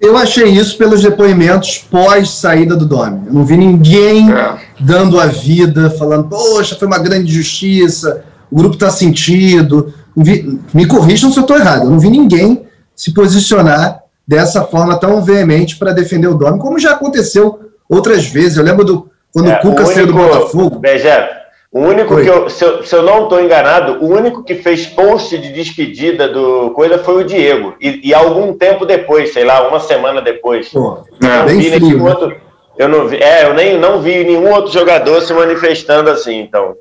Eu 0.00 0.16
achei 0.16 0.48
isso 0.48 0.76
pelos 0.76 1.02
depoimentos 1.02 1.78
pós 1.78 2.30
saída 2.30 2.74
do 2.74 2.86
Domi. 2.86 3.26
Eu 3.26 3.32
não 3.32 3.44
vi 3.44 3.56
ninguém 3.56 4.32
é. 4.32 4.58
dando 4.80 5.20
a 5.20 5.26
vida, 5.26 5.90
falando, 5.90 6.28
poxa, 6.28 6.74
foi 6.74 6.88
uma 6.88 6.98
grande 6.98 7.32
justiça, 7.32 8.24
o 8.50 8.56
grupo 8.56 8.74
está 8.74 8.90
sentido. 8.90 9.94
Vi, 10.16 10.58
me 10.74 10.86
corrijam 10.86 11.30
se 11.30 11.38
eu 11.38 11.42
estou 11.42 11.56
errado. 11.56 11.84
Eu 11.84 11.90
não 11.90 12.00
vi 12.00 12.10
ninguém 12.10 12.66
se 12.96 13.12
posicionar 13.12 14.01
dessa 14.26 14.62
forma 14.62 14.98
tão 14.98 15.22
veemente 15.22 15.76
para 15.76 15.92
defender 15.92 16.28
o 16.28 16.34
Domi, 16.34 16.58
como 16.58 16.78
já 16.78 16.92
aconteceu 16.92 17.72
outras 17.88 18.26
vezes. 18.26 18.56
Eu 18.56 18.64
lembro 18.64 18.84
do 18.84 19.10
quando 19.32 19.50
é, 19.50 19.54
o 19.54 19.60
Cuca 19.60 19.68
o 19.68 19.86
único, 19.86 19.92
saiu 19.92 20.06
do 20.06 20.12
Botafogo. 20.12 20.78
Bejeto, 20.78 21.34
o 21.72 21.80
único 21.80 22.14
foi. 22.14 22.24
que 22.24 22.28
eu 22.28 22.50
se, 22.50 22.62
eu, 22.62 22.84
se 22.84 22.94
eu 22.94 23.02
não 23.02 23.24
estou 23.24 23.42
enganado, 23.42 24.04
o 24.04 24.08
único 24.08 24.44
que 24.44 24.56
fez 24.56 24.86
post 24.86 25.36
de 25.38 25.52
despedida 25.52 26.28
do 26.28 26.70
coisa 26.72 26.98
foi 26.98 27.22
o 27.22 27.26
Diego. 27.26 27.74
E, 27.80 28.08
e 28.08 28.14
algum 28.14 28.52
tempo 28.52 28.84
depois, 28.84 29.32
sei 29.32 29.44
lá, 29.44 29.66
uma 29.66 29.80
semana 29.80 30.20
depois. 30.20 30.68
Pô, 30.68 31.02
é, 31.22 31.44
bem 31.46 31.62
frio, 31.62 31.96
né? 31.96 32.10
outro, 32.10 32.36
eu 32.76 32.88
não 32.88 33.08
vi, 33.08 33.16
é, 33.16 33.44
eu 33.44 33.54
nem 33.54 33.78
não 33.78 34.02
vi 34.02 34.22
nenhum 34.22 34.50
outro 34.50 34.70
jogador 34.70 35.22
se 35.22 35.32
manifestando 35.32 36.10
assim, 36.10 36.40
então. 36.40 36.76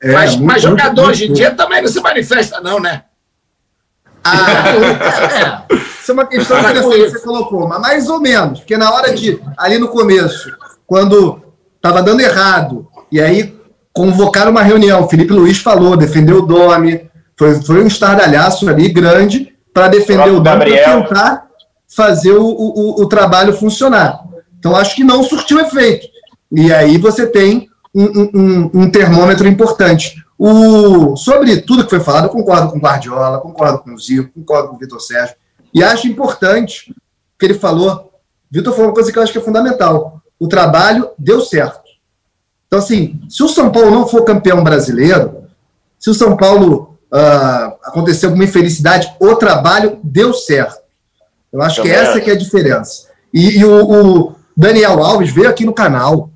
É, 0.00 0.12
mas, 0.12 0.36
muito, 0.36 0.46
mas 0.46 0.62
jogador 0.62 1.08
hoje 1.08 1.26
em 1.28 1.32
dia 1.32 1.50
também 1.50 1.82
não 1.82 1.88
se 1.88 2.00
manifesta, 2.00 2.60
não, 2.60 2.78
né? 2.78 3.02
Ah, 4.32 5.64
é. 5.70 5.74
Isso 6.00 6.12
é 6.12 6.14
uma 6.14 6.26
questão 6.26 6.58
interessante 6.58 7.02
que 7.02 7.10
você 7.10 7.20
colocou, 7.20 7.68
mas 7.68 7.80
mais 7.80 8.08
ou 8.08 8.20
menos, 8.20 8.60
porque 8.60 8.78
na 8.78 8.90
hora 8.90 9.14
de, 9.14 9.38
ali 9.58 9.78
no 9.78 9.88
começo, 9.88 10.50
quando 10.86 11.42
estava 11.76 12.02
dando 12.02 12.20
errado, 12.20 12.88
e 13.12 13.20
aí 13.20 13.58
convocaram 13.92 14.50
uma 14.50 14.62
reunião. 14.62 15.02
O 15.02 15.08
Felipe 15.08 15.32
Luiz 15.32 15.58
falou, 15.58 15.96
defendeu 15.96 16.38
o 16.38 16.46
Domi, 16.46 17.08
foi, 17.36 17.60
foi 17.62 17.82
um 17.82 17.86
estardalhaço 17.86 18.68
ali 18.68 18.88
grande 18.88 19.52
para 19.74 19.88
defender 19.88 20.30
o, 20.30 20.36
o 20.36 20.40
Domi 20.40 20.64
para 20.64 21.02
tentar 21.02 21.46
fazer 21.94 22.32
o, 22.32 22.44
o, 22.44 23.02
o, 23.02 23.08
trabalho 23.08 23.52
funcionar. 23.52 24.20
Então, 24.58 24.76
acho 24.76 24.94
que 24.94 25.04
não 25.04 25.22
surtiu 25.22 25.58
efeito. 25.60 26.06
E 26.52 26.72
aí 26.72 26.96
você 26.98 27.26
tem 27.26 27.68
um, 27.94 28.30
um, 28.34 28.70
um 28.74 28.90
termômetro 28.90 29.48
importante. 29.48 30.14
O, 30.38 31.16
sobre 31.16 31.60
tudo 31.62 31.82
que 31.82 31.90
foi 31.90 32.00
falado, 32.00 32.24
eu 32.26 32.30
concordo 32.30 32.70
com 32.70 32.78
o 32.78 32.80
Guardiola, 32.80 33.40
concordo 33.40 33.80
com 33.80 33.92
o 33.92 33.98
Zico, 33.98 34.30
concordo 34.32 34.68
com 34.68 34.76
o 34.76 34.78
Vitor 34.78 35.00
Sérgio. 35.00 35.34
E 35.74 35.82
acho 35.82 36.06
importante 36.06 36.94
que 37.38 37.46
ele 37.46 37.54
falou. 37.54 38.12
Vitor 38.50 38.72
falou 38.72 38.88
uma 38.88 38.94
coisa 38.94 39.10
que 39.10 39.18
eu 39.18 39.22
acho 39.22 39.32
que 39.32 39.38
é 39.38 39.42
fundamental. 39.42 40.22
O 40.38 40.46
trabalho 40.46 41.10
deu 41.18 41.40
certo. 41.40 41.88
Então, 42.66 42.78
assim, 42.78 43.20
se 43.28 43.42
o 43.42 43.48
São 43.48 43.70
Paulo 43.70 43.90
não 43.90 44.06
for 44.06 44.24
campeão 44.24 44.62
brasileiro, 44.62 45.44
se 45.98 46.08
o 46.08 46.14
São 46.14 46.36
Paulo 46.36 46.98
uh, 47.12 47.76
acontecer 47.82 48.26
alguma 48.26 48.44
infelicidade, 48.44 49.12
o 49.18 49.34
trabalho 49.34 49.98
deu 50.04 50.32
certo. 50.32 50.78
Eu 51.52 51.62
acho 51.62 51.76
Também 51.76 51.92
que 51.92 51.98
essa 51.98 52.20
que 52.20 52.30
é 52.30 52.34
a 52.34 52.38
diferença. 52.38 53.08
E, 53.32 53.58
e 53.58 53.64
o, 53.64 53.90
o, 53.90 54.34
Daniel 54.56 55.02
Alves 55.02 55.30
veio 55.30 55.48
aqui 55.48 55.64
no 55.64 55.72
canal, 55.72 56.30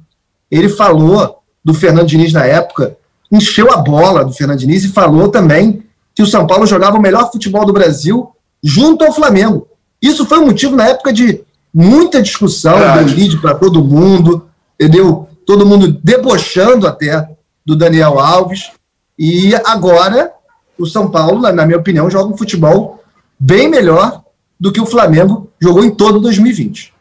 ele 0.51 0.69
falou 0.69 1.43
do 1.65 1.75
Fernando 1.75 2.07
Diniz 2.07 2.33
na 2.33 2.45
época, 2.45 2.97
encheu 3.33 3.73
a 3.73 3.79
bola 3.79 4.25
do 4.25 4.33
Fernando 4.33 4.59
Diniz 4.59 4.85
e 4.85 4.89
falou 4.89 5.29
também 5.29 5.83
que 6.15 6.23
o 6.23 6.27
São 6.27 6.47
Paulo 6.47 6.67
jogava 6.67 6.99
o 6.99 7.03
melhor 7.03 7.33
futebol 7.33 7.65
do 7.65 7.73
Brasil 7.73 8.31
junto 8.63 9.05
ao 9.05 9.13
Flamengo. 9.13 9.67
Isso 10.01 10.27
foi 10.27 10.39
um 10.39 10.47
motivo 10.47 10.77
na 10.77 10.89
época 10.89 11.13
de 11.13 11.43
muita 11.73 12.21
discussão, 12.21 12.79
deu 12.79 13.17
lead 13.17 13.39
para 13.39 13.55
todo 13.55 13.83
mundo, 13.83 14.47
entendeu? 14.79 15.29
Todo 15.47 15.65
mundo 15.65 15.99
debochando 16.03 16.87
até 16.87 17.29
do 17.65 17.75
Daniel 17.75 18.19
Alves. 18.21 18.71
E 19.19 19.55
agora 19.65 20.33
o 20.79 20.87
São 20.87 21.11
Paulo, 21.11 21.41
na 21.41 21.65
minha 21.65 21.79
opinião, 21.79 22.11
joga 22.11 22.33
um 22.33 22.37
futebol 22.37 23.03
bem 23.39 23.69
melhor 23.69 24.23
do 24.61 24.73
que 24.73 24.81
o 24.81 24.87
Flamengo 24.87 25.51
jogou 25.61 25.85
em 25.85 25.91
todo 25.91 26.21
2020. 26.21 26.93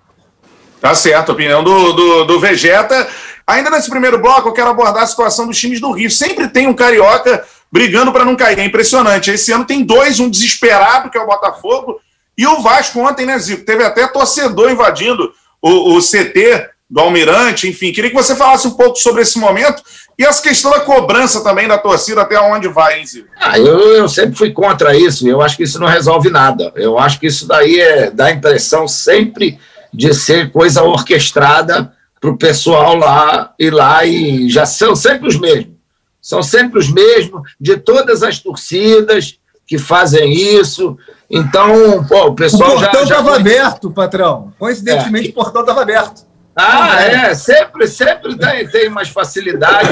Tá 0.79 0.95
certo, 0.95 1.31
opinião 1.31 1.63
do, 1.63 1.93
do, 1.93 2.23
do 2.25 2.39
Vegeta. 2.39 3.07
Ainda 3.51 3.69
nesse 3.69 3.89
primeiro 3.89 4.17
bloco, 4.17 4.47
eu 4.47 4.53
quero 4.53 4.69
abordar 4.69 5.03
a 5.03 5.07
situação 5.07 5.45
dos 5.45 5.59
times 5.59 5.81
do 5.81 5.91
Rio. 5.91 6.09
Sempre 6.09 6.47
tem 6.47 6.67
um 6.67 6.73
carioca 6.73 7.43
brigando 7.71 8.11
para 8.11 8.23
não 8.23 8.35
cair. 8.35 8.57
É 8.57 8.63
impressionante. 8.63 9.29
Esse 9.29 9.51
ano 9.51 9.65
tem 9.65 9.83
dois, 9.83 10.19
um 10.19 10.29
desesperado, 10.29 11.09
que 11.09 11.17
é 11.17 11.21
o 11.21 11.27
Botafogo, 11.27 11.99
e 12.37 12.47
o 12.47 12.61
Vasco 12.61 12.99
ontem, 12.99 13.25
né, 13.25 13.37
Zico? 13.37 13.65
Teve 13.65 13.83
até 13.83 14.07
torcedor 14.07 14.71
invadindo 14.71 15.33
o, 15.61 15.95
o 15.95 15.99
CT 15.99 16.69
do 16.89 16.99
Almirante, 17.01 17.67
enfim. 17.67 17.91
Queria 17.91 18.09
que 18.09 18.15
você 18.15 18.35
falasse 18.35 18.67
um 18.67 18.71
pouco 18.71 18.97
sobre 18.97 19.21
esse 19.21 19.37
momento 19.37 19.83
e 20.17 20.25
essa 20.25 20.41
questão 20.41 20.71
da 20.71 20.79
cobrança 20.81 21.43
também 21.43 21.67
da 21.67 21.77
torcida, 21.77 22.21
até 22.21 22.39
onde 22.39 22.67
vai, 22.67 22.99
hein, 22.99 23.05
Zico? 23.05 23.27
Ah, 23.37 23.59
eu, 23.59 23.95
eu 23.95 24.09
sempre 24.09 24.35
fui 24.35 24.51
contra 24.51 24.95
isso, 24.95 25.27
eu 25.27 25.41
acho 25.41 25.57
que 25.57 25.63
isso 25.63 25.79
não 25.79 25.87
resolve 25.87 26.29
nada. 26.29 26.71
Eu 26.75 26.97
acho 26.97 27.19
que 27.19 27.27
isso 27.27 27.47
daí 27.47 27.79
é, 27.79 28.11
dá 28.11 28.27
a 28.27 28.31
impressão 28.31 28.87
sempre 28.87 29.59
de 29.93 30.13
ser 30.13 30.51
coisa 30.51 30.83
orquestrada 30.83 31.93
para 32.21 32.29
o 32.29 32.37
pessoal 32.37 32.95
lá 32.95 33.51
ir 33.57 33.73
lá 33.73 34.05
e 34.05 34.47
já 34.47 34.63
são 34.63 34.95
sempre 34.95 35.27
os 35.27 35.39
mesmos. 35.39 35.73
São 36.21 36.43
sempre 36.43 36.77
os 36.77 36.87
mesmos, 36.87 37.41
de 37.59 37.77
todas 37.77 38.21
as 38.21 38.37
torcidas 38.37 39.39
que 39.65 39.79
fazem 39.79 40.31
isso. 40.31 40.95
Então, 41.27 42.05
pô, 42.07 42.27
o 42.27 42.35
pessoal 42.35 42.77
o 42.77 42.79
portão 42.79 43.01
estava 43.01 43.35
aberto, 43.35 43.89
patrão. 43.89 44.53
Coincidentemente, 44.59 45.29
é. 45.29 45.31
o 45.31 45.33
portão 45.33 45.61
estava 45.61 45.81
aberto. 45.81 46.29
Ah, 46.55 47.01
é, 47.01 47.33
sempre, 47.33 47.87
sempre 47.87 48.37
tem, 48.37 48.67
tem 48.67 48.87
umas 48.87 49.09
facilidades. 49.09 49.89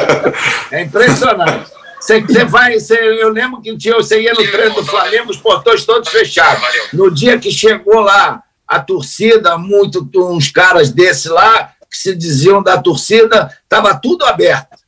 é 0.72 0.82
impressionante. 0.82 1.70
Você, 2.00 2.20
você 2.20 2.44
vai, 2.46 2.80
você, 2.80 2.94
eu 2.94 3.28
lembro 3.28 3.60
que 3.60 3.76
você 3.92 4.22
ia 4.22 4.32
no 4.32 4.50
treino 4.50 4.76
do 4.76 4.86
Flamengo, 4.86 5.30
os 5.30 5.36
portões 5.36 5.84
todos 5.84 6.08
fechados. 6.08 6.62
No 6.94 7.10
dia 7.10 7.38
que 7.38 7.50
chegou 7.50 8.00
lá 8.00 8.42
a 8.70 8.78
torcida, 8.78 9.58
muito, 9.58 10.08
uns 10.14 10.48
caras 10.48 10.92
desse 10.92 11.28
lá, 11.28 11.72
que 11.90 11.98
se 11.98 12.14
diziam 12.14 12.62
da 12.62 12.80
torcida, 12.80 13.52
estava 13.64 13.98
tudo 13.98 14.24
aberto. 14.24 14.78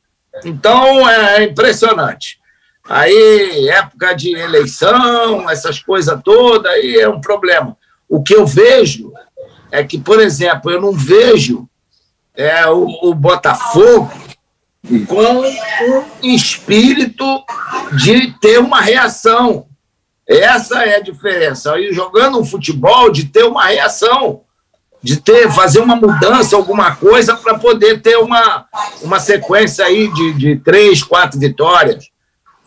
Então 0.45 1.07
é 1.09 1.43
impressionante. 1.43 2.39
Aí, 2.87 3.67
época 3.67 4.13
de 4.13 4.33
eleição, 4.33 5.49
essas 5.49 5.79
coisas 5.79 6.17
todas, 6.23 6.71
aí 6.71 6.95
é 6.95 7.09
um 7.09 7.19
problema. 7.19 7.75
O 8.07 8.23
que 8.23 8.33
eu 8.33 8.45
vejo 8.45 9.11
é 9.69 9.83
que, 9.83 9.99
por 9.99 10.21
exemplo, 10.21 10.71
eu 10.71 10.79
não 10.79 10.93
vejo 10.93 11.67
é, 12.33 12.65
o, 12.67 12.87
o 13.09 13.13
Botafogo 13.13 14.13
com 15.07 15.41
um 15.41 16.33
espírito 16.33 17.25
de 17.97 18.31
ter 18.39 18.59
uma 18.59 18.79
reação. 18.79 19.67
Essa 20.27 20.83
é 20.83 20.95
a 20.95 21.01
diferença. 21.01 21.73
Aí 21.73 21.91
jogando 21.91 22.39
um 22.39 22.45
futebol, 22.45 23.11
de 23.11 23.25
ter 23.25 23.43
uma 23.43 23.65
reação, 23.65 24.41
de 25.01 25.17
ter, 25.17 25.51
fazer 25.51 25.79
uma 25.79 25.97
mudança, 25.97 26.55
alguma 26.55 26.95
coisa, 26.95 27.35
para 27.35 27.59
poder 27.59 28.01
ter 28.01 28.17
uma, 28.17 28.65
uma 29.01 29.19
sequência 29.19 29.85
aí 29.85 30.11
de, 30.13 30.33
de 30.33 30.55
três, 30.57 31.03
quatro 31.03 31.37
vitórias. 31.37 32.09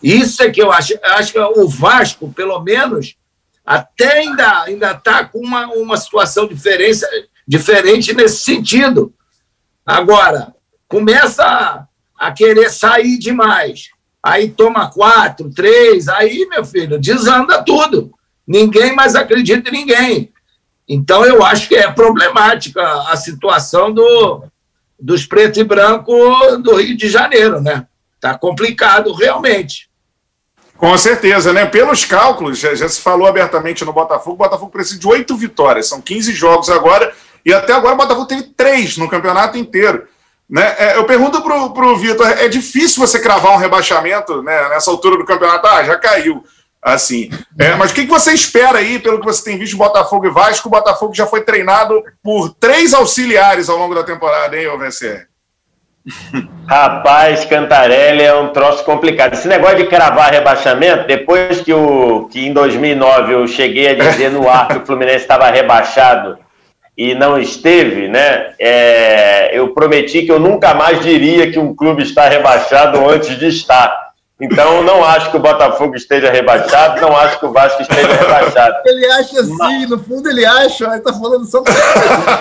Isso 0.03 0.43
é 0.43 0.51
que 0.51 0.61
eu 0.61 0.71
acho. 0.71 0.95
Acho 1.03 1.33
que 1.33 1.39
o 1.39 1.67
Vasco, 1.67 2.31
pelo 2.33 2.61
menos, 2.61 3.17
até 3.65 4.19
ainda 4.19 4.63
ainda 4.63 4.93
está 4.93 5.25
com 5.25 5.39
uma, 5.39 5.67
uma 5.69 5.97
situação 5.97 6.47
diferente, 6.47 7.01
diferente 7.49 8.13
nesse 8.13 8.45
sentido. 8.45 9.15
Agora, 9.85 10.55
começa 10.87 11.89
a 12.19 12.33
querer 12.33 12.71
sair 12.71 13.19
demais. 13.19 13.91
Aí 14.27 14.49
toma 14.49 14.91
quatro, 14.91 15.49
três, 15.55 16.09
aí, 16.09 16.49
meu 16.51 16.65
filho, 16.65 16.99
desanda 16.99 17.63
tudo. 17.63 18.11
Ninguém 18.45 18.93
mais 18.93 19.15
acredita 19.15 19.69
em 19.69 19.73
ninguém. 19.73 20.33
Então, 20.89 21.25
eu 21.25 21.45
acho 21.45 21.69
que 21.69 21.77
é 21.77 21.93
problemática 21.93 22.83
a 23.09 23.17
situação 23.17 23.93
do, 23.93 24.43
dos 24.99 25.25
preto 25.25 25.61
e 25.61 25.65
branco 25.65 26.13
do 26.57 26.75
Rio 26.75 26.97
de 26.97 27.09
Janeiro, 27.09 27.61
né? 27.61 27.87
Está 28.17 28.37
complicado 28.37 29.13
realmente. 29.13 29.89
Com 30.77 30.99
certeza, 30.99 31.53
né? 31.53 31.65
Pelos 31.65 32.05
cálculos, 32.05 32.59
já, 32.59 32.75
já, 32.75 32.89
se 32.89 33.01
falou 33.01 33.29
abertamente 33.29 33.85
no 33.85 33.93
Botafogo, 33.93 34.35
o 34.35 34.39
Botafogo 34.39 34.73
precisa 34.73 34.99
de 34.99 35.07
oito 35.07 35.37
vitórias, 35.37 35.87
são 35.87 36.01
15 36.01 36.33
jogos 36.33 36.69
agora, 36.69 37.15
e 37.45 37.55
até 37.55 37.73
agora 37.73 37.95
o 37.95 37.99
Botafogo 37.99 38.27
teve 38.27 38.43
três 38.57 38.97
no 38.97 39.09
campeonato 39.09 39.57
inteiro. 39.57 40.09
Né? 40.49 40.75
É, 40.79 40.97
eu 40.97 41.05
pergunto 41.05 41.43
pro, 41.43 41.71
pro 41.71 41.97
Vitor, 41.97 42.27
é 42.27 42.49
difícil 42.49 43.05
você 43.05 43.19
cravar 43.19 43.53
um 43.53 43.59
rebaixamento 43.59 44.43
né, 44.43 44.69
nessa 44.69 44.91
altura 44.91 45.17
do 45.17 45.25
campeonato? 45.25 45.67
Ah, 45.67 45.85
já 45.85 45.97
caiu. 45.97 46.43
Assim. 46.81 47.31
É, 47.59 47.75
mas 47.75 47.91
o 47.91 47.95
que, 47.95 48.05
que 48.05 48.11
você 48.11 48.33
espera 48.33 48.79
aí, 48.79 49.01
pelo 49.01 49.19
que 49.19 49.25
você 49.25 49.43
tem 49.43 49.59
visto 49.59 49.77
Botafogo 49.77 50.27
e 50.27 50.31
Vasco? 50.31 50.69
O 50.69 50.71
Botafogo 50.71 51.13
já 51.13 51.27
foi 51.27 51.41
treinado 51.41 52.01
por 52.23 52.55
três 52.61 52.95
auxiliares 52.95 53.69
ao 53.69 53.77
longo 53.77 53.95
da 53.95 54.05
temporada, 54.05 54.57
hein, 54.57 54.69
OVCR? 54.69 55.27
Rapaz, 56.69 57.45
Cantarelli 57.45 58.23
é 58.23 58.35
um 58.37 58.53
troço 58.53 58.85
complicado. 58.85 59.33
Esse 59.33 59.49
negócio 59.49 59.79
de 59.79 59.87
cravar 59.87 60.31
rebaixamento, 60.31 61.09
depois 61.09 61.61
que, 61.61 61.73
o, 61.73 62.29
que 62.29 62.47
em 62.47 62.53
2009 62.53 63.35
eu 63.35 63.49
cheguei 63.49 63.89
a 63.89 63.95
dizer 63.95 64.31
no 64.31 64.49
ar 64.49 64.69
que 64.69 64.79
o 64.79 64.87
Fluminense 64.87 65.23
estava 65.23 65.51
rebaixado 65.51 66.39
e 66.97 67.15
não 67.15 67.39
esteve, 67.39 68.09
né? 68.09 68.55
É, 68.59 69.57
eu 69.57 69.75
prometi 69.75 70.23
que 70.23 70.33
eu 70.33 70.41
nunca 70.41 70.73
mais 70.73 71.01
diria 71.01 71.51
que 71.51 71.59
um 71.59 71.75
clube 71.75 72.03
está 72.03 72.29
rebaixado 72.29 73.07
antes 73.09 73.39
de 73.39 73.49
estar. 73.49 74.07
Então, 74.39 74.83
não 74.83 75.03
acho 75.03 75.31
que 75.31 75.37
o 75.39 75.41
Botafogo 75.41 75.97
esteja 75.97 76.31
rebaixado, 76.31 77.01
não 77.01 77.17
acho 77.17 77.39
que 77.39 77.47
o 77.47 77.53
Vasco 77.53 77.81
esteja 77.81 78.13
rebaixado. 78.13 78.77
Ele 78.85 79.07
acha 79.07 79.41
assim, 79.41 79.57
Mas... 79.57 79.89
no 79.89 79.99
fundo 79.99 80.29
ele 80.29 80.45
acha, 80.45 80.85
ele 80.85 80.97
está 80.97 81.13
falando 81.15 81.47
só 81.47 81.63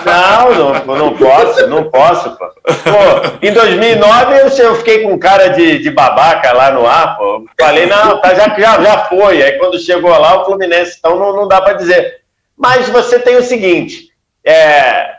Não, 0.04 0.84
não, 0.84 0.96
não 0.96 1.16
posso, 1.16 1.66
não 1.66 1.90
posso, 1.90 2.36
pô. 2.36 2.44
pô 2.46 3.36
em 3.40 3.50
2009 3.50 4.34
eu, 4.34 4.48
eu 4.48 4.74
fiquei 4.76 5.04
com 5.04 5.18
cara 5.18 5.48
de, 5.48 5.78
de 5.78 5.90
babaca 5.90 6.52
lá 6.52 6.70
no 6.70 6.86
ar, 6.86 7.16
pô. 7.16 7.46
Falei, 7.58 7.86
não, 7.86 8.20
tá, 8.20 8.34
já, 8.34 8.48
já, 8.58 8.82
já 8.82 8.98
foi. 9.06 9.42
Aí 9.42 9.52
quando 9.52 9.78
chegou 9.78 10.10
lá, 10.10 10.42
o 10.42 10.44
Fluminense, 10.44 10.96
então 10.98 11.18
não, 11.18 11.34
não 11.34 11.48
dá 11.48 11.62
para 11.62 11.78
dizer. 11.78 12.20
Mas 12.58 12.90
você 12.90 13.18
tem 13.18 13.36
o 13.36 13.42
seguinte, 13.42 14.10
é, 14.46 15.16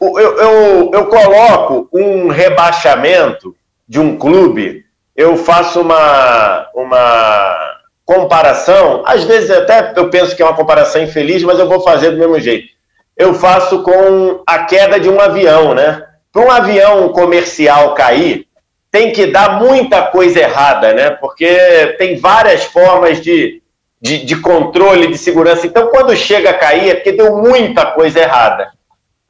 eu, 0.00 0.18
eu, 0.18 0.90
eu 0.92 1.06
coloco 1.06 1.88
um 1.92 2.28
rebaixamento 2.28 3.54
de 3.88 4.00
um 4.00 4.16
clube 4.16 4.86
eu 5.16 5.36
faço 5.36 5.80
uma, 5.80 6.68
uma 6.74 7.80
comparação, 8.04 9.02
às 9.06 9.24
vezes 9.24 9.50
até 9.50 9.94
eu 9.96 10.10
penso 10.10 10.36
que 10.36 10.42
é 10.42 10.44
uma 10.44 10.54
comparação 10.54 11.02
infeliz, 11.02 11.42
mas 11.42 11.58
eu 11.58 11.66
vou 11.66 11.80
fazer 11.80 12.10
do 12.10 12.18
mesmo 12.18 12.38
jeito. 12.38 12.68
Eu 13.16 13.32
faço 13.32 13.82
com 13.82 14.42
a 14.46 14.64
queda 14.64 15.00
de 15.00 15.08
um 15.08 15.18
avião, 15.18 15.74
né? 15.74 16.04
Para 16.30 16.42
um 16.42 16.50
avião 16.50 17.08
comercial 17.08 17.94
cair, 17.94 18.46
tem 18.90 19.10
que 19.10 19.26
dar 19.26 19.58
muita 19.58 20.02
coisa 20.02 20.38
errada, 20.38 20.92
né? 20.92 21.10
Porque 21.10 21.96
tem 21.98 22.18
várias 22.18 22.64
formas 22.64 23.22
de, 23.22 23.62
de, 24.00 24.24
de 24.24 24.36
controle, 24.40 25.08
de 25.08 25.18
segurança. 25.18 25.66
Então, 25.66 25.88
quando 25.88 26.14
chega 26.16 26.50
a 26.50 26.58
cair, 26.58 26.90
é 26.90 26.94
porque 26.94 27.12
deu 27.12 27.36
muita 27.36 27.86
coisa 27.86 28.20
errada. 28.20 28.70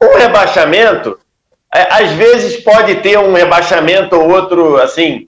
Um 0.01 0.17
rebaixamento, 0.17 1.17
é, 1.73 1.87
às 1.91 2.11
vezes 2.11 2.57
pode 2.57 2.95
ter 2.95 3.17
um 3.17 3.33
rebaixamento 3.33 4.15
ou 4.15 4.29
outro, 4.29 4.77
assim, 4.77 5.27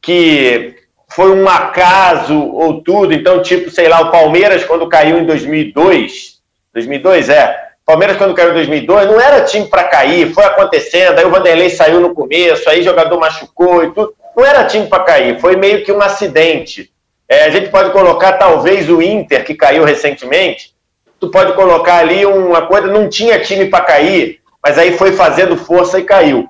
que 0.00 0.76
foi 1.08 1.30
um 1.30 1.48
acaso 1.48 2.38
ou 2.38 2.82
tudo. 2.82 3.12
Então, 3.12 3.42
tipo, 3.42 3.70
sei 3.70 3.88
lá, 3.88 4.00
o 4.00 4.10
Palmeiras, 4.10 4.64
quando 4.64 4.88
caiu 4.88 5.18
em 5.18 5.26
2002, 5.26 6.36
2002 6.72 7.28
é. 7.28 7.66
Palmeiras, 7.84 8.16
quando 8.16 8.34
caiu 8.34 8.50
em 8.50 8.54
2002, 8.54 9.06
não 9.06 9.20
era 9.20 9.44
time 9.44 9.66
para 9.66 9.84
cair, 9.84 10.34
foi 10.34 10.44
acontecendo. 10.44 11.18
Aí 11.18 11.24
o 11.24 11.30
Vanderlei 11.30 11.70
saiu 11.70 12.00
no 12.00 12.14
começo, 12.14 12.68
aí 12.68 12.80
o 12.80 12.84
jogador 12.84 13.18
machucou 13.18 13.84
e 13.84 13.92
tudo. 13.92 14.12
Não 14.36 14.44
era 14.44 14.64
time 14.64 14.86
para 14.86 15.04
cair, 15.04 15.40
foi 15.40 15.56
meio 15.56 15.84
que 15.84 15.92
um 15.92 16.02
acidente. 16.02 16.90
É, 17.28 17.44
a 17.44 17.50
gente 17.50 17.70
pode 17.70 17.90
colocar, 17.90 18.34
talvez, 18.34 18.88
o 18.88 19.02
Inter, 19.02 19.44
que 19.44 19.54
caiu 19.54 19.84
recentemente. 19.84 20.74
Tu 21.18 21.30
pode 21.30 21.54
colocar 21.54 21.98
ali 21.98 22.24
uma 22.24 22.66
coisa, 22.66 22.86
não 22.86 23.08
tinha 23.08 23.40
time 23.40 23.66
para 23.66 23.84
cair, 23.84 24.40
mas 24.62 24.78
aí 24.78 24.96
foi 24.96 25.12
fazendo 25.12 25.56
força 25.56 25.98
e 25.98 26.04
caiu. 26.04 26.48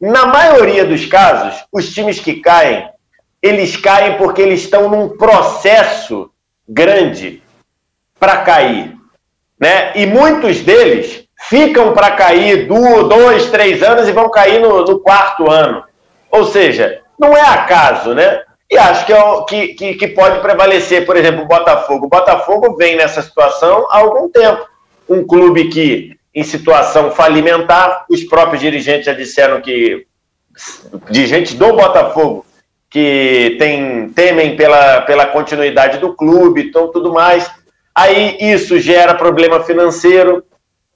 Na 0.00 0.26
maioria 0.26 0.84
dos 0.84 1.04
casos, 1.06 1.64
os 1.72 1.92
times 1.92 2.20
que 2.20 2.40
caem 2.40 2.88
eles 3.44 3.76
caem 3.76 4.16
porque 4.16 4.40
eles 4.40 4.60
estão 4.60 4.88
num 4.88 5.06
processo 5.18 6.30
grande 6.66 7.42
para 8.18 8.38
cair. 8.38 8.96
Né? 9.60 9.92
E 9.94 10.06
muitos 10.06 10.62
deles 10.62 11.28
ficam 11.50 11.92
para 11.92 12.12
cair 12.12 12.66
do, 12.66 13.02
dois, 13.02 13.50
três 13.50 13.82
anos 13.82 14.08
e 14.08 14.12
vão 14.12 14.30
cair 14.30 14.62
no, 14.62 14.82
no, 14.86 14.98
quarto 14.98 15.50
ano. 15.50 15.84
Ou 16.30 16.46
seja, 16.46 17.02
não 17.20 17.36
é 17.36 17.42
acaso, 17.42 18.14
né? 18.14 18.40
E 18.70 18.78
acho 18.78 19.06
que, 19.06 19.12
é 19.12 19.22
o, 19.22 19.44
que, 19.44 19.68
que, 19.74 19.94
que 19.94 20.08
pode 20.08 20.40
prevalecer, 20.40 21.04
por 21.04 21.16
exemplo, 21.16 21.42
o 21.42 21.48
Botafogo. 21.48 22.06
O 22.06 22.08
Botafogo 22.08 22.76
vem 22.76 22.96
nessa 22.96 23.22
situação 23.22 23.86
há 23.90 23.98
algum 23.98 24.28
tempo. 24.28 24.66
Um 25.08 25.24
clube 25.24 25.68
que, 25.68 26.16
em 26.34 26.42
situação 26.42 27.10
falimentar, 27.10 28.06
os 28.10 28.24
próprios 28.24 28.60
dirigentes 28.60 29.06
já 29.06 29.12
disseram 29.12 29.60
que. 29.60 30.06
Dirigentes 31.10 31.54
do 31.54 31.72
Botafogo 31.72 32.46
que 32.94 33.56
tem, 33.58 34.08
temem 34.10 34.54
pela, 34.54 35.00
pela 35.00 35.26
continuidade 35.26 35.98
do 35.98 36.14
clube, 36.14 36.68
então 36.68 36.92
tudo 36.92 37.12
mais. 37.12 37.50
Aí 37.92 38.36
isso 38.38 38.78
gera 38.78 39.16
problema 39.16 39.64
financeiro. 39.64 40.44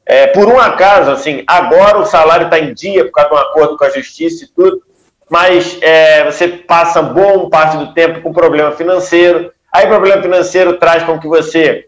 É, 0.06 0.28
por 0.28 0.46
um 0.46 0.60
acaso, 0.60 1.10
assim, 1.10 1.42
agora 1.44 1.98
o 1.98 2.06
salário 2.06 2.44
está 2.44 2.56
em 2.56 2.72
dia 2.72 3.04
por 3.04 3.10
causa 3.10 3.30
de 3.30 3.34
um 3.34 3.38
acordo 3.38 3.76
com 3.76 3.84
a 3.84 3.90
justiça 3.90 4.44
e 4.44 4.46
tudo, 4.46 4.80
mas 5.28 5.78
é, 5.82 6.24
você 6.24 6.48
passa 6.48 7.02
bom 7.02 7.48
parte 7.48 7.76
do 7.76 7.92
tempo 7.92 8.20
com 8.22 8.32
problema 8.32 8.72
financeiro. 8.72 9.52
Aí 9.72 9.86
problema 9.86 10.22
financeiro 10.22 10.78
traz 10.78 11.02
com 11.02 11.18
que 11.18 11.28
você 11.28 11.86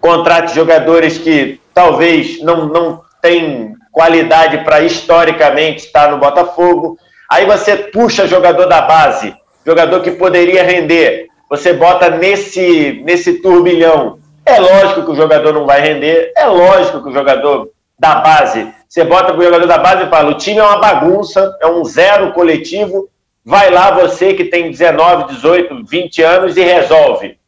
contrate 0.00 0.54
jogadores 0.54 1.18
que 1.18 1.60
talvez 1.72 2.42
não, 2.42 2.66
não 2.66 3.02
tem 3.20 3.74
qualidade 3.92 4.64
para 4.64 4.80
historicamente 4.80 5.86
estar 5.86 6.10
no 6.10 6.18
Botafogo. 6.18 6.98
Aí 7.30 7.46
você 7.46 7.76
puxa 7.76 8.26
jogador 8.26 8.66
da 8.66 8.82
base, 8.82 9.34
jogador 9.64 10.00
que 10.02 10.10
poderia 10.10 10.62
render, 10.62 11.28
você 11.48 11.72
bota 11.72 12.10
nesse, 12.10 13.02
nesse 13.04 13.40
turbilhão. 13.40 14.18
É 14.44 14.60
lógico 14.60 15.04
que 15.04 15.12
o 15.12 15.16
jogador 15.16 15.54
não 15.54 15.64
vai 15.64 15.80
render, 15.80 16.32
é 16.36 16.46
lógico 16.46 17.02
que 17.02 17.08
o 17.08 17.12
jogador 17.12 17.70
da 17.98 18.16
base, 18.16 18.72
você 18.88 19.04
bota 19.04 19.32
para 19.32 19.38
o 19.38 19.42
jogador 19.42 19.66
da 19.66 19.78
base 19.78 20.04
e 20.04 20.08
fala: 20.08 20.30
o 20.30 20.38
time 20.38 20.58
é 20.58 20.62
uma 20.62 20.78
bagunça, 20.78 21.56
é 21.60 21.66
um 21.66 21.84
zero 21.84 22.32
coletivo, 22.32 23.08
vai 23.44 23.70
lá 23.70 23.90
você 23.90 24.34
que 24.34 24.44
tem 24.44 24.70
19, 24.70 25.34
18, 25.34 25.84
20 25.84 26.22
anos 26.22 26.56
e 26.56 26.62
resolve. 26.62 27.38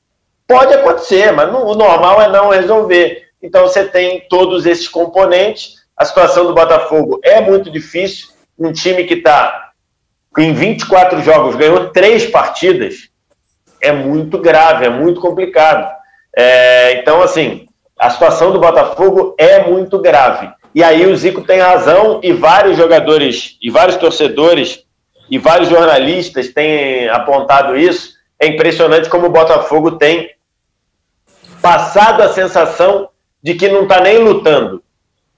Pode 0.46 0.74
acontecer, 0.74 1.32
mas 1.32 1.48
o 1.52 1.74
normal 1.74 2.22
é 2.22 2.28
não 2.28 2.50
resolver. 2.50 3.28
Então 3.42 3.62
você 3.62 3.84
tem 3.84 4.26
todos 4.28 4.66
esses 4.66 4.88
componentes. 4.88 5.76
A 5.96 6.04
situação 6.04 6.46
do 6.46 6.54
Botafogo 6.54 7.20
é 7.22 7.40
muito 7.40 7.70
difícil. 7.70 8.28
Um 8.58 8.72
time 8.72 9.04
que 9.04 9.14
está 9.14 9.70
em 10.38 10.52
24 10.52 11.22
jogos 11.22 11.56
ganhou 11.56 11.90
três 11.90 12.26
partidas, 12.26 13.08
é 13.80 13.92
muito 13.92 14.38
grave, 14.38 14.84
é 14.84 14.90
muito 14.90 15.20
complicado. 15.20 15.90
É, 16.36 17.00
então, 17.00 17.22
assim, 17.22 17.65
a 17.98 18.10
situação 18.10 18.52
do 18.52 18.60
Botafogo 18.60 19.34
é 19.38 19.64
muito 19.64 19.98
grave. 19.98 20.50
E 20.74 20.84
aí 20.84 21.06
o 21.06 21.16
Zico 21.16 21.42
tem 21.42 21.58
razão 21.60 22.20
e 22.22 22.32
vários 22.32 22.76
jogadores, 22.76 23.56
e 23.62 23.70
vários 23.70 23.96
torcedores, 23.96 24.84
e 25.30 25.38
vários 25.38 25.68
jornalistas 25.68 26.52
têm 26.52 27.08
apontado 27.08 27.76
isso. 27.76 28.14
É 28.38 28.46
impressionante 28.46 29.08
como 29.08 29.26
o 29.26 29.32
Botafogo 29.32 29.92
tem 29.92 30.30
passado 31.62 32.22
a 32.22 32.32
sensação 32.32 33.08
de 33.42 33.54
que 33.54 33.68
não 33.68 33.84
está 33.84 34.00
nem 34.00 34.18
lutando, 34.18 34.82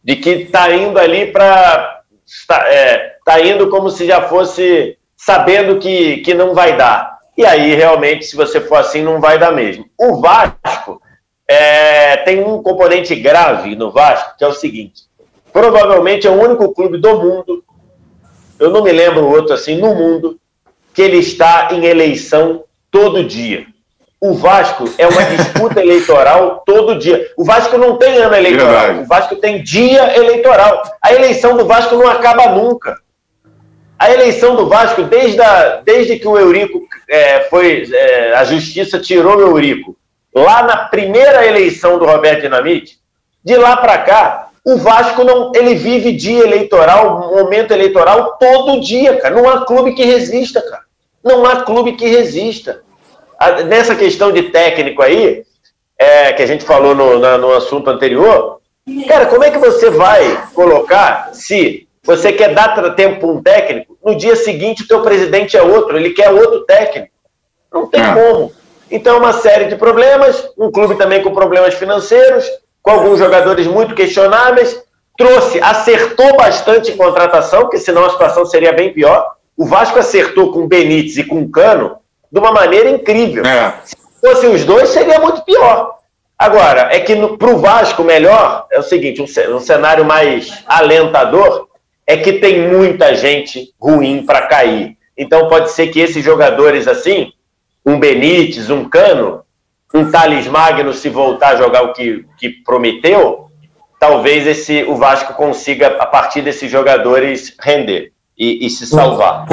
de 0.02 0.16
que 0.16 0.30
está 0.30 0.74
indo 0.74 0.98
ali 0.98 1.30
para. 1.30 2.02
Está, 2.26 2.68
é, 2.68 3.16
tá 3.24 3.40
indo 3.40 3.70
como 3.70 3.88
se 3.88 4.06
já 4.06 4.22
fosse 4.22 4.98
sabendo 5.16 5.78
que, 5.78 6.18
que 6.18 6.34
não 6.34 6.52
vai 6.54 6.76
dar. 6.76 7.18
E 7.36 7.46
aí, 7.46 7.74
realmente, 7.74 8.26
se 8.26 8.34
você 8.34 8.60
for 8.60 8.76
assim, 8.76 9.02
não 9.02 9.20
vai 9.20 9.38
dar 9.38 9.52
mesmo. 9.52 9.88
O 9.96 10.20
Vasco 10.20 11.00
é, 11.48 12.18
tem 12.18 12.44
um 12.44 12.62
componente 12.62 13.14
grave 13.14 13.74
no 13.74 13.90
Vasco, 13.90 14.36
que 14.36 14.44
é 14.44 14.46
o 14.46 14.52
seguinte: 14.52 15.04
provavelmente 15.52 16.26
é 16.26 16.30
o 16.30 16.40
único 16.40 16.72
clube 16.74 16.98
do 16.98 17.18
mundo, 17.18 17.64
eu 18.60 18.70
não 18.70 18.82
me 18.82 18.92
lembro 18.92 19.26
outro 19.26 19.54
assim, 19.54 19.76
no 19.78 19.94
mundo, 19.94 20.38
que 20.92 21.00
ele 21.00 21.18
está 21.18 21.68
em 21.72 21.86
eleição 21.86 22.64
todo 22.90 23.24
dia. 23.24 23.66
O 24.20 24.34
Vasco 24.34 24.84
é 24.98 25.06
uma 25.06 25.22
disputa 25.36 25.80
eleitoral 25.80 26.62
todo 26.66 26.98
dia. 26.98 27.32
O 27.36 27.44
Vasco 27.44 27.78
não 27.78 27.96
tem 27.96 28.18
ano 28.18 28.34
eleitoral, 28.34 28.72
Verdade. 28.72 28.98
o 29.00 29.06
Vasco 29.06 29.36
tem 29.36 29.62
dia 29.62 30.16
eleitoral. 30.16 30.82
A 31.00 31.14
eleição 31.14 31.56
do 31.56 31.64
Vasco 31.66 31.94
não 31.94 32.08
acaba 32.08 32.48
nunca. 32.48 32.96
A 33.98 34.12
eleição 34.12 34.54
do 34.54 34.68
Vasco, 34.68 35.02
desde, 35.04 35.40
a, 35.40 35.80
desde 35.84 36.18
que 36.18 36.28
o 36.28 36.38
Eurico 36.38 36.86
é, 37.08 37.40
foi. 37.44 37.84
É, 37.92 38.34
a 38.34 38.44
justiça 38.44 38.98
tirou 38.98 39.36
o 39.36 39.40
Eurico, 39.40 39.96
lá 40.34 40.62
na 40.62 40.76
primeira 40.76 41.46
eleição 41.46 41.98
do 41.98 42.06
Roberto 42.06 42.42
Dinamite, 42.42 42.98
de 43.44 43.56
lá 43.56 43.76
para 43.76 43.98
cá, 43.98 44.48
o 44.64 44.76
Vasco 44.76 45.24
não. 45.24 45.52
Ele 45.54 45.74
vive 45.74 46.12
dia 46.12 46.42
eleitoral, 46.42 47.30
momento 47.34 47.72
eleitoral, 47.72 48.36
todo 48.38 48.80
dia, 48.80 49.16
cara. 49.16 49.34
Não 49.34 49.48
há 49.48 49.64
clube 49.64 49.94
que 49.94 50.04
resista, 50.04 50.60
cara. 50.60 50.82
Não 51.24 51.46
há 51.46 51.62
clube 51.62 51.92
que 51.92 52.06
resista. 52.06 52.82
Nessa 53.66 53.94
questão 53.94 54.32
de 54.32 54.44
técnico 54.44 55.00
aí, 55.00 55.44
é, 55.98 56.32
que 56.32 56.42
a 56.42 56.46
gente 56.46 56.64
falou 56.64 56.94
no, 56.94 57.18
na, 57.18 57.38
no 57.38 57.52
assunto 57.52 57.88
anterior, 57.88 58.60
cara, 59.06 59.26
como 59.26 59.44
é 59.44 59.50
que 59.50 59.58
você 59.58 59.90
vai 59.90 60.48
colocar 60.54 61.30
se 61.32 61.88
você 62.02 62.32
quer 62.32 62.54
dar 62.54 62.94
tempo 62.94 63.20
para 63.20 63.28
um 63.28 63.42
técnico, 63.42 63.98
no 64.04 64.14
dia 64.16 64.36
seguinte 64.36 64.82
o 64.82 64.88
teu 64.88 65.02
presidente 65.02 65.56
é 65.56 65.62
outro, 65.62 65.96
ele 65.96 66.10
quer 66.10 66.30
outro 66.30 66.64
técnico. 66.64 67.12
Não 67.72 67.86
tem 67.86 68.02
é. 68.02 68.14
como. 68.14 68.52
Então, 68.90 69.18
uma 69.18 69.32
série 69.32 69.66
de 69.66 69.76
problemas, 69.76 70.50
um 70.56 70.70
clube 70.70 70.96
também 70.96 71.22
com 71.22 71.30
problemas 71.32 71.74
financeiros, 71.74 72.46
com 72.82 72.90
alguns 72.90 73.18
jogadores 73.18 73.66
muito 73.66 73.94
questionáveis, 73.94 74.82
trouxe, 75.16 75.60
acertou 75.60 76.36
bastante 76.36 76.92
em 76.92 76.96
contratação, 76.96 77.62
porque 77.62 77.78
senão 77.78 78.04
a 78.04 78.10
situação 78.10 78.46
seria 78.46 78.72
bem 78.72 78.92
pior. 78.92 79.32
O 79.56 79.66
Vasco 79.66 79.98
acertou 79.98 80.52
com 80.52 80.60
o 80.60 80.68
Benítez 80.68 81.18
e 81.18 81.24
com 81.24 81.42
o 81.42 81.50
Cano 81.50 81.98
de 82.30 82.38
uma 82.38 82.52
maneira 82.52 82.88
incrível. 82.88 83.44
É. 83.44 83.74
Se 83.84 83.96
fossem 84.20 84.50
os 84.50 84.64
dois, 84.64 84.88
seria 84.90 85.18
muito 85.18 85.42
pior. 85.42 85.96
Agora, 86.38 86.88
é 86.92 87.00
que 87.00 87.16
para 87.36 87.50
o 87.50 87.58
Vasco 87.58 88.04
melhor 88.04 88.66
é 88.70 88.78
o 88.78 88.82
seguinte: 88.82 89.20
um, 89.20 89.56
um 89.56 89.60
cenário 89.60 90.04
mais 90.04 90.62
alentador 90.66 91.66
é 92.06 92.16
que 92.16 92.34
tem 92.34 92.68
muita 92.68 93.14
gente 93.14 93.74
ruim 93.80 94.24
para 94.24 94.42
cair. 94.42 94.96
Então 95.16 95.48
pode 95.48 95.72
ser 95.72 95.88
que 95.88 95.98
esses 95.98 96.24
jogadores 96.24 96.86
assim, 96.86 97.32
um 97.84 97.98
Benítez, 97.98 98.70
um 98.70 98.88
Cano, 98.88 99.42
um 99.94 100.10
Thales 100.10 100.46
Magno, 100.46 100.92
se 100.92 101.08
voltar 101.08 101.50
a 101.50 101.56
jogar 101.56 101.82
o 101.82 101.92
que, 101.92 102.24
que 102.36 102.50
prometeu, 102.50 103.48
talvez 103.98 104.46
esse, 104.46 104.84
o 104.84 104.96
Vasco 104.96 105.34
consiga, 105.34 105.96
a 105.98 106.06
partir 106.06 106.42
desses 106.42 106.70
jogadores, 106.70 107.54
render 107.60 108.12
e, 108.36 108.66
e 108.66 108.70
se 108.70 108.86
salvar. 108.86 109.46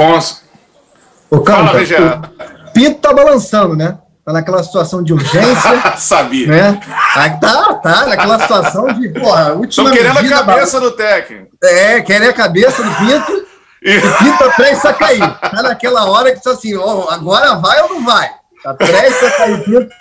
O, 1.30 1.36
o 1.36 1.40
Canta, 1.40 1.72
o 1.78 2.72
Pinto 2.72 3.00
tá 3.00 3.12
balançando, 3.12 3.74
né? 3.74 3.98
Tá 4.24 4.32
naquela 4.32 4.62
situação 4.62 5.02
de 5.02 5.12
urgência. 5.12 5.96
Sabia. 5.96 6.48
Né? 6.48 6.80
Aí 7.14 7.30
tá, 7.40 7.74
tá, 7.74 8.06
naquela 8.06 8.40
situação 8.40 8.86
de, 8.88 9.08
porra, 9.10 9.52
última 9.52 9.88
Estão 9.88 9.90
querendo 9.90 10.18
a 10.18 10.44
cabeça 10.44 10.80
do 10.80 10.90
técnico. 10.90 11.56
É, 11.62 12.00
querem 12.02 12.28
a 12.28 12.32
cabeça 12.32 12.82
do 12.82 12.94
Pinto. 12.96 13.46
E 13.86 14.38
tá 14.38 14.50
prestes 14.56 14.84
a 14.84 14.92
cair. 14.92 15.38
Tá 15.38 15.62
naquela 15.62 16.10
hora 16.10 16.34
que 16.34 16.42
tá 16.42 16.50
assim, 16.50 16.74
ó, 16.76 17.08
agora 17.10 17.54
vai 17.54 17.80
ou 17.82 17.88
não 17.90 18.04
vai? 18.04 18.30
Tá 18.62 18.74
prestes 18.74 19.22
a 19.22 19.30
cair 19.30 19.54
o 19.54 19.64
Pinto. 19.64 19.94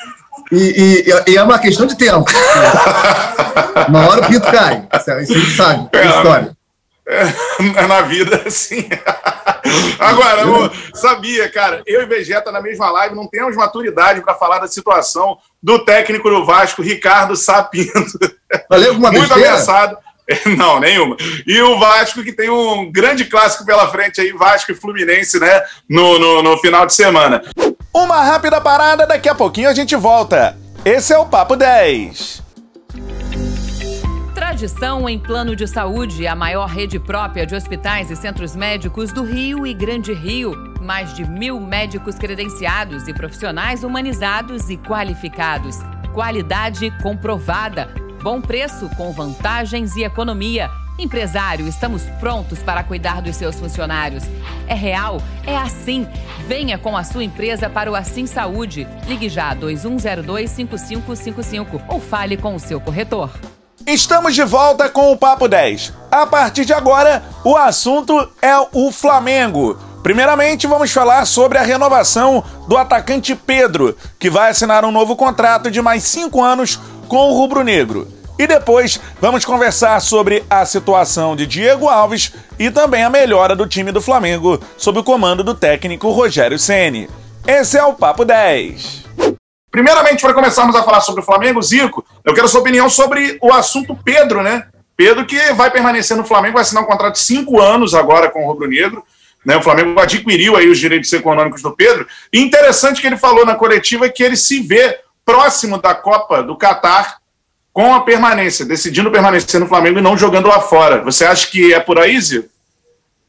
E, 0.52 1.04
e, 1.08 1.32
e, 1.32 1.38
é 1.38 1.44
uma 1.44 1.60
questão 1.60 1.86
de 1.86 1.96
tempo. 1.96 2.26
Uma 3.88 4.08
hora 4.08 4.22
o 4.22 4.28
Pinto 4.28 4.52
cai. 4.52 4.88
Isso 5.00 5.12
a 5.12 5.24
gente 5.24 5.56
sabe, 5.56 5.90
é, 5.94 6.00
a 6.00 6.06
história. 6.06 6.58
É, 7.08 7.88
na 7.88 8.02
vida, 8.02 8.44
assim. 8.46 8.90
Agora, 10.00 10.42
eu 10.42 10.72
sabia, 10.94 11.50
cara, 11.52 11.84
eu 11.86 12.02
e 12.02 12.06
Vegeta 12.06 12.52
na 12.52 12.62
mesma 12.62 12.90
live 12.90 13.16
não 13.16 13.28
temos 13.28 13.56
maturidade 13.56 14.22
para 14.22 14.34
falar 14.36 14.60
da 14.60 14.68
situação 14.68 15.38
do 15.62 15.84
técnico 15.86 16.30
do 16.30 16.46
Vasco, 16.46 16.82
Ricardo 16.82 17.36
Sapinto. 17.36 18.20
Valeu 18.70 18.90
alguma 18.90 19.12
Muito 19.12 19.28
besteira? 19.28 19.50
ameaçado. 19.50 19.98
Não, 20.58 20.80
nenhuma. 20.80 21.16
E 21.46 21.62
o 21.62 21.78
Vasco, 21.80 22.24
que 22.24 22.34
tem 22.34 22.50
um 22.50 22.92
grande 22.92 23.26
clássico 23.26 23.66
pela 23.66 23.88
frente 23.90 24.22
aí, 24.22 24.32
Vasco 24.32 24.72
e 24.72 24.76
Fluminense, 24.76 25.40
né? 25.40 25.62
No, 25.90 26.18
no, 26.18 26.42
no 26.42 26.58
final 26.58 26.86
de 26.86 26.94
semana. 26.94 27.42
Uma 27.94 28.24
rápida 28.24 28.60
parada, 28.60 29.06
daqui 29.06 29.30
a 29.30 29.36
pouquinho 29.36 29.70
a 29.70 29.74
gente 29.74 29.96
volta. 29.96 30.58
Esse 30.84 31.14
é 31.14 31.18
o 31.18 31.26
Papo 31.26 31.56
10. 31.56 32.44
Tradição 34.34 35.08
em 35.08 35.18
plano 35.18 35.56
de 35.56 35.68
saúde, 35.68 36.28
a 36.28 36.36
maior 36.36 36.68
rede 36.68 37.00
própria 37.00 37.46
de 37.46 37.56
hospitais 37.56 38.12
e 38.12 38.16
centros 38.16 38.56
médicos 38.56 39.12
do 39.12 39.24
Rio 39.24 39.66
e 39.66 39.74
Grande 39.74 40.14
Rio. 40.14 40.54
Mais 40.82 41.14
de 41.14 41.28
mil 41.28 41.60
médicos 41.60 42.16
credenciados 42.16 43.08
e 43.08 43.14
profissionais 43.14 43.84
humanizados 43.84 44.70
e 44.70 44.78
qualificados. 44.78 45.78
Qualidade 46.14 46.92
comprovada. 47.02 48.05
Bom 48.26 48.42
preço 48.42 48.90
com 48.98 49.12
vantagens 49.12 49.96
e 49.96 50.04
economia. 50.04 50.72
Empresário, 50.98 51.68
estamos 51.68 52.02
prontos 52.20 52.58
para 52.58 52.84
cuidar 52.84 53.22
dos 53.22 53.36
seus 53.36 53.56
funcionários. 53.56 54.24
É 54.68 54.74
real? 54.74 55.22
É 55.46 55.56
assim. 55.56 56.08
Venha 56.48 56.80
com 56.80 56.98
a 56.98 57.04
sua 57.04 57.24
empresa 57.24 57.70
para 57.70 57.92
o 57.92 57.96
Assim 57.96 58.26
Saúde. 58.26 58.88
Ligue 59.06 59.30
já 59.30 59.56
2102-5555 59.56 61.84
ou 61.88 62.00
fale 62.00 62.36
com 62.36 62.56
o 62.56 62.60
seu 62.60 62.82
corretor. 62.82 63.30
Estamos 63.86 64.34
de 64.34 64.44
volta 64.44 64.90
com 64.90 65.12
o 65.12 65.18
Papo 65.18 65.48
10. 65.48 65.94
A 66.10 66.26
partir 66.26 66.66
de 66.66 66.74
agora, 66.74 67.24
o 67.44 67.56
assunto 67.56 68.28
é 68.42 68.58
o 68.74 68.92
Flamengo. 68.92 69.78
Primeiramente, 70.02 70.66
vamos 70.66 70.92
falar 70.92 71.26
sobre 71.26 71.60
a 71.60 71.64
renovação 71.64 72.44
do 72.68 72.76
atacante 72.76 73.36
Pedro, 73.36 73.96
que 74.18 74.32
vai 74.32 74.50
assinar 74.50 74.84
um 74.84 74.92
novo 74.92 75.16
contrato 75.16 75.70
de 75.70 75.80
mais 75.80 76.06
cinco 76.06 76.42
anos 76.42 76.80
com 77.08 77.30
o 77.30 77.38
Rubro 77.38 77.64
Negro. 77.64 78.15
E 78.38 78.46
depois 78.46 79.00
vamos 79.22 79.46
conversar 79.46 80.00
sobre 80.02 80.44
a 80.50 80.66
situação 80.66 81.36
de 81.36 81.48
Diego 81.48 81.88
Alves 81.88 82.34
e 82.60 82.70
também 82.70 83.04
a 83.04 83.10
melhora 83.10 83.56
do 83.56 83.66
time 83.66 83.92
do 83.92 84.02
Flamengo 84.02 84.60
sob 84.78 85.00
o 85.00 85.04
comando 85.04 85.44
do 85.44 85.56
técnico 85.56 86.12
Rogério 86.12 86.60
Ceni. 86.60 87.10
Esse 87.48 87.78
é 87.78 87.84
o 87.84 87.94
Papo 87.94 88.26
10. 88.26 89.06
Primeiramente, 89.72 90.22
para 90.22 90.34
começarmos 90.34 90.76
a 90.76 90.84
falar 90.84 91.02
sobre 91.02 91.22
o 91.22 91.26
Flamengo, 91.26 91.62
Zico, 91.62 92.06
eu 92.26 92.34
quero 92.34 92.48
sua 92.48 92.62
opinião 92.62 92.90
sobre 92.90 93.38
o 93.42 93.54
assunto 93.54 93.98
Pedro, 94.04 94.42
né? 94.44 94.68
Pedro 94.98 95.26
que 95.26 95.54
vai 95.54 95.72
permanecer 95.72 96.16
no 96.16 96.26
Flamengo, 96.26 96.54
vai 96.54 96.62
assinar 96.62 96.84
um 96.84 96.88
contrato 96.88 97.14
de 97.14 97.20
cinco 97.20 97.62
anos 97.62 97.94
agora 97.94 98.30
com 98.30 98.44
o 98.44 98.48
Rubro 98.48 98.68
Negro. 98.68 99.04
Né, 99.46 99.56
o 99.56 99.62
Flamengo 99.62 100.00
adquiriu 100.00 100.56
aí 100.56 100.68
os 100.68 100.80
direitos 100.80 101.14
econômicos 101.14 101.62
do 101.62 101.72
Pedro. 101.76 102.08
E 102.34 102.40
interessante 102.40 103.00
que 103.00 103.06
ele 103.06 103.18
falou 103.18 103.46
na 103.46 103.54
coletiva 103.54 104.10
que 104.10 104.24
ele 104.24 104.36
se 104.36 104.60
vê 104.60 104.98
próximo 105.24 105.80
da 105.80 105.94
Copa 105.94 106.42
do 106.42 106.58
Catar 106.58 107.18
com 107.76 107.94
a 107.94 108.00
permanência, 108.00 108.66
decidindo 108.66 109.12
permanecer 109.12 109.60
no 109.60 109.68
Flamengo 109.68 110.00
e 110.00 110.02
não 110.02 110.18
jogando 110.18 110.48
lá 110.48 110.62
fora. 110.62 111.04
Você 111.04 111.26
acha 111.26 111.46
que 111.46 111.74
é 111.74 111.80
por 111.82 112.00
aí, 112.00 112.18
Zio? 112.22 112.46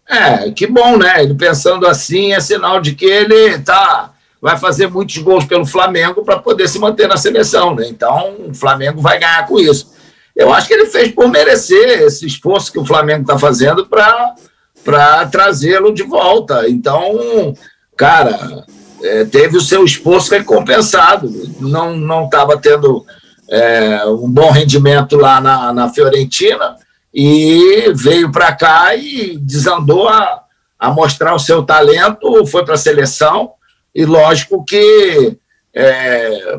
É, 0.08 0.52
que 0.52 0.68
bom, 0.68 0.96
né? 0.96 1.24
Ele 1.24 1.34
pensando 1.34 1.84
assim 1.84 2.32
é 2.32 2.38
sinal 2.38 2.80
de 2.80 2.94
que 2.94 3.04
ele 3.04 3.58
tá, 3.58 4.12
vai 4.40 4.56
fazer 4.56 4.88
muitos 4.88 5.18
gols 5.18 5.44
pelo 5.44 5.66
Flamengo 5.66 6.22
para 6.22 6.38
poder 6.38 6.68
se 6.68 6.78
manter 6.78 7.08
na 7.08 7.16
seleção, 7.16 7.74
né? 7.74 7.88
Então 7.88 8.36
o 8.48 8.54
Flamengo 8.54 9.00
vai 9.00 9.18
ganhar 9.18 9.44
com 9.48 9.58
isso. 9.58 9.92
Eu 10.36 10.52
acho 10.52 10.68
que 10.68 10.74
ele 10.74 10.86
fez 10.86 11.10
por 11.10 11.28
merecer 11.28 12.02
esse 12.02 12.24
esforço 12.24 12.70
que 12.70 12.78
o 12.78 12.86
Flamengo 12.86 13.22
está 13.22 13.36
fazendo 13.36 13.84
para 13.84 15.26
trazê-lo 15.26 15.92
de 15.92 16.04
volta. 16.04 16.68
Então, 16.68 17.52
cara, 17.96 18.64
é, 19.02 19.24
teve 19.24 19.56
o 19.56 19.60
seu 19.60 19.84
esforço 19.84 20.30
recompensado. 20.30 21.28
Não 21.58 21.96
não 21.96 22.26
estava 22.26 22.56
tendo 22.56 23.04
é, 23.50 24.04
um 24.06 24.30
bom 24.30 24.50
rendimento 24.50 25.16
lá 25.16 25.40
na, 25.40 25.72
na 25.72 25.88
Fiorentina 25.88 26.76
e 27.12 27.92
veio 27.94 28.30
para 28.30 28.52
cá 28.52 28.94
e 28.94 29.38
desandou 29.38 30.08
a, 30.08 30.42
a 30.78 30.90
mostrar 30.90 31.34
o 31.34 31.38
seu 31.38 31.62
talento, 31.62 32.46
foi 32.46 32.64
para 32.64 32.74
a 32.74 32.78
seleção 32.78 33.52
e 33.94 34.04
lógico 34.04 34.64
que 34.64 35.36
é, 35.74 36.58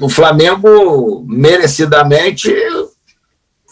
o 0.00 0.08
Flamengo 0.08 1.24
merecidamente 1.26 2.52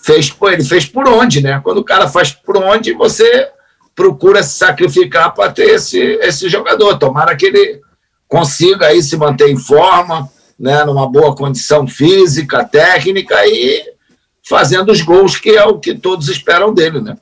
fez 0.04 0.34
ele 0.42 0.64
fez 0.64 0.84
por 0.84 1.08
onde, 1.08 1.40
né? 1.40 1.60
Quando 1.64 1.78
o 1.78 1.84
cara 1.84 2.08
faz 2.08 2.30
por 2.30 2.58
onde, 2.58 2.92
você 2.92 3.48
procura 3.94 4.42
se 4.42 4.58
sacrificar 4.58 5.32
para 5.34 5.50
ter 5.50 5.70
esse, 5.70 5.98
esse 5.98 6.48
jogador. 6.48 6.98
Tomara 6.98 7.34
que 7.36 7.46
ele 7.46 7.80
consiga 8.28 8.86
aí 8.86 9.02
se 9.02 9.16
manter 9.16 9.48
em 9.48 9.56
forma, 9.56 10.28
né, 10.58 10.84
numa 10.84 11.08
boa 11.08 11.34
condição 11.34 11.86
física, 11.86 12.64
técnica 12.64 13.34
e 13.46 13.94
fazendo 14.46 14.92
os 14.92 15.00
gols 15.00 15.36
que 15.36 15.50
é 15.50 15.64
o 15.64 15.78
que 15.78 15.94
todos 15.94 16.28
esperam 16.28 16.72
dele, 16.72 17.00
né? 17.00 17.16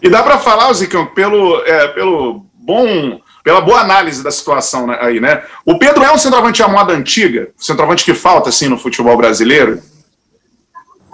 E 0.00 0.08
dá 0.10 0.22
para 0.22 0.38
falar, 0.38 0.72
Zicão, 0.72 1.06
pelo, 1.06 1.62
é, 1.64 1.88
pelo 1.88 2.44
bom, 2.54 3.20
pela 3.44 3.60
boa 3.60 3.80
análise 3.80 4.22
da 4.22 4.32
situação 4.32 4.86
né, 4.86 4.98
aí, 5.00 5.20
né? 5.20 5.44
O 5.64 5.78
Pedro 5.78 6.02
é 6.02 6.12
um 6.12 6.18
centroavante 6.18 6.62
à 6.62 6.66
moda 6.66 6.92
antiga, 6.92 7.50
centroavante 7.56 8.04
que 8.04 8.14
falta 8.14 8.48
assim 8.48 8.68
no 8.68 8.78
futebol 8.78 9.16
brasileiro. 9.16 9.80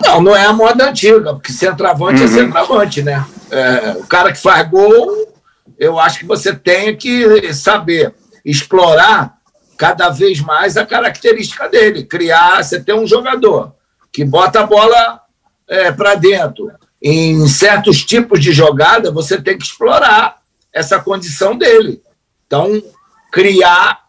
Não, 0.01 0.23
não 0.23 0.37
é 0.37 0.47
a 0.47 0.53
moda 0.53 0.89
antiga, 0.89 1.35
porque 1.35 1.53
centroavante 1.53 2.23
é 2.23 2.27
uhum. 2.27 2.33
é 2.33 2.35
centroavante, 2.35 3.03
né? 3.03 3.27
É, 3.51 3.97
o 3.99 4.07
cara 4.07 4.33
que 4.33 4.41
faz 4.41 4.67
gol, 4.71 5.35
eu 5.79 5.99
acho 5.99 6.21
que 6.21 6.27
você 6.27 6.55
tem 6.55 6.97
que 6.97 7.53
saber 7.53 8.15
explorar 8.45 9.38
cada 9.79 10.11
vez 10.11 10.41
mais 10.41 10.77
a 10.77 10.85
característica 10.85 11.69
dele, 11.69 12.03
criar, 12.03 12.63
você 12.63 12.83
tem 12.83 12.97
um 12.97 13.07
jogador 13.07 13.73
que 14.13 14.25
bota 14.25 14.61
a 14.61 14.67
bola 14.67 15.23
é, 15.69 15.93
para 15.93 16.17
dentro. 16.17 16.73
Em 17.01 17.47
certos 17.47 18.05
tipos 18.05 18.41
de 18.41 18.53
jogada, 18.53 19.13
você 19.13 19.41
tem 19.41 19.57
que 19.57 19.65
explorar 19.65 20.39
essa 20.73 20.99
condição 20.99 21.57
dele. 21.57 22.03
Então, 22.45 22.83
criar 23.31 24.01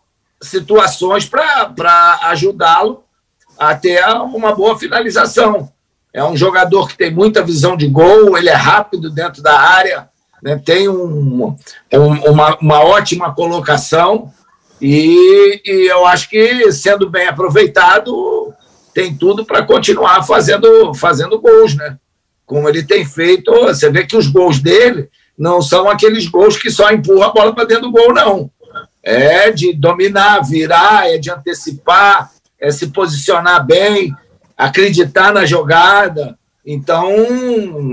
situações 0.42 1.26
para 1.26 2.20
ajudá-lo 2.24 3.04
a 3.58 3.76
ter 3.76 4.04
uma 4.08 4.56
boa 4.56 4.78
finalização. 4.80 5.72
É 6.12 6.24
um 6.24 6.36
jogador 6.36 6.88
que 6.88 6.98
tem 6.98 7.14
muita 7.14 7.44
visão 7.44 7.78
de 7.78 7.88
gol, 7.88 8.36
ele 8.36 8.50
é 8.50 8.56
rápido 8.56 9.12
dentro 9.12 9.44
da 9.44 9.60
área, 9.60 10.10
né, 10.42 10.58
tem 10.58 10.90
um, 10.90 11.56
um, 11.94 12.32
uma, 12.32 12.58
uma 12.60 12.80
ótima 12.80 13.36
colocação 13.36 14.34
e, 14.82 15.62
e, 15.66 15.88
eu 15.88 16.06
acho 16.06 16.30
que, 16.30 16.72
sendo 16.72 17.10
bem 17.10 17.28
aproveitado, 17.28 18.54
tem 18.94 19.16
tudo 19.16 19.46
para 19.46 19.64
continuar 19.64 20.24
fazendo, 20.24 20.94
fazendo 20.94 21.40
gols, 21.40 21.76
né? 21.76 21.98
Como 22.46 22.68
ele 22.68 22.84
tem 22.84 23.06
feito, 23.06 23.52
você 23.52 23.90
vê 23.90 24.06
que 24.06 24.18
os 24.18 24.28
gols 24.28 24.60
dele 24.60 25.10
não 25.38 25.62
são 25.62 25.90
aqueles 25.90 26.28
gols 26.28 26.58
que 26.58 26.70
só 26.70 26.92
empurra 26.92 27.28
a 27.28 27.32
bola 27.32 27.54
para 27.54 27.66
dentro 27.66 27.84
do 27.84 27.92
gol, 27.92 28.14
não. 28.14 28.50
É 29.04 29.52
de 29.52 29.74
dominar, 29.74 30.42
virar, 30.42 31.10
é 31.10 31.18
de 31.18 31.30
antecipar, 31.30 32.32
é 32.60 32.72
se 32.72 32.88
posicionar 32.88 33.66
bem 33.66 34.14
acreditar 34.60 35.32
na 35.32 35.46
jogada. 35.46 36.38
Então, 36.66 37.10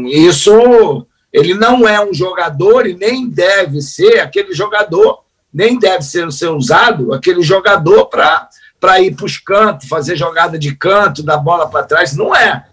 isso 0.09 1.07
ele 1.33 1.55
não 1.55 1.87
é 1.87 2.05
um 2.05 2.13
jogador 2.13 2.87
e 2.87 2.95
nem 2.95 3.29
deve 3.29 3.81
ser 3.81 4.19
aquele 4.19 4.53
jogador, 4.53 5.21
nem 5.53 5.79
deve 5.79 6.03
ser, 6.03 6.31
ser 6.33 6.49
usado 6.49 7.13
aquele 7.13 7.43
jogador 7.43 8.07
para 8.07 9.01
ir 9.01 9.15
para 9.15 9.27
os 9.27 9.39
cantos, 9.39 9.89
fazer 9.89 10.17
jogada 10.17 10.59
de 10.59 10.75
canto, 10.75 11.23
dar 11.23 11.39
bola 11.39 11.69
para 11.69 11.87
trás. 11.87 12.17
Não 12.17 12.35
é. 12.35 12.65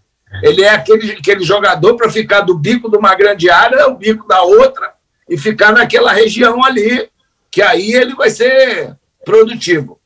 Ele 0.42 0.64
é 0.64 0.70
aquele, 0.70 1.12
aquele 1.12 1.44
jogador 1.44 1.96
para 1.96 2.10
ficar 2.10 2.42
do 2.42 2.58
bico 2.58 2.90
de 2.90 2.98
uma 2.98 3.14
grande 3.16 3.50
área 3.50 3.84
ao 3.84 3.96
bico 3.96 4.28
da 4.28 4.42
outra 4.42 4.94
e 5.30 5.38
ficar 5.38 5.72
naquela 5.72 6.12
região 6.12 6.64
ali, 6.64 7.08
que 7.52 7.62
aí 7.62 7.94
ele 7.94 8.16
vai 8.16 8.30
ser 8.30 8.96
produtivo. 9.24 10.00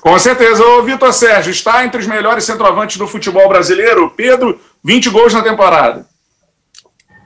Com 0.00 0.18
certeza. 0.18 0.64
O 0.64 0.82
Vitor 0.82 1.12
Sérgio 1.12 1.50
está 1.50 1.84
entre 1.84 2.00
os 2.00 2.06
melhores 2.06 2.44
centroavantes 2.44 2.96
do 2.96 3.06
futebol 3.06 3.48
brasileiro. 3.48 4.10
Pedro, 4.10 4.60
20 4.84 5.10
gols 5.10 5.34
na 5.34 5.42
temporada. 5.42 6.06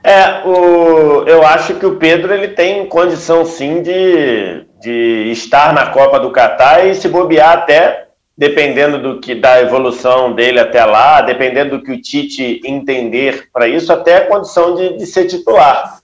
É, 0.03 0.45
o, 0.45 1.23
eu 1.25 1.45
acho 1.45 1.75
que 1.75 1.85
o 1.85 1.95
Pedro 1.95 2.33
ele 2.33 2.49
tem 2.49 2.85
condição 2.87 3.45
sim 3.45 3.81
de, 3.81 4.65
de 4.81 5.31
estar 5.31 5.73
na 5.73 5.87
Copa 5.87 6.19
do 6.19 6.31
Catar 6.31 6.85
e 6.85 6.93
se 6.93 7.07
bobear 7.07 7.53
até, 7.53 8.07
dependendo 8.37 8.99
do 8.99 9.21
que 9.21 9.33
da 9.33 9.61
evolução 9.61 10.33
dele 10.33 10.59
até 10.59 10.83
lá, 10.83 11.21
dependendo 11.21 11.77
do 11.77 11.83
que 11.83 11.93
o 11.93 12.01
Tite 12.01 12.61
entender 12.65 13.47
para 13.53 13.65
isso, 13.67 13.93
até 13.93 14.17
a 14.17 14.27
condição 14.27 14.75
de, 14.75 14.97
de 14.97 15.05
ser 15.05 15.25
titular. 15.25 15.99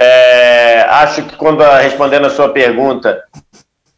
É, 0.00 0.80
acho 0.88 1.22
que 1.22 1.36
quando 1.36 1.62
respondendo 1.62 2.26
a 2.26 2.30
sua 2.30 2.48
pergunta, 2.48 3.22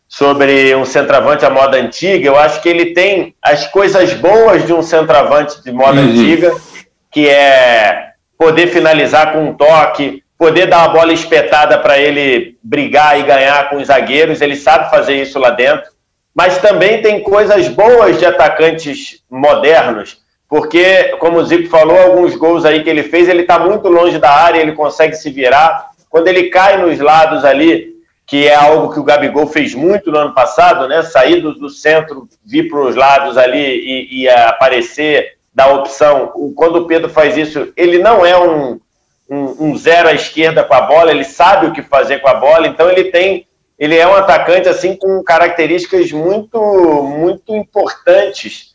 sobre 0.07 0.75
um 0.75 0.85
centroavante 0.85 1.45
à 1.45 1.51
moda 1.51 1.79
antiga, 1.79 2.27
eu 2.27 2.38
acho 2.38 2.62
que 2.62 2.69
ele 2.69 2.95
tem 2.95 3.35
as 3.42 3.66
coisas 3.66 4.14
boas 4.14 4.66
de 4.66 4.73
um 4.73 4.83
centroavante 4.83 5.62
de 5.62 5.73
moda 5.73 6.01
uhum. 6.01 6.09
antiga, 6.09 6.55
que 7.11 7.29
é 7.29 8.06
poder 8.38 8.68
finalizar 8.68 9.33
com 9.33 9.44
um 9.44 9.55
toque, 9.55 10.22
poder 10.38 10.66
dar 10.66 10.79
uma 10.79 10.88
bola 10.88 11.12
espetada 11.12 11.79
para 11.79 11.99
ele 11.99 12.57
brigar 12.62 13.18
e 13.18 13.22
ganhar 13.22 13.70
com 13.70 13.77
os 13.77 13.87
zagueiros, 13.87 14.40
ele 14.40 14.57
sabe 14.57 14.90
fazer 14.90 15.20
isso 15.20 15.38
lá 15.38 15.51
dentro. 15.51 15.90
Mas 16.35 16.59
também 16.59 17.01
tem 17.01 17.22
coisas 17.22 17.68
boas 17.68 18.18
de 18.18 18.27
atacantes 18.27 19.22
modernos, 19.31 20.18
porque, 20.49 21.16
como 21.18 21.38
o 21.38 21.44
Zico 21.44 21.68
falou, 21.68 21.99
alguns 21.99 22.37
gols 22.37 22.64
aí 22.64 22.85
que 22.85 22.90
ele 22.90 23.03
fez, 23.03 23.29
ele 23.29 23.42
está 23.42 23.59
muito 23.59 23.88
longe 23.88 24.18
da 24.18 24.31
área, 24.31 24.61
ele 24.61 24.72
consegue 24.72 25.14
se 25.14 25.31
virar. 25.31 25.90
Quando 26.09 26.29
ele 26.29 26.51
cai 26.51 26.77
nos 26.77 26.99
lados 27.01 27.44
ali, 27.44 27.96
que 28.27 28.46
é 28.46 28.55
algo 28.55 28.92
que 28.92 29.01
o 29.01 29.05
Gabigol 29.05 29.46
fez 29.46 29.75
muito 29.75 30.11
no 30.11 30.18
ano 30.18 30.35
passado, 30.35 30.87
né? 30.88 31.03
Sair 31.03 31.40
do, 31.40 31.68
centro, 31.68 32.29
vir 32.44 32.68
para 32.68 32.81
os 32.81 32.96
lados 32.96 33.37
ali 33.38 33.59
e, 33.59 34.22
e, 34.22 34.29
aparecer 34.29 35.36
da 35.57 35.69
opção. 35.69 36.33
Quando 36.54 36.77
o 36.77 36.87
Pedro 36.87 37.09
faz 37.09 37.35
isso, 37.35 37.73
ele 37.75 37.98
não 37.98 38.27
é 38.27 38.38
um, 38.38 38.79
um, 39.29 39.69
um, 39.69 39.77
zero 39.79 40.11
à 40.11 40.13
esquerda 40.13 40.63
com 40.63 40.75
a 40.75 40.83
bola, 40.83 41.11
ele 41.11 41.25
sabe 41.25 41.67
o 41.67 41.73
que 41.73 41.81
fazer 41.81 42.19
com 42.19 42.29
a 42.29 42.35
bola, 42.35 42.67
então 42.67 42.90
ele 42.90 43.04
tem. 43.04 43.46
Ele 43.79 43.96
é 43.96 44.07
um 44.07 44.15
atacante 44.15 44.69
assim 44.69 44.94
com 44.96 45.23
características 45.25 46.13
muito, 46.13 46.59
muito 47.02 47.54
importantes 47.54 48.75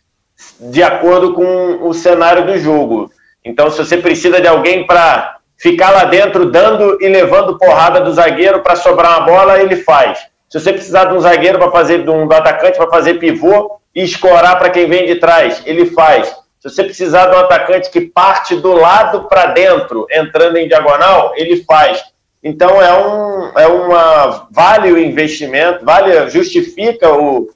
de 0.60 0.82
acordo 0.82 1.34
com 1.34 1.88
o 1.88 1.94
cenário 1.94 2.46
do 2.46 2.58
jogo. 2.58 3.12
Então, 3.46 3.70
se 3.70 3.78
você 3.78 3.98
precisa 3.98 4.42
de 4.42 4.48
alguém 4.48 4.86
para 4.86 5.38
ficar 5.58 5.92
lá 5.92 6.04
dentro 6.06 6.52
dando 6.52 6.98
e 7.00 7.08
levando 7.08 7.58
porrada 7.58 8.02
do 8.02 8.14
zagueiro 8.14 8.62
para 8.62 8.76
sobrar 8.76 9.20
uma 9.20 9.26
bola, 9.26 9.60
ele 9.60 9.76
faz. 9.78 10.20
Se 10.50 10.60
você 10.60 10.74
precisar 10.74 11.06
de 11.06 11.16
um 11.16 11.20
zagueiro 11.20 11.58
para 11.58 11.72
fazer, 11.72 12.04
de 12.04 12.10
um 12.10 12.28
do 12.28 12.34
atacante 12.34 12.78
para 12.78 12.90
fazer 12.90 13.16
pivô 13.16 13.80
e 13.96 14.04
escorar 14.04 14.60
para 14.60 14.70
quem 14.70 14.88
vem 14.88 15.06
de 15.06 15.16
trás, 15.16 15.62
ele 15.66 15.88
faz. 15.88 16.42
Se 16.62 16.70
você 16.70 16.84
precisar 16.84 17.26
de 17.26 17.36
um 17.36 17.40
atacante 17.40 17.90
que 17.90 18.02
parte 18.02 18.56
do 18.56 18.72
lado 18.74 19.24
para 19.24 19.48
dentro, 19.48 20.06
entrando 20.12 20.58
em 20.58 20.68
diagonal, 20.68 21.34
ele 21.36 21.64
faz. 21.64 22.04
Então 22.44 22.80
é 22.80 22.94
um 22.94 23.60
é 23.60 23.66
uma 23.66 24.48
vale 24.52 24.92
o 24.92 24.98
investimento, 25.00 25.84
vale 25.84 26.30
justifica 26.30 27.12
o, 27.12 27.50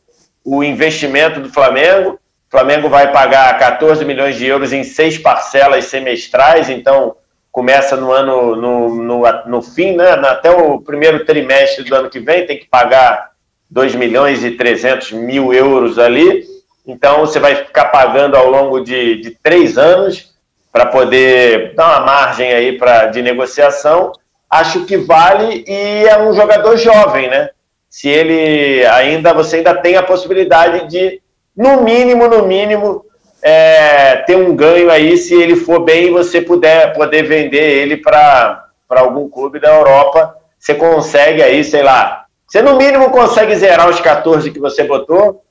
o 0.43 0.63
investimento 0.63 1.39
do 1.39 1.49
Flamengo. 1.49 2.19
O 2.47 2.51
Flamengo 2.51 2.89
vai 2.89 3.11
pagar 3.11 3.55
14 3.59 4.03
milhões 4.03 4.37
de 4.37 4.47
euros 4.47 4.73
em 4.73 4.83
seis 4.83 5.19
parcelas 5.19 5.85
semestrais, 5.85 6.67
então 6.67 7.15
começa 7.51 7.95
no 7.95 8.11
ano 8.11 8.55
no, 8.55 8.95
no, 8.95 9.23
no 9.45 9.61
fim, 9.61 9.95
né? 9.95 10.13
Até 10.13 10.49
o 10.49 10.81
primeiro 10.81 11.25
trimestre 11.25 11.83
do 11.83 11.93
ano 11.93 12.09
que 12.09 12.19
vem 12.19 12.47
tem 12.47 12.57
que 12.57 12.65
pagar 12.65 13.33
2 13.69 13.93
milhões 13.93 14.43
e 14.43 14.49
300 14.49 15.11
mil 15.11 15.53
euros 15.53 15.99
ali. 15.99 16.54
Então 16.87 17.21
você 17.21 17.39
vai 17.39 17.55
ficar 17.55 17.85
pagando 17.85 18.35
ao 18.35 18.49
longo 18.49 18.79
de, 18.81 19.21
de 19.21 19.31
três 19.31 19.77
anos 19.77 20.33
para 20.71 20.85
poder 20.85 21.73
dar 21.75 21.99
uma 21.99 22.05
margem 22.05 22.53
aí 22.53 22.77
pra, 22.77 23.07
de 23.07 23.21
negociação 23.21 24.11
acho 24.49 24.85
que 24.85 24.97
vale 24.97 25.63
e 25.67 26.05
é 26.05 26.17
um 26.19 26.33
jogador 26.33 26.77
jovem, 26.77 27.29
né? 27.29 27.49
Se 27.89 28.09
ele 28.09 28.85
ainda, 28.85 29.33
você 29.33 29.57
ainda 29.57 29.75
tem 29.75 29.95
a 29.95 30.03
possibilidade 30.03 30.87
de, 30.87 31.21
no 31.55 31.81
mínimo, 31.81 32.27
no 32.27 32.45
mínimo, 32.45 33.05
é, 33.41 34.17
ter 34.17 34.35
um 34.35 34.55
ganho 34.55 34.89
aí, 34.89 35.17
se 35.17 35.33
ele 35.33 35.55
for 35.55 35.79
bem, 35.79 36.11
você 36.11 36.41
puder 36.41 36.93
poder 36.93 37.23
vender 37.23 37.81
ele 37.81 37.97
para 37.97 38.65
algum 38.89 39.29
clube 39.29 39.59
da 39.59 39.75
Europa, 39.75 40.35
você 40.57 40.73
consegue 40.73 41.41
aí, 41.41 41.63
sei 41.63 41.83
lá, 41.83 42.25
você 42.47 42.61
no 42.61 42.75
mínimo 42.75 43.09
consegue 43.11 43.55
zerar 43.55 43.89
os 43.89 43.99
14 43.99 44.51
que 44.51 44.59
você 44.59 44.83
botou, 44.83 45.43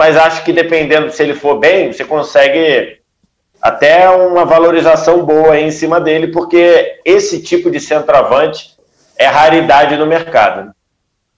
mas 0.00 0.16
acho 0.16 0.44
que 0.44 0.52
dependendo 0.54 1.12
se 1.12 1.22
ele 1.22 1.34
for 1.34 1.58
bem, 1.58 1.92
você 1.92 2.06
consegue 2.06 3.00
até 3.60 4.08
uma 4.08 4.46
valorização 4.46 5.26
boa 5.26 5.60
em 5.60 5.70
cima 5.70 6.00
dele, 6.00 6.28
porque 6.28 7.00
esse 7.04 7.42
tipo 7.42 7.70
de 7.70 7.78
centroavante 7.78 8.70
é 9.14 9.26
raridade 9.26 9.98
no 9.98 10.06
mercado. 10.06 10.72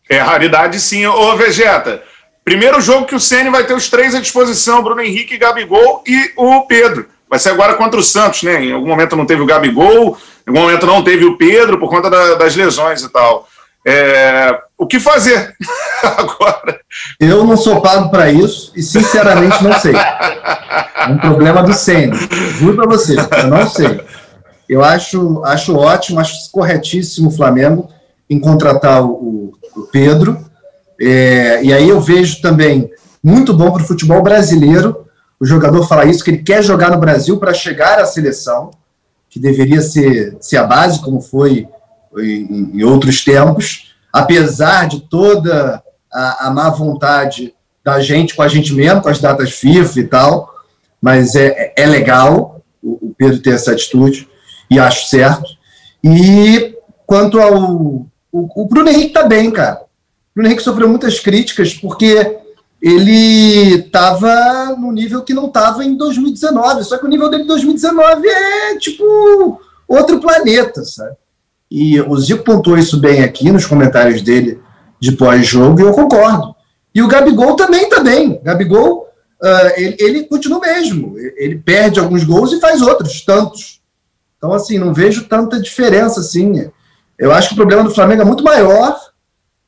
É 0.08 0.18
raridade 0.18 0.78
sim. 0.78 1.04
Ô, 1.04 1.36
Vegeta, 1.36 2.04
primeiro 2.44 2.80
jogo 2.80 3.04
que 3.04 3.16
o 3.16 3.20
Ceni 3.20 3.50
vai 3.50 3.64
ter 3.64 3.74
os 3.74 3.90
três 3.90 4.14
à 4.14 4.20
disposição, 4.20 4.80
Bruno 4.80 5.02
Henrique, 5.02 5.36
Gabigol 5.36 6.04
e 6.06 6.30
o 6.36 6.60
Pedro. 6.60 7.08
Vai 7.28 7.40
ser 7.40 7.48
agora 7.48 7.74
contra 7.74 7.98
o 7.98 8.02
Santos, 8.04 8.44
né? 8.44 8.62
Em 8.62 8.72
algum 8.72 8.86
momento 8.86 9.16
não 9.16 9.26
teve 9.26 9.42
o 9.42 9.46
Gabigol, 9.46 10.16
em 10.46 10.50
algum 10.50 10.60
momento 10.60 10.86
não 10.86 11.02
teve 11.02 11.24
o 11.24 11.36
Pedro 11.36 11.80
por 11.80 11.90
conta 11.90 12.08
da, 12.08 12.36
das 12.36 12.54
lesões 12.54 13.02
e 13.02 13.12
tal. 13.12 13.48
É, 13.84 14.56
o 14.78 14.86
que 14.86 15.00
fazer 15.00 15.54
agora? 16.02 16.80
Eu 17.18 17.44
não 17.44 17.56
sou 17.56 17.80
pago 17.80 18.10
para 18.10 18.30
isso 18.30 18.72
e, 18.76 18.82
sinceramente, 18.82 19.62
não 19.62 19.72
sei. 19.78 19.94
É 19.94 21.06
um 21.08 21.18
problema 21.18 21.62
do 21.62 21.72
Senna. 21.72 22.14
Juro 22.58 22.76
para 22.76 22.86
você, 22.86 23.16
eu 23.18 23.46
não 23.48 23.68
sei. 23.68 24.00
Eu 24.68 24.84
acho, 24.84 25.42
acho 25.44 25.76
ótimo, 25.76 26.20
acho 26.20 26.50
corretíssimo 26.50 27.28
o 27.28 27.32
Flamengo 27.32 27.88
em 28.30 28.38
contratar 28.38 29.04
o, 29.04 29.52
o 29.76 29.82
Pedro. 29.90 30.38
É, 31.00 31.62
e 31.62 31.72
aí 31.72 31.88
eu 31.88 32.00
vejo 32.00 32.40
também 32.40 32.90
muito 33.22 33.52
bom 33.52 33.70
para 33.72 33.82
o 33.82 33.86
futebol 33.86 34.22
brasileiro 34.22 35.06
o 35.38 35.44
jogador 35.44 35.82
falar 35.88 36.04
isso, 36.04 36.22
que 36.22 36.30
ele 36.30 36.42
quer 36.44 36.62
jogar 36.62 36.92
no 36.92 36.98
Brasil 36.98 37.36
para 37.36 37.52
chegar 37.52 37.98
à 37.98 38.06
seleção, 38.06 38.70
que 39.28 39.40
deveria 39.40 39.80
ser, 39.80 40.36
ser 40.40 40.58
a 40.58 40.62
base, 40.62 41.00
como 41.00 41.20
foi 41.20 41.66
em, 42.18 42.70
em 42.74 42.82
outros 42.82 43.24
tempos, 43.24 43.94
apesar 44.12 44.88
de 44.88 45.00
toda 45.00 45.82
a, 46.12 46.46
a, 46.46 46.50
má 46.50 46.68
vontade 46.70 47.54
da 47.82 48.00
gente 48.00 48.34
com 48.34 48.42
a 48.42 48.48
gente 48.48 48.72
mesmo, 48.74 49.00
com 49.00 49.08
as 49.08 49.20
datas 49.20 49.52
FIFA 49.52 50.00
e 50.00 50.04
tal, 50.04 50.54
mas 51.00 51.34
é, 51.34 51.72
é 51.76 51.86
legal 51.86 52.62
o, 52.82 53.08
o 53.08 53.14
Pedro 53.16 53.40
ter 53.40 53.54
essa 53.54 53.72
atitude, 53.72 54.28
e 54.70 54.78
acho 54.78 55.08
certo. 55.08 55.50
E 56.02 56.74
quanto 57.06 57.38
ao. 57.38 57.54
O, 57.54 58.08
o 58.32 58.66
Bruno 58.66 58.88
Henrique 58.88 59.12
tá 59.12 59.24
bem, 59.24 59.50
cara. 59.50 59.82
O 59.82 59.86
Bruno 60.34 60.48
Henrique 60.48 60.62
sofreu 60.62 60.88
muitas 60.88 61.20
críticas 61.20 61.74
porque 61.74 62.38
ele 62.80 63.74
estava 63.76 64.74
no 64.78 64.90
nível 64.90 65.22
que 65.22 65.34
não 65.34 65.46
estava 65.46 65.84
em 65.84 65.94
2019. 65.94 66.84
Só 66.84 66.96
que 66.96 67.04
o 67.04 67.08
nível 67.08 67.28
dele 67.28 67.44
em 67.44 67.46
2019 67.46 68.26
é 68.26 68.78
tipo 68.78 69.60
outro 69.86 70.18
planeta, 70.20 70.82
sabe? 70.84 71.14
E 71.74 71.98
o 72.02 72.14
Zico 72.18 72.44
pontuou 72.44 72.76
isso 72.76 73.00
bem 73.00 73.24
aqui 73.24 73.50
nos 73.50 73.64
comentários 73.64 74.20
dele 74.20 74.60
de 75.00 75.12
pós-jogo, 75.12 75.80
e 75.80 75.82
eu 75.82 75.92
concordo. 75.92 76.54
E 76.94 77.00
o 77.00 77.08
Gabigol 77.08 77.56
também 77.56 77.84
está 77.84 78.00
bem. 78.00 78.38
Gabigol, 78.44 79.08
uh, 79.42 79.72
ele, 79.74 79.96
ele 79.98 80.24
continua 80.24 80.60
mesmo. 80.60 81.14
Ele 81.34 81.56
perde 81.56 81.98
alguns 81.98 82.24
gols 82.24 82.52
e 82.52 82.60
faz 82.60 82.82
outros, 82.82 83.22
tantos. 83.22 83.80
Então, 84.36 84.52
assim, 84.52 84.78
não 84.78 84.92
vejo 84.92 85.24
tanta 85.24 85.58
diferença, 85.58 86.20
assim. 86.20 86.70
Eu 87.18 87.32
acho 87.32 87.48
que 87.48 87.54
o 87.54 87.56
problema 87.56 87.84
do 87.84 87.94
Flamengo 87.94 88.20
é 88.20 88.26
muito 88.26 88.44
maior 88.44 88.94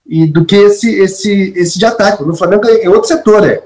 e 0.07 0.27
do 0.27 0.45
que 0.45 0.57
esse, 0.57 0.95
esse, 0.97 1.55
esse 1.57 1.79
de 1.79 1.87
ataque. 1.87 2.23
O 2.23 2.37
Flamengo 2.37 2.69
é 2.69 2.87
outro 2.87 3.09
setor, 3.09 3.49
é, 3.49 3.63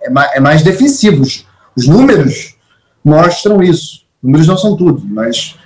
é, 0.00 0.36
é 0.36 0.40
mais 0.40 0.62
defensivo. 0.62 1.20
Os, 1.20 1.46
os 1.76 1.86
números 1.86 2.56
mostram 3.04 3.62
isso. 3.62 4.06
Os 4.22 4.22
números 4.22 4.46
não 4.46 4.56
são 4.56 4.74
tudo, 4.78 5.02
mas 5.04 5.56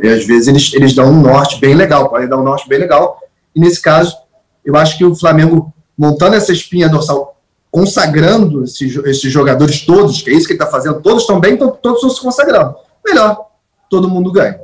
e 0.00 0.08
às 0.08 0.24
vezes 0.24 0.48
eles, 0.48 0.74
eles 0.74 0.94
dão 0.94 1.10
um 1.10 1.20
norte 1.20 1.60
bem 1.60 1.74
legal, 1.74 2.08
podem 2.08 2.28
dar 2.28 2.38
um 2.38 2.42
norte 2.42 2.68
bem 2.68 2.78
legal. 2.78 3.20
E 3.54 3.60
nesse 3.60 3.80
caso, 3.82 4.16
eu 4.64 4.76
acho 4.76 4.96
que 4.96 5.04
o 5.04 5.14
Flamengo, 5.14 5.72
montando 5.96 6.36
essa 6.36 6.52
espinha 6.52 6.88
dorsal, 6.88 7.36
consagrando 7.70 8.64
esses, 8.64 8.96
esses 9.04 9.32
jogadores 9.32 9.80
todos, 9.82 10.22
que 10.22 10.30
é 10.30 10.32
isso 10.32 10.46
que 10.46 10.52
ele 10.52 10.62
está 10.62 10.70
fazendo, 10.70 11.00
todos 11.00 11.22
estão 11.22 11.40
bem, 11.40 11.54
então 11.54 11.70
todos 11.70 11.98
estão 11.98 12.10
se 12.10 12.20
consagrando. 12.20 12.74
Melhor, 13.04 13.46
todo 13.90 14.08
mundo 14.08 14.32
ganha. 14.32 14.60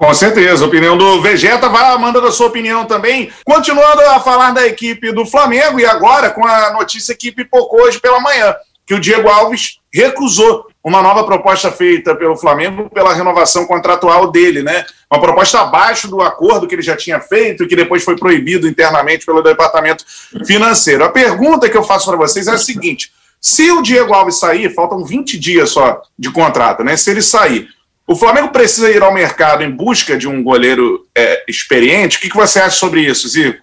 Com 0.00 0.14
certeza, 0.14 0.64
opinião 0.64 0.96
do 0.96 1.20
Vegeta, 1.20 1.68
vai 1.68 1.98
manda 1.98 2.26
a 2.26 2.32
sua 2.32 2.46
opinião 2.46 2.86
também. 2.86 3.30
Continuando 3.44 4.00
a 4.00 4.18
falar 4.18 4.52
da 4.52 4.66
equipe 4.66 5.12
do 5.12 5.26
Flamengo, 5.26 5.78
e 5.78 5.84
agora 5.84 6.30
com 6.30 6.46
a 6.46 6.72
notícia 6.72 7.14
que 7.14 7.30
pipocou 7.30 7.82
hoje 7.82 8.00
pela 8.00 8.18
manhã, 8.18 8.54
que 8.86 8.94
o 8.94 9.00
Diego 9.00 9.28
Alves 9.28 9.78
recusou 9.92 10.69
uma 10.82 11.02
nova 11.02 11.24
proposta 11.24 11.70
feita 11.70 12.14
pelo 12.14 12.36
Flamengo 12.36 12.88
pela 12.88 13.12
renovação 13.12 13.66
contratual 13.66 14.30
dele, 14.30 14.62
né? 14.62 14.84
Uma 15.10 15.20
proposta 15.20 15.60
abaixo 15.60 16.08
do 16.08 16.22
acordo 16.22 16.66
que 16.66 16.74
ele 16.74 16.82
já 16.82 16.96
tinha 16.96 17.20
feito 17.20 17.64
e 17.64 17.66
que 17.66 17.76
depois 17.76 18.02
foi 18.02 18.16
proibido 18.16 18.66
internamente 18.66 19.26
pelo 19.26 19.42
departamento 19.42 20.04
financeiro. 20.46 21.04
A 21.04 21.10
pergunta 21.10 21.68
que 21.68 21.76
eu 21.76 21.82
faço 21.82 22.06
para 22.08 22.16
vocês 22.16 22.46
é 22.48 22.52
a 22.52 22.58
seguinte: 22.58 23.12
se 23.40 23.70
o 23.70 23.82
Diego 23.82 24.14
Alves 24.14 24.38
sair, 24.38 24.74
faltam 24.74 25.04
20 25.04 25.38
dias 25.38 25.70
só 25.70 26.00
de 26.18 26.30
contrato, 26.30 26.82
né? 26.82 26.96
Se 26.96 27.10
ele 27.10 27.22
sair, 27.22 27.68
o 28.06 28.16
Flamengo 28.16 28.48
precisa 28.48 28.90
ir 28.90 29.02
ao 29.02 29.14
mercado 29.14 29.62
em 29.62 29.70
busca 29.70 30.16
de 30.16 30.26
um 30.26 30.42
goleiro 30.42 31.06
é, 31.16 31.44
experiente. 31.46 32.16
O 32.16 32.20
que, 32.20 32.30
que 32.30 32.36
você 32.36 32.58
acha 32.58 32.76
sobre 32.76 33.02
isso, 33.02 33.28
Zico? 33.28 33.62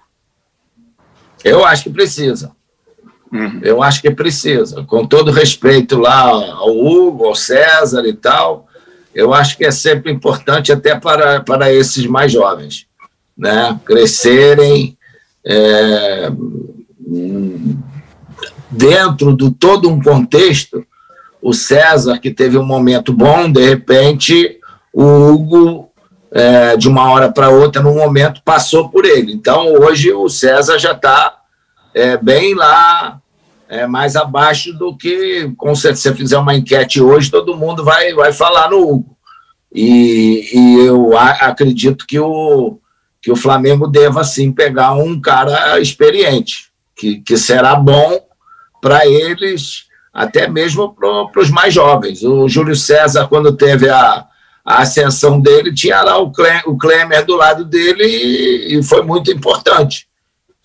Eu 1.43 1.65
acho 1.65 1.83
que 1.83 1.89
precisa. 1.89 2.55
Uhum. 3.37 3.59
Eu 3.61 3.83
acho 3.83 4.01
que 4.01 4.09
precisa, 4.09 4.83
com 4.83 5.05
todo 5.05 5.31
respeito 5.31 5.97
lá 5.99 6.21
ao 6.21 6.75
Hugo, 6.75 7.25
ao 7.25 7.35
César 7.35 8.05
e 8.05 8.13
tal, 8.13 8.67
eu 9.13 9.33
acho 9.33 9.57
que 9.57 9.65
é 9.65 9.71
sempre 9.71 10.11
importante 10.11 10.71
até 10.71 10.95
para, 10.99 11.41
para 11.41 11.71
esses 11.73 12.05
mais 12.05 12.31
jovens, 12.31 12.85
né? 13.37 13.79
Crescerem 13.85 14.97
é, 15.45 16.31
dentro 18.69 19.35
de 19.35 19.51
todo 19.51 19.89
um 19.89 20.01
contexto. 20.01 20.85
O 21.41 21.53
César, 21.53 22.17
que 22.19 22.31
teve 22.31 22.57
um 22.57 22.65
momento 22.65 23.13
bom, 23.13 23.51
de 23.51 23.63
repente, 23.63 24.59
o 24.91 25.03
Hugo, 25.03 25.91
é, 26.31 26.75
de 26.75 26.87
uma 26.87 27.09
hora 27.09 27.31
para 27.31 27.49
outra, 27.49 27.81
num 27.81 27.95
momento, 27.95 28.41
passou 28.43 28.89
por 28.89 29.05
ele. 29.05 29.31
Então, 29.31 29.73
hoje, 29.73 30.11
o 30.11 30.27
César 30.27 30.77
já 30.77 30.91
está 30.91 31.37
é, 31.93 32.17
bem 32.17 32.53
lá, 32.53 33.19
é, 33.69 33.85
mais 33.85 34.15
abaixo 34.15 34.73
do 34.73 34.95
que, 34.95 35.51
com 35.57 35.75
se 35.75 35.93
você 35.93 36.13
fizer 36.13 36.37
uma 36.37 36.55
enquete 36.55 37.01
hoje, 37.01 37.29
todo 37.29 37.57
mundo 37.57 37.83
vai, 37.83 38.13
vai 38.13 38.31
falar 38.31 38.69
no 38.69 38.79
Hugo. 38.79 39.17
E, 39.73 40.49
e 40.53 40.85
eu 40.85 41.17
a, 41.17 41.31
acredito 41.31 42.05
que 42.07 42.19
o, 42.19 42.79
que 43.21 43.31
o 43.31 43.35
Flamengo 43.35 43.87
deva, 43.87 44.23
sim, 44.23 44.51
pegar 44.51 44.93
um 44.93 45.19
cara 45.19 45.79
experiente, 45.79 46.69
que, 46.95 47.19
que 47.19 47.37
será 47.37 47.75
bom 47.75 48.21
para 48.81 49.05
eles, 49.05 49.85
até 50.13 50.47
mesmo 50.47 50.95
para 50.95 51.41
os 51.41 51.49
mais 51.49 51.73
jovens. 51.73 52.23
O 52.23 52.47
Júlio 52.47 52.75
César, 52.75 53.27
quando 53.27 53.55
teve 53.55 53.89
a, 53.89 54.25
a 54.65 54.81
ascensão 54.81 55.41
dele, 55.41 55.73
tinha 55.73 56.01
lá 56.01 56.17
o 56.17 56.31
Klemer 56.31 57.25
do 57.25 57.35
lado 57.35 57.65
dele 57.65 58.05
e, 58.05 58.77
e 58.77 58.83
foi 58.83 59.03
muito 59.03 59.29
importante 59.29 60.06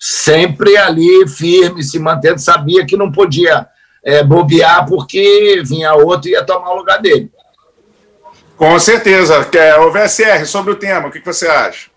sempre 0.05 0.75
ali 0.75 1.25
firme, 1.29 1.81
se 1.81 1.97
mantendo, 1.97 2.37
sabia 2.37 2.85
que 2.85 2.97
não 2.97 3.09
podia 3.09 3.65
é, 4.03 4.21
bobear 4.21 4.85
porque 4.85 5.63
vinha 5.65 5.93
outro 5.93 6.27
e 6.27 6.33
ia 6.33 6.43
tomar 6.43 6.71
o 6.71 6.75
lugar 6.75 7.01
dele. 7.01 7.31
Com 8.57 8.77
certeza. 8.79 9.39
O 9.79 9.91
VSR, 9.91 10.45
sobre 10.45 10.73
o 10.73 10.75
tema, 10.75 11.07
o 11.07 11.11
que 11.11 11.23
você 11.23 11.47
acha? 11.47 11.89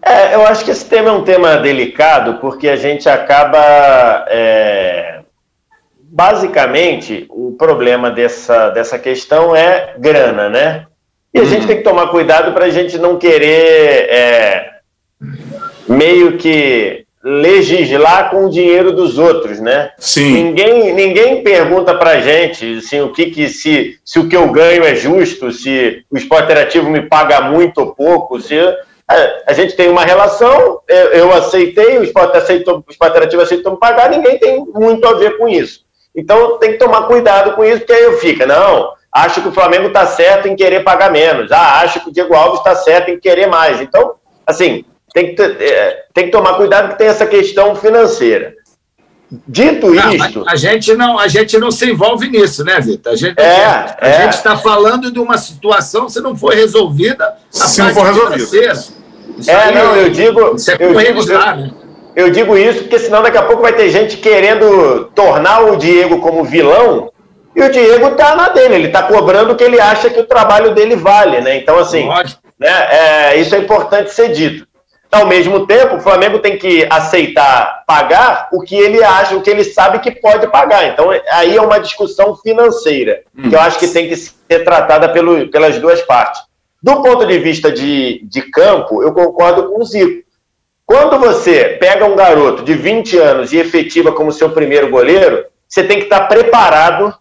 É, 0.00 0.36
eu 0.36 0.46
acho 0.46 0.64
que 0.64 0.70
esse 0.70 0.84
tema 0.84 1.08
é 1.08 1.12
um 1.12 1.24
tema 1.24 1.56
delicado 1.56 2.34
porque 2.34 2.68
a 2.68 2.76
gente 2.76 3.08
acaba. 3.08 4.24
É... 4.28 5.20
Basicamente, 6.12 7.26
o 7.28 7.56
problema 7.58 8.10
dessa, 8.10 8.70
dessa 8.70 8.98
questão 8.98 9.54
é 9.54 9.94
grana, 9.98 10.48
né? 10.48 10.86
E 11.34 11.40
a 11.40 11.42
uhum. 11.42 11.48
gente 11.48 11.66
tem 11.66 11.76
que 11.78 11.84
tomar 11.84 12.08
cuidado 12.08 12.52
para 12.52 12.66
a 12.66 12.70
gente 12.70 12.98
não 12.98 13.16
querer 13.16 14.08
é, 14.10 14.70
meio 15.88 16.36
que 16.36 16.99
legislar 17.22 18.30
com 18.30 18.46
o 18.46 18.50
dinheiro 18.50 18.92
dos 18.92 19.18
outros, 19.18 19.60
né? 19.60 19.92
Sim. 19.98 20.32
Ninguém, 20.32 20.94
ninguém 20.94 21.42
pergunta 21.42 21.94
para 21.94 22.12
a 22.12 22.20
gente 22.20 22.78
assim, 22.78 23.00
o 23.00 23.12
que, 23.12 23.26
que 23.26 23.48
se, 23.48 23.98
se 24.04 24.18
o 24.18 24.28
que 24.28 24.36
eu 24.36 24.50
ganho 24.50 24.84
é 24.84 24.94
justo, 24.94 25.52
se 25.52 26.02
o 26.10 26.16
esporte 26.16 26.44
interativo 26.44 26.88
me 26.88 27.02
paga 27.02 27.42
muito 27.42 27.78
ou 27.78 27.94
pouco, 27.94 28.40
se 28.40 28.58
a, 28.58 29.16
a 29.48 29.52
gente 29.52 29.76
tem 29.76 29.90
uma 29.90 30.04
relação, 30.04 30.80
eu, 30.88 31.06
eu 31.12 31.32
aceitei, 31.32 31.98
o 31.98 32.02
esporte, 32.04 32.38
aceitou, 32.38 32.82
o 32.86 32.90
esporte 32.90 33.12
interativo 33.12 33.42
aceitou 33.42 33.72
me 33.72 33.78
pagar, 33.78 34.08
ninguém 34.08 34.38
tem 34.38 34.64
muito 34.64 35.06
a 35.06 35.12
ver 35.14 35.36
com 35.36 35.46
isso. 35.46 35.84
Então 36.16 36.58
tem 36.58 36.72
que 36.72 36.78
tomar 36.78 37.02
cuidado 37.02 37.52
com 37.52 37.62
isso, 37.62 37.80
porque 37.80 37.92
aí 37.92 38.04
eu 38.04 38.18
fico, 38.18 38.46
não, 38.46 38.92
acho 39.12 39.42
que 39.42 39.48
o 39.48 39.52
Flamengo 39.52 39.88
está 39.88 40.06
certo 40.06 40.48
em 40.48 40.56
querer 40.56 40.84
pagar 40.84 41.10
menos, 41.10 41.52
ah, 41.52 41.80
acho 41.82 42.00
que 42.00 42.08
o 42.08 42.12
Diego 42.12 42.34
Alves 42.34 42.60
está 42.60 42.74
certo 42.74 43.10
em 43.10 43.20
querer 43.20 43.46
mais. 43.46 43.78
Então, 43.80 44.14
assim, 44.46 44.86
tem 45.12 45.34
que, 45.34 45.42
é, 45.42 46.04
tem 46.12 46.24
que 46.26 46.30
tomar 46.30 46.54
cuidado 46.54 46.90
que 46.90 46.98
tem 46.98 47.08
essa 47.08 47.26
questão 47.26 47.74
financeira. 47.74 48.54
Dito 49.46 49.94
não, 49.94 50.12
isto. 50.12 50.44
A 50.46 50.56
gente, 50.56 50.92
não, 50.94 51.18
a 51.18 51.28
gente 51.28 51.56
não 51.56 51.70
se 51.70 51.88
envolve 51.88 52.28
nisso, 52.28 52.64
né, 52.64 52.80
Vitor? 52.80 53.12
A 53.12 53.16
gente 53.16 53.40
é, 53.40 53.96
é. 54.00 54.28
está 54.28 54.56
falando 54.56 55.12
de 55.12 55.20
uma 55.20 55.38
situação 55.38 56.08
se 56.08 56.20
não 56.20 56.36
for 56.36 56.52
resolvida. 56.52 57.36
Se 57.48 57.80
não 57.80 57.94
for 57.94 58.06
resolvida. 58.06 58.72
É, 59.46 59.70
não, 59.70 59.96
eu 59.96 60.10
digo. 60.10 60.56
Isso 60.56 60.70
é 60.72 60.76
eu, 60.80 60.94
digo 60.94 61.32
eu, 61.32 61.38
né? 61.38 61.70
eu 62.16 62.30
digo 62.30 62.56
isso 62.56 62.80
porque 62.80 62.98
senão 62.98 63.22
daqui 63.22 63.38
a 63.38 63.42
pouco 63.42 63.62
vai 63.62 63.72
ter 63.72 63.88
gente 63.90 64.16
querendo 64.16 65.04
tornar 65.14 65.60
o 65.60 65.76
Diego 65.76 66.18
como 66.20 66.42
vilão 66.42 67.10
e 67.54 67.62
o 67.62 67.70
Diego 67.70 68.08
está 68.08 68.36
na 68.36 68.48
dele, 68.48 68.74
ele 68.74 68.86
está 68.86 69.02
cobrando 69.02 69.52
o 69.52 69.56
que 69.56 69.64
ele 69.64 69.80
acha 69.80 70.08
que 70.08 70.20
o 70.20 70.26
trabalho 70.26 70.74
dele 70.74 70.96
vale, 70.96 71.40
né? 71.40 71.56
Então, 71.56 71.78
assim, 71.78 72.08
né, 72.58 72.68
é, 72.68 73.36
isso 73.36 73.54
é 73.54 73.58
importante 73.58 74.12
ser 74.12 74.32
dito. 74.32 74.66
Ao 75.10 75.26
mesmo 75.26 75.66
tempo, 75.66 75.96
o 75.96 76.00
Flamengo 76.00 76.38
tem 76.38 76.56
que 76.56 76.86
aceitar 76.88 77.82
pagar 77.84 78.48
o 78.52 78.62
que 78.62 78.76
ele 78.76 79.02
acha, 79.02 79.36
o 79.36 79.42
que 79.42 79.50
ele 79.50 79.64
sabe 79.64 79.98
que 79.98 80.12
pode 80.12 80.46
pagar. 80.46 80.86
Então, 80.86 81.10
aí 81.32 81.56
é 81.56 81.60
uma 81.60 81.80
discussão 81.80 82.36
financeira, 82.36 83.22
hum. 83.36 83.48
que 83.48 83.56
eu 83.56 83.60
acho 83.60 83.78
que 83.78 83.88
tem 83.88 84.08
que 84.08 84.16
ser 84.16 84.64
tratada 84.64 85.08
pelo, 85.08 85.48
pelas 85.48 85.78
duas 85.80 86.00
partes. 86.02 86.40
Do 86.82 87.02
ponto 87.02 87.26
de 87.26 87.38
vista 87.38 87.72
de, 87.72 88.24
de 88.24 88.42
campo, 88.42 89.02
eu 89.02 89.12
concordo 89.12 89.70
com 89.70 89.82
o 89.82 89.84
Zico. 89.84 90.22
Quando 90.86 91.18
você 91.18 91.76
pega 91.80 92.04
um 92.04 92.16
garoto 92.16 92.62
de 92.62 92.74
20 92.74 93.18
anos 93.18 93.52
e 93.52 93.58
efetiva 93.58 94.12
como 94.12 94.32
seu 94.32 94.50
primeiro 94.50 94.90
goleiro, 94.90 95.44
você 95.68 95.84
tem 95.84 95.98
que 95.98 96.04
estar 96.04 96.26
preparado 96.26 97.14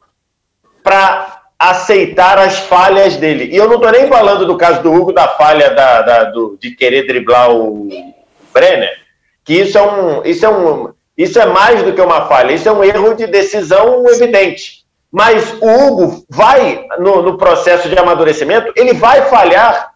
para 0.83 1.38
aceitar 1.59 2.39
as 2.39 2.59
falhas 2.59 3.17
dele. 3.17 3.49
E 3.51 3.57
eu 3.57 3.67
não 3.67 3.75
estou 3.75 3.91
nem 3.91 4.07
falando 4.07 4.45
do 4.45 4.57
caso 4.57 4.81
do 4.81 4.93
Hugo, 4.93 5.11
da 5.11 5.27
falha 5.27 5.71
da, 5.71 6.01
da 6.01 6.23
do, 6.23 6.57
de 6.59 6.71
querer 6.71 7.05
driblar 7.05 7.51
o 7.51 7.89
Brenner, 8.53 8.97
que 9.43 9.55
isso 9.55 9.77
é, 9.77 9.81
um, 9.81 10.25
isso, 10.25 10.45
é 10.45 10.49
um, 10.49 10.93
isso 11.17 11.37
é 11.37 11.45
mais 11.45 11.83
do 11.83 11.91
que 11.91 11.99
uma 11.99 12.27
falha, 12.27 12.53
isso 12.53 12.69
é 12.69 12.71
um 12.71 12.83
erro 12.83 13.13
de 13.13 13.27
decisão 13.27 14.07
evidente. 14.07 14.85
Mas 15.11 15.53
o 15.59 15.67
Hugo 15.67 16.25
vai, 16.29 16.85
no, 16.99 17.21
no 17.21 17.37
processo 17.37 17.89
de 17.89 17.97
amadurecimento, 17.97 18.71
ele 18.75 18.93
vai 18.93 19.23
falhar 19.23 19.93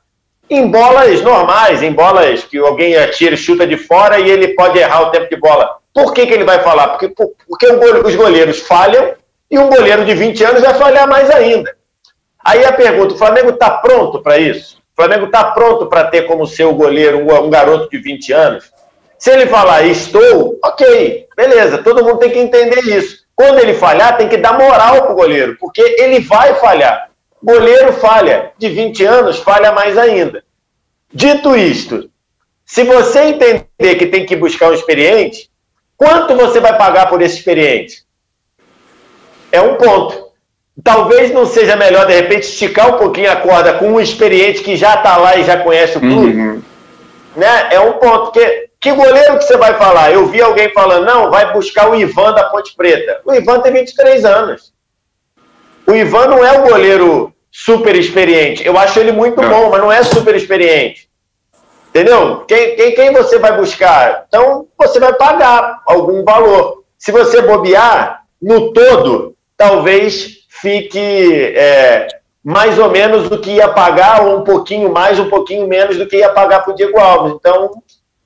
em 0.49 0.67
bolas 0.67 1.21
normais, 1.21 1.81
em 1.81 1.93
bolas 1.93 2.43
que 2.43 2.57
alguém 2.57 2.97
atira, 2.97 3.37
chuta 3.37 3.65
de 3.65 3.77
fora 3.77 4.19
e 4.19 4.29
ele 4.29 4.49
pode 4.49 4.77
errar 4.77 5.03
o 5.03 5.11
tempo 5.11 5.29
de 5.29 5.39
bola. 5.39 5.77
Por 5.93 6.13
que, 6.13 6.25
que 6.25 6.33
ele 6.33 6.43
vai 6.43 6.59
falar? 6.59 6.89
Porque, 6.89 7.09
porque 7.47 7.67
os 7.67 8.15
goleiros 8.15 8.59
falham 8.61 9.13
e 9.53 9.59
um 9.59 9.69
goleiro 9.69 10.03
de 10.03 10.15
20 10.15 10.43
anos 10.45 10.61
vai 10.63 10.73
falhar 10.73 11.07
mais 11.07 11.29
ainda. 11.29 11.75
Aí 12.43 12.65
a 12.65 12.73
pergunta: 12.73 13.13
o 13.13 13.17
Flamengo 13.17 13.51
está 13.51 13.69
pronto 13.69 14.19
para 14.19 14.39
isso? 14.39 14.77
O 14.77 14.95
Flamengo 14.95 15.27
está 15.27 15.43
pronto 15.51 15.85
para 15.85 16.05
ter 16.05 16.23
como 16.23 16.47
seu 16.47 16.73
goleiro 16.73 17.19
um, 17.19 17.49
garoto 17.51 17.87
de 17.87 17.99
20 17.99 18.33
anos? 18.33 18.71
Se 19.19 19.29
ele 19.29 19.45
falar 19.45 19.83
estou, 19.83 20.57
ok, 20.63 21.27
beleza, 21.37 21.77
todo 21.83 22.03
mundo 22.03 22.17
tem 22.17 22.31
que 22.31 22.39
entender 22.39 22.79
isso. 22.79 23.23
Quando 23.35 23.59
ele 23.59 23.75
falhar, 23.75 24.17
tem 24.17 24.27
que 24.27 24.37
dar 24.37 24.57
moral 24.57 25.03
para 25.03 25.11
o 25.11 25.15
goleiro, 25.15 25.55
porque 25.59 25.81
ele 25.99 26.19
vai 26.19 26.55
falhar. 26.55 27.11
Goleiro 27.41 27.93
falha, 27.93 28.51
de 28.57 28.69
20 28.69 29.05
anos 29.05 29.37
falha 29.37 29.71
mais 29.71 29.99
ainda. 29.99 30.43
Dito 31.13 31.55
isto, 31.55 32.09
se 32.65 32.83
você 32.83 33.25
entender 33.25 33.95
que 33.99 34.07
tem 34.07 34.25
que 34.25 34.35
buscar 34.35 34.71
um 34.71 34.73
experiente, 34.73 35.49
quanto 35.95 36.35
você 36.35 36.59
vai 36.59 36.75
pagar 36.75 37.07
por 37.07 37.21
esse 37.21 37.37
experiente? 37.37 38.03
É 39.53 39.61
um 39.61 39.75
ponto. 39.75 40.33
Talvez 40.83 41.31
não 41.31 41.45
seja 41.45 41.75
melhor, 41.75 42.07
de 42.07 42.13
repente, 42.13 42.47
esticar 42.47 42.95
um 42.95 42.97
pouquinho 42.97 43.31
a 43.31 43.35
corda 43.35 43.73
com 43.73 43.91
um 43.91 44.01
experiente 44.01 44.63
que 44.63 44.75
já 44.75 44.95
está 44.95 45.15
lá 45.15 45.37
e 45.37 45.43
já 45.43 45.57
conhece 45.57 45.97
o 45.99 46.01
clube. 46.01 46.35
Uhum. 46.35 46.61
Né? 47.35 47.67
É 47.71 47.79
um 47.79 47.93
ponto. 47.93 48.31
Porque, 48.31 48.69
que 48.81 48.91
goleiro 48.91 49.37
que 49.37 49.43
você 49.43 49.55
vai 49.55 49.75
falar? 49.75 50.11
Eu 50.11 50.25
vi 50.25 50.41
alguém 50.41 50.73
falando, 50.73 51.05
não, 51.05 51.29
vai 51.29 51.53
buscar 51.53 51.89
o 51.89 51.95
Ivan 51.95 52.33
da 52.33 52.45
Ponte 52.45 52.75
Preta. 52.75 53.21
O 53.23 53.31
Ivan 53.31 53.59
tem 53.59 53.71
23 53.71 54.25
anos. 54.25 54.73
O 55.85 55.93
Ivan 55.93 56.25
não 56.25 56.43
é 56.43 56.51
um 56.53 56.67
goleiro 56.67 57.31
super 57.51 57.95
experiente. 57.95 58.65
Eu 58.65 58.75
acho 58.75 58.99
ele 58.99 59.11
muito 59.11 59.39
bom, 59.39 59.69
mas 59.69 59.79
não 59.79 59.91
é 59.91 60.01
super 60.01 60.35
experiente. 60.35 61.07
Entendeu? 61.89 62.43
Quem, 62.47 62.75
quem, 62.75 62.95
quem 62.95 63.13
você 63.13 63.37
vai 63.37 63.55
buscar? 63.55 64.25
Então, 64.27 64.65
você 64.75 64.99
vai 64.99 65.13
pagar 65.13 65.83
algum 65.85 66.23
valor. 66.23 66.83
Se 66.97 67.11
você 67.11 67.43
bobear, 67.43 68.23
no 68.41 68.73
todo, 68.73 69.35
talvez 69.57 70.43
fique 70.61 70.99
é, 70.99 72.07
mais 72.43 72.77
ou 72.77 72.89
menos 72.89 73.29
do 73.29 73.39
que 73.39 73.51
ia 73.51 73.69
pagar, 73.69 74.25
ou 74.25 74.39
um 74.39 74.43
pouquinho 74.43 74.91
mais, 74.91 75.19
um 75.19 75.29
pouquinho 75.29 75.67
menos 75.67 75.97
do 75.97 76.05
que 76.05 76.17
ia 76.17 76.29
pagar 76.29 76.61
para 76.61 76.73
o 76.73 76.75
Diego 76.75 76.99
Alves. 76.99 77.33
Então, 77.35 77.71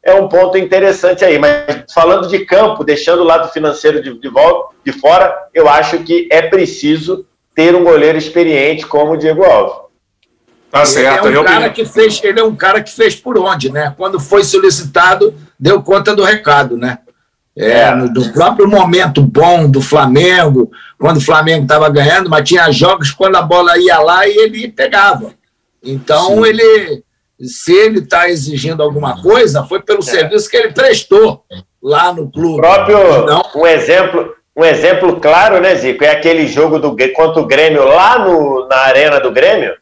é 0.04 0.14
um 0.14 0.28
ponto 0.28 0.58
interessante 0.58 1.26
aí. 1.26 1.38
Mas 1.38 1.86
falando 1.94 2.28
de 2.28 2.46
campo, 2.46 2.84
deixando 2.84 3.22
o 3.22 3.26
lado 3.26 3.52
financeiro 3.52 4.02
de, 4.02 4.18
de, 4.18 4.30
volta, 4.30 4.76
de 4.86 4.92
fora, 4.94 5.36
eu 5.54 5.68
acho 5.68 6.00
que 6.00 6.28
é 6.32 6.42
preciso 6.42 7.26
ter 7.54 7.76
um 7.76 7.84
goleiro 7.84 8.18
experiente 8.18 8.86
como 8.86 9.14
o 9.14 9.18
Diego 9.18 9.44
Alves. 9.44 9.88
Tá 10.70 10.86
certo, 10.86 11.28
ele 11.28 11.38
é 11.38 11.40
um 11.40 11.46
cara 11.46 11.70
que 11.70 11.86
fez, 11.86 12.24
ele 12.24 12.40
é 12.40 12.44
um 12.44 12.56
cara 12.56 12.84
que 12.84 12.92
fez 12.92 13.16
por 13.16 13.38
onde, 13.38 13.72
né? 13.72 13.94
Quando 13.98 14.20
foi 14.20 14.44
solicitado, 14.44 15.34
deu 15.58 15.82
conta 15.82 16.14
do 16.14 16.24
recado, 16.24 16.78
né? 16.78 17.00
É, 17.58 17.72
é. 17.72 17.96
no, 17.96 18.14
do 18.14 18.32
próprio 18.32 18.68
momento 18.68 19.22
bom 19.22 19.70
do 19.70 19.82
Flamengo, 19.82 20.70
quando 21.00 21.18
o 21.18 21.26
Flamengo 21.26 21.64
estava 21.64 21.90
ganhando, 21.90 22.30
mas 22.30 22.48
tinha 22.48 22.72
jogos 22.72 23.12
quando 23.12 23.36
a 23.36 23.42
bola 23.42 23.78
ia 23.78 24.00
lá 24.00 24.28
e 24.28 24.38
ele 24.38 24.68
pegava. 24.68 25.34
Então, 25.84 26.44
Sim. 26.44 26.46
ele, 26.46 27.04
se 27.42 27.74
ele 27.74 28.00
está 28.00 28.30
exigindo 28.30 28.84
alguma 28.84 29.22
coisa, 29.22 29.64
foi 29.64 29.82
pelo 29.82 30.00
é. 30.00 30.04
serviço 30.04 30.50
que 30.50 30.58
ele 30.58 30.72
prestou 30.72 31.44
lá 31.82 32.14
no 32.14 32.32
clube. 32.32 32.60
O 32.60 32.62
próprio, 32.62 33.26
Não. 33.26 33.44
um 33.56 33.66
exemplo, 33.66 34.36
um 34.56 34.64
exemplo 34.64 35.20
claro, 35.20 35.60
né, 35.60 35.74
Zico, 35.76 36.04
é 36.04 36.12
aquele 36.12 36.48
jogo 36.48 36.78
do, 36.78 36.96
contra 37.16 37.42
o 37.42 37.48
Grêmio 37.48 37.86
lá 37.86 38.20
no, 38.20 38.68
na 38.68 38.78
arena 38.78 39.20
do 39.20 39.32
Grêmio, 39.32 39.74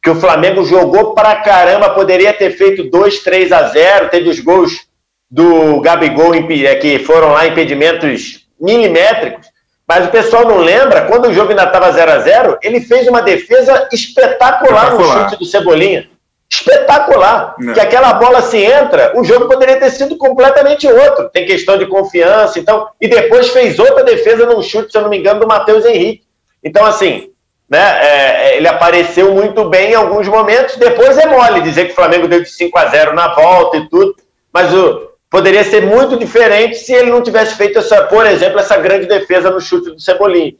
que 0.00 0.10
o 0.10 0.16
Flamengo 0.16 0.64
jogou 0.64 1.12
pra 1.12 1.34
caramba, 1.36 1.90
poderia 1.90 2.32
ter 2.32 2.50
feito 2.50 2.88
2, 2.88 3.18
3 3.20 3.50
a 3.50 3.62
0, 3.64 4.10
teve 4.10 4.28
os 4.28 4.38
gols 4.38 4.85
do 5.30 5.80
Gabigol 5.80 6.34
é, 6.34 6.74
que 6.76 6.98
foram 7.00 7.32
lá 7.32 7.46
impedimentos 7.46 8.46
milimétricos, 8.60 9.46
mas 9.86 10.06
o 10.06 10.10
pessoal 10.10 10.44
não 10.44 10.58
lembra, 10.58 11.02
quando 11.02 11.28
o 11.28 11.32
jogo 11.32 11.50
ainda 11.50 11.64
estava 11.64 11.92
0 11.92 12.10
a 12.10 12.18
0 12.18 12.58
ele 12.62 12.80
fez 12.80 13.06
uma 13.06 13.22
defesa 13.22 13.88
espetacular, 13.92 14.84
espetacular. 14.84 15.16
no 15.16 15.24
chute 15.24 15.38
do 15.38 15.44
Cebolinha. 15.44 16.08
Espetacular. 16.50 17.54
Não. 17.58 17.74
Que 17.74 17.80
aquela 17.80 18.14
bola 18.14 18.40
se 18.42 18.58
entra, 18.58 19.12
o 19.16 19.24
jogo 19.24 19.48
poderia 19.48 19.78
ter 19.78 19.90
sido 19.90 20.16
completamente 20.16 20.86
outro. 20.86 21.28
Tem 21.28 21.44
questão 21.44 21.76
de 21.76 21.86
confiança, 21.86 22.58
então. 22.58 22.88
E 23.00 23.08
depois 23.08 23.48
fez 23.48 23.78
outra 23.78 24.04
defesa 24.04 24.46
num 24.46 24.62
chute, 24.62 24.90
se 24.90 24.98
eu 24.98 25.02
não 25.02 25.10
me 25.10 25.18
engano, 25.18 25.40
do 25.40 25.46
Matheus 25.46 25.84
Henrique. 25.84 26.24
Então, 26.62 26.84
assim, 26.84 27.30
né, 27.68 27.98
é, 28.00 28.48
é 28.48 28.56
ele 28.56 28.68
apareceu 28.68 29.32
muito 29.34 29.68
bem 29.68 29.90
em 29.90 29.94
alguns 29.94 30.28
momentos. 30.28 30.76
Depois 30.76 31.18
é 31.18 31.26
mole 31.26 31.62
dizer 31.62 31.86
que 31.86 31.92
o 31.92 31.96
Flamengo 31.96 32.28
deu 32.28 32.42
de 32.42 32.50
5 32.50 32.78
a 32.78 32.86
0 32.86 33.14
na 33.14 33.34
volta 33.34 33.76
e 33.76 33.88
tudo. 33.88 34.14
Mas 34.52 34.72
o, 34.72 35.10
poderia 35.36 35.62
ser 35.64 35.84
muito 35.84 36.18
diferente 36.18 36.78
se 36.78 36.94
ele 36.94 37.10
não 37.10 37.22
tivesse 37.22 37.56
feito, 37.56 37.78
essa, 37.78 38.04
por 38.04 38.24
exemplo, 38.24 38.58
essa 38.58 38.78
grande 38.78 39.04
defesa 39.04 39.50
no 39.50 39.60
chute 39.60 39.90
do 39.90 40.00
Cebolinha. 40.00 40.54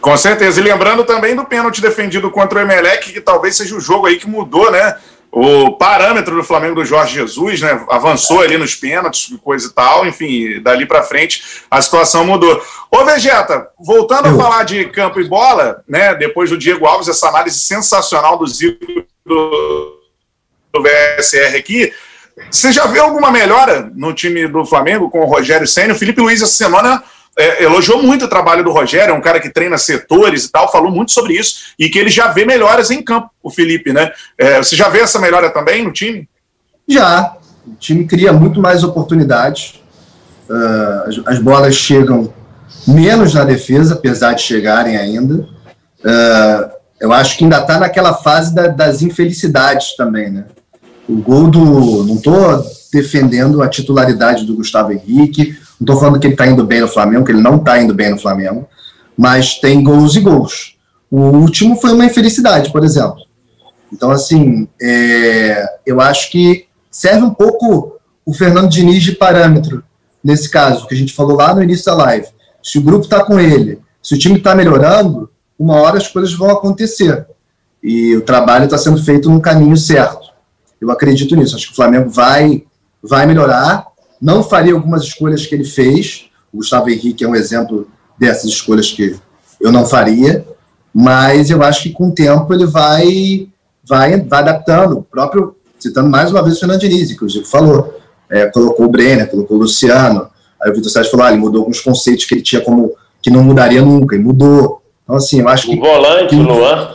Com 0.00 0.16
certeza. 0.16 0.60
E 0.60 0.62
lembrando 0.62 1.02
também 1.02 1.34
do 1.34 1.44
pênalti 1.44 1.82
defendido 1.82 2.30
contra 2.30 2.60
o 2.60 2.62
Emelec, 2.62 3.12
que 3.12 3.20
talvez 3.20 3.56
seja 3.56 3.74
o 3.74 3.80
jogo 3.80 4.06
aí 4.06 4.16
que 4.16 4.28
mudou, 4.28 4.70
né? 4.70 4.96
O 5.32 5.72
parâmetro 5.72 6.36
do 6.36 6.44
Flamengo 6.44 6.76
do 6.76 6.84
Jorge 6.84 7.14
Jesus, 7.14 7.60
né? 7.60 7.84
Avançou 7.90 8.42
ali 8.42 8.56
nos 8.56 8.76
pênaltis, 8.76 9.36
coisa 9.42 9.66
e 9.66 9.72
tal. 9.72 10.06
Enfim, 10.06 10.62
dali 10.62 10.86
para 10.86 11.02
frente 11.02 11.64
a 11.68 11.82
situação 11.82 12.24
mudou. 12.24 12.64
Ô, 12.92 13.04
Vegeta, 13.04 13.70
voltando 13.76 14.28
a 14.28 14.36
falar 14.36 14.62
de 14.62 14.84
campo 14.84 15.20
e 15.20 15.28
bola, 15.28 15.82
né? 15.88 16.14
Depois 16.14 16.48
do 16.48 16.56
Diego 16.56 16.86
Alves, 16.86 17.08
essa 17.08 17.26
análise 17.26 17.58
sensacional 17.58 18.38
do 18.38 18.46
Zico 18.46 18.86
do, 19.26 20.00
do 20.72 20.80
VSR 20.80 21.56
aqui. 21.56 21.92
Você 22.50 22.72
já 22.72 22.86
viu 22.86 23.02
alguma 23.02 23.30
melhora 23.30 23.90
no 23.94 24.12
time 24.12 24.46
do 24.46 24.64
Flamengo 24.64 25.10
com 25.10 25.20
o 25.20 25.26
Rogério 25.26 25.66
Senna? 25.66 25.94
O 25.94 25.96
Felipe 25.96 26.20
Luiz 26.20 26.42
essa 26.42 26.52
semana 26.52 27.02
é, 27.38 27.64
elogiou 27.64 28.02
muito 28.02 28.26
o 28.26 28.28
trabalho 28.28 28.62
do 28.62 28.70
Rogério, 28.70 29.12
é 29.12 29.16
um 29.16 29.20
cara 29.20 29.40
que 29.40 29.48
treina 29.48 29.78
setores 29.78 30.44
e 30.44 30.52
tal, 30.52 30.70
falou 30.70 30.90
muito 30.90 31.12
sobre 31.12 31.34
isso, 31.34 31.72
e 31.78 31.88
que 31.88 31.98
ele 31.98 32.10
já 32.10 32.28
vê 32.28 32.44
melhoras 32.44 32.90
em 32.90 33.02
campo, 33.02 33.30
o 33.42 33.50
Felipe, 33.50 33.92
né? 33.92 34.12
É, 34.36 34.58
você 34.58 34.76
já 34.76 34.88
vê 34.88 35.00
essa 35.00 35.18
melhora 35.18 35.50
também 35.50 35.82
no 35.82 35.92
time? 35.92 36.28
Já. 36.88 37.36
O 37.66 37.74
time 37.76 38.06
cria 38.06 38.32
muito 38.32 38.60
mais 38.60 38.84
oportunidades. 38.84 39.80
Uh, 40.48 41.08
as, 41.08 41.34
as, 41.36 41.38
bolas 41.38 41.74
chegam 41.74 42.34
menos 42.86 43.32
na 43.32 43.44
defesa, 43.44 43.94
apesar 43.94 44.34
de 44.34 44.42
chegarem 44.42 44.96
ainda. 44.96 45.48
Uh, 46.04 46.70
eu 47.00 47.12
acho 47.12 47.38
que 47.38 47.44
ainda 47.44 47.58
está 47.58 47.78
naquela 47.78 48.14
fase 48.14 48.54
da, 48.54 48.66
das 48.66 49.00
infelicidades 49.00 49.96
também, 49.96 50.30
né? 50.30 50.44
O 51.08 51.16
gol 51.16 51.48
do. 51.50 52.04
Não 52.04 52.16
estou 52.16 52.64
defendendo 52.92 53.62
a 53.62 53.68
titularidade 53.68 54.44
do 54.44 54.54
Gustavo 54.54 54.92
Henrique, 54.92 55.56
não 55.80 55.84
estou 55.84 55.98
falando 55.98 56.20
que 56.20 56.26
ele 56.26 56.34
está 56.34 56.46
indo 56.46 56.64
bem 56.64 56.80
no 56.80 56.88
Flamengo, 56.88 57.24
que 57.24 57.32
ele 57.32 57.40
não 57.40 57.56
está 57.56 57.80
indo 57.80 57.94
bem 57.94 58.10
no 58.10 58.18
Flamengo, 58.18 58.68
mas 59.16 59.58
tem 59.58 59.82
gols 59.82 60.14
e 60.14 60.20
gols. 60.20 60.76
O 61.10 61.20
último 61.20 61.76
foi 61.76 61.92
uma 61.92 62.04
infelicidade, 62.04 62.70
por 62.70 62.84
exemplo. 62.84 63.22
Então, 63.92 64.10
assim, 64.10 64.66
é, 64.80 65.66
eu 65.84 66.00
acho 66.00 66.30
que 66.30 66.66
serve 66.90 67.22
um 67.22 67.34
pouco 67.34 67.98
o 68.24 68.32
Fernando 68.32 68.70
Diniz 68.70 69.02
de 69.02 69.12
parâmetro, 69.12 69.82
nesse 70.22 70.50
caso, 70.50 70.86
que 70.86 70.94
a 70.94 70.96
gente 70.96 71.12
falou 71.12 71.36
lá 71.36 71.54
no 71.54 71.62
início 71.62 71.84
da 71.86 71.94
live. 71.94 72.28
Se 72.62 72.78
o 72.78 72.82
grupo 72.82 73.04
está 73.04 73.24
com 73.24 73.38
ele, 73.38 73.80
se 74.02 74.14
o 74.14 74.18
time 74.18 74.38
está 74.38 74.54
melhorando, 74.54 75.30
uma 75.58 75.76
hora 75.76 75.98
as 75.98 76.08
coisas 76.08 76.32
vão 76.32 76.50
acontecer. 76.50 77.26
E 77.82 78.16
o 78.16 78.22
trabalho 78.22 78.64
está 78.64 78.78
sendo 78.78 79.02
feito 79.02 79.28
no 79.28 79.40
caminho 79.40 79.76
certo. 79.76 80.21
Eu 80.82 80.90
acredito 80.90 81.36
nisso. 81.36 81.54
Acho 81.54 81.68
que 81.68 81.72
o 81.72 81.76
Flamengo 81.76 82.10
vai, 82.10 82.64
vai 83.00 83.24
melhorar. 83.24 83.86
Não 84.20 84.42
faria 84.42 84.74
algumas 84.74 85.04
escolhas 85.04 85.46
que 85.46 85.54
ele 85.54 85.64
fez. 85.64 86.28
O 86.52 86.56
Gustavo 86.56 86.90
Henrique 86.90 87.22
é 87.22 87.28
um 87.28 87.36
exemplo 87.36 87.86
dessas 88.18 88.46
escolhas 88.46 88.90
que 88.90 89.14
eu 89.60 89.70
não 89.70 89.86
faria. 89.86 90.44
Mas 90.92 91.50
eu 91.50 91.62
acho 91.62 91.84
que 91.84 91.90
com 91.90 92.08
o 92.08 92.12
tempo 92.12 92.52
ele 92.52 92.66
vai, 92.66 93.46
vai, 93.84 94.20
vai 94.22 94.40
adaptando. 94.40 94.98
O 94.98 95.02
próprio, 95.04 95.54
citando 95.78 96.10
mais 96.10 96.32
uma 96.32 96.42
vez 96.42 96.56
o 96.56 96.58
Fernando 96.58 96.80
Diniz, 96.80 97.16
que 97.16 97.24
o 97.24 97.30
Zico 97.30 97.46
falou. 97.46 98.00
É, 98.28 98.46
colocou 98.46 98.86
o 98.86 98.90
Brenner, 98.90 99.30
colocou 99.30 99.56
o 99.58 99.60
Luciano. 99.60 100.28
Aí 100.60 100.68
o 100.68 100.74
Vitor 100.74 100.90
Sérgio 100.90 101.12
falou: 101.12 101.26
ah, 101.26 101.30
ele 101.30 101.40
mudou 101.40 101.60
alguns 101.60 101.80
conceitos 101.80 102.24
que 102.24 102.34
ele 102.34 102.42
tinha 102.42 102.60
como 102.60 102.92
que 103.22 103.30
não 103.30 103.44
mudaria 103.44 103.82
nunca, 103.82 104.16
e 104.16 104.18
mudou. 104.18 104.82
Então, 105.04 105.14
assim, 105.14 105.38
eu 105.38 105.48
acho 105.48 105.68
que. 105.68 105.76
O 105.76 105.80
volante, 105.80 106.34
o 106.34 106.42
Luan. 106.42 106.88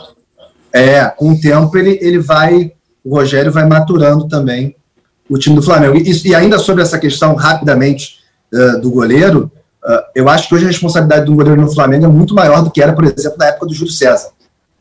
É, 0.74 1.06
com 1.06 1.30
o 1.30 1.40
tempo 1.40 1.74
ele, 1.78 1.98
ele 2.02 2.18
vai 2.18 2.72
o 3.08 3.16
Rogério 3.16 3.50
vai 3.50 3.66
maturando 3.66 4.28
também 4.28 4.76
o 5.30 5.38
time 5.38 5.56
do 5.56 5.62
Flamengo. 5.62 5.96
E, 5.96 6.28
e 6.28 6.34
ainda 6.34 6.58
sobre 6.58 6.82
essa 6.82 6.98
questão, 6.98 7.34
rapidamente, 7.34 8.18
uh, 8.52 8.78
do 8.80 8.90
goleiro, 8.90 9.50
uh, 9.82 10.02
eu 10.14 10.28
acho 10.28 10.46
que 10.46 10.54
hoje 10.54 10.66
a 10.66 10.68
responsabilidade 10.68 11.24
do 11.24 11.34
goleiro 11.34 11.60
no 11.60 11.72
Flamengo 11.72 12.04
é 12.04 12.08
muito 12.08 12.34
maior 12.34 12.62
do 12.62 12.70
que 12.70 12.82
era, 12.82 12.92
por 12.92 13.04
exemplo, 13.04 13.38
na 13.38 13.46
época 13.46 13.66
do 13.66 13.74
Júlio 13.74 13.92
César. 13.92 14.28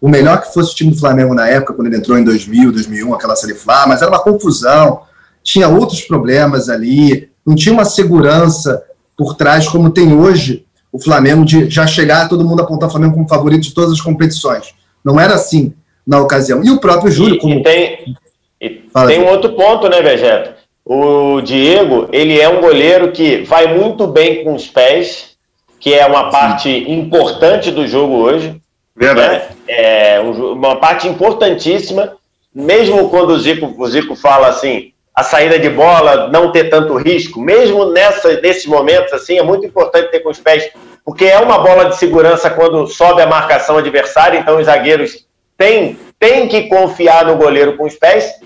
O 0.01 0.09
melhor 0.09 0.41
que 0.41 0.53
fosse 0.53 0.73
o 0.73 0.75
time 0.75 0.91
do 0.91 0.99
Flamengo 0.99 1.33
na 1.33 1.47
época, 1.47 1.73
quando 1.73 1.87
ele 1.87 1.97
entrou 1.97 2.17
em 2.17 2.23
2000, 2.23 2.73
2001, 2.73 3.13
aquela 3.13 3.35
série 3.35 3.55
Flá, 3.55 3.85
mas 3.87 4.01
era 4.01 4.11
uma 4.11 4.19
confusão, 4.19 5.01
tinha 5.41 5.69
outros 5.69 6.01
problemas 6.01 6.67
ali, 6.67 7.29
não 7.45 7.55
tinha 7.55 7.73
uma 7.73 7.85
segurança 7.85 8.83
por 9.17 9.35
trás 9.35 9.69
como 9.69 9.89
tem 9.89 10.13
hoje 10.13 10.65
o 10.91 10.99
Flamengo 11.01 11.45
de 11.45 11.69
já 11.69 11.87
chegar 11.87 12.27
todo 12.27 12.43
mundo 12.45 12.61
apontar 12.61 12.89
o 12.89 12.91
Flamengo 12.91 13.13
como 13.13 13.29
favorito 13.29 13.63
de 13.63 13.73
todas 13.73 13.93
as 13.93 14.01
competições. 14.01 14.75
Não 15.03 15.17
era 15.17 15.33
assim 15.33 15.73
na 16.07 16.21
ocasião. 16.21 16.63
E 16.63 16.71
o 16.71 16.79
próprio 16.79 17.11
Júlio, 17.11 17.37
como. 17.37 17.59
E 17.59 17.63
tem, 17.63 18.15
e 18.61 18.69
tem 19.07 19.19
um 19.19 19.27
outro 19.27 19.53
ponto, 19.53 19.89
né, 19.89 20.01
Vegeta? 20.01 20.55
O 20.85 21.41
Diego, 21.41 22.07
ele 22.13 22.39
é 22.39 22.47
um 22.47 22.61
goleiro 22.61 23.11
que 23.11 23.41
vai 23.41 23.75
muito 23.77 24.07
bem 24.07 24.45
com 24.45 24.55
os 24.55 24.67
pés, 24.67 25.35
que 25.81 25.93
é 25.93 26.05
uma 26.05 26.29
parte 26.29 26.69
importante 26.89 27.69
do 27.71 27.85
jogo 27.85 28.15
hoje. 28.15 28.55
Verdade. 28.95 29.33
Né? 29.33 29.41
É 29.67 30.19
uma 30.21 30.77
parte 30.77 31.07
importantíssima, 31.07 32.13
mesmo 32.55 33.09
quando 33.09 33.31
o 33.31 33.39
Zico, 33.39 33.75
o 33.77 33.87
Zico 33.87 34.15
fala 34.15 34.47
assim, 34.47 34.93
a 35.13 35.23
saída 35.23 35.59
de 35.59 35.69
bola, 35.69 36.29
não 36.29 36.51
ter 36.51 36.69
tanto 36.69 36.95
risco, 36.95 37.41
mesmo 37.41 37.91
nessa, 37.91 38.39
nesses 38.39 38.65
momentos, 38.65 39.11
assim, 39.11 39.37
é 39.37 39.43
muito 39.43 39.65
importante 39.65 40.09
ter 40.09 40.21
com 40.21 40.29
os 40.29 40.39
pés, 40.39 40.69
porque 41.03 41.25
é 41.25 41.37
uma 41.37 41.59
bola 41.59 41.85
de 41.85 41.97
segurança 41.97 42.49
quando 42.49 42.87
sobe 42.87 43.21
a 43.21 43.27
marcação 43.27 43.77
adversária, 43.77 44.39
então 44.39 44.57
os 44.57 44.65
zagueiros 44.65 45.27
tem, 45.57 45.97
tem 46.19 46.47
que 46.47 46.69
confiar 46.69 47.25
no 47.25 47.35
goleiro 47.35 47.75
com 47.75 47.85
os 47.85 47.95
pés 47.95 48.39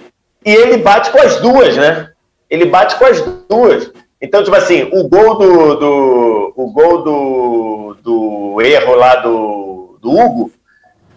e 0.45 0.53
ele 0.53 0.77
bate 0.77 1.11
com 1.11 1.19
as 1.19 1.39
duas, 1.41 1.75
né? 1.75 2.09
Ele 2.49 2.65
bate 2.65 2.95
com 2.95 3.05
as 3.05 3.21
duas. 3.21 3.91
Então, 4.21 4.43
tipo 4.43 4.55
assim, 4.55 4.89
o 4.93 5.07
gol 5.07 5.37
do, 5.37 5.75
do 5.75 6.53
o 6.55 6.71
gol 6.71 7.03
do, 7.03 7.97
do 8.01 8.61
erro 8.61 8.95
lá 8.95 9.15
do, 9.15 9.97
do 10.01 10.11
Hugo, 10.11 10.51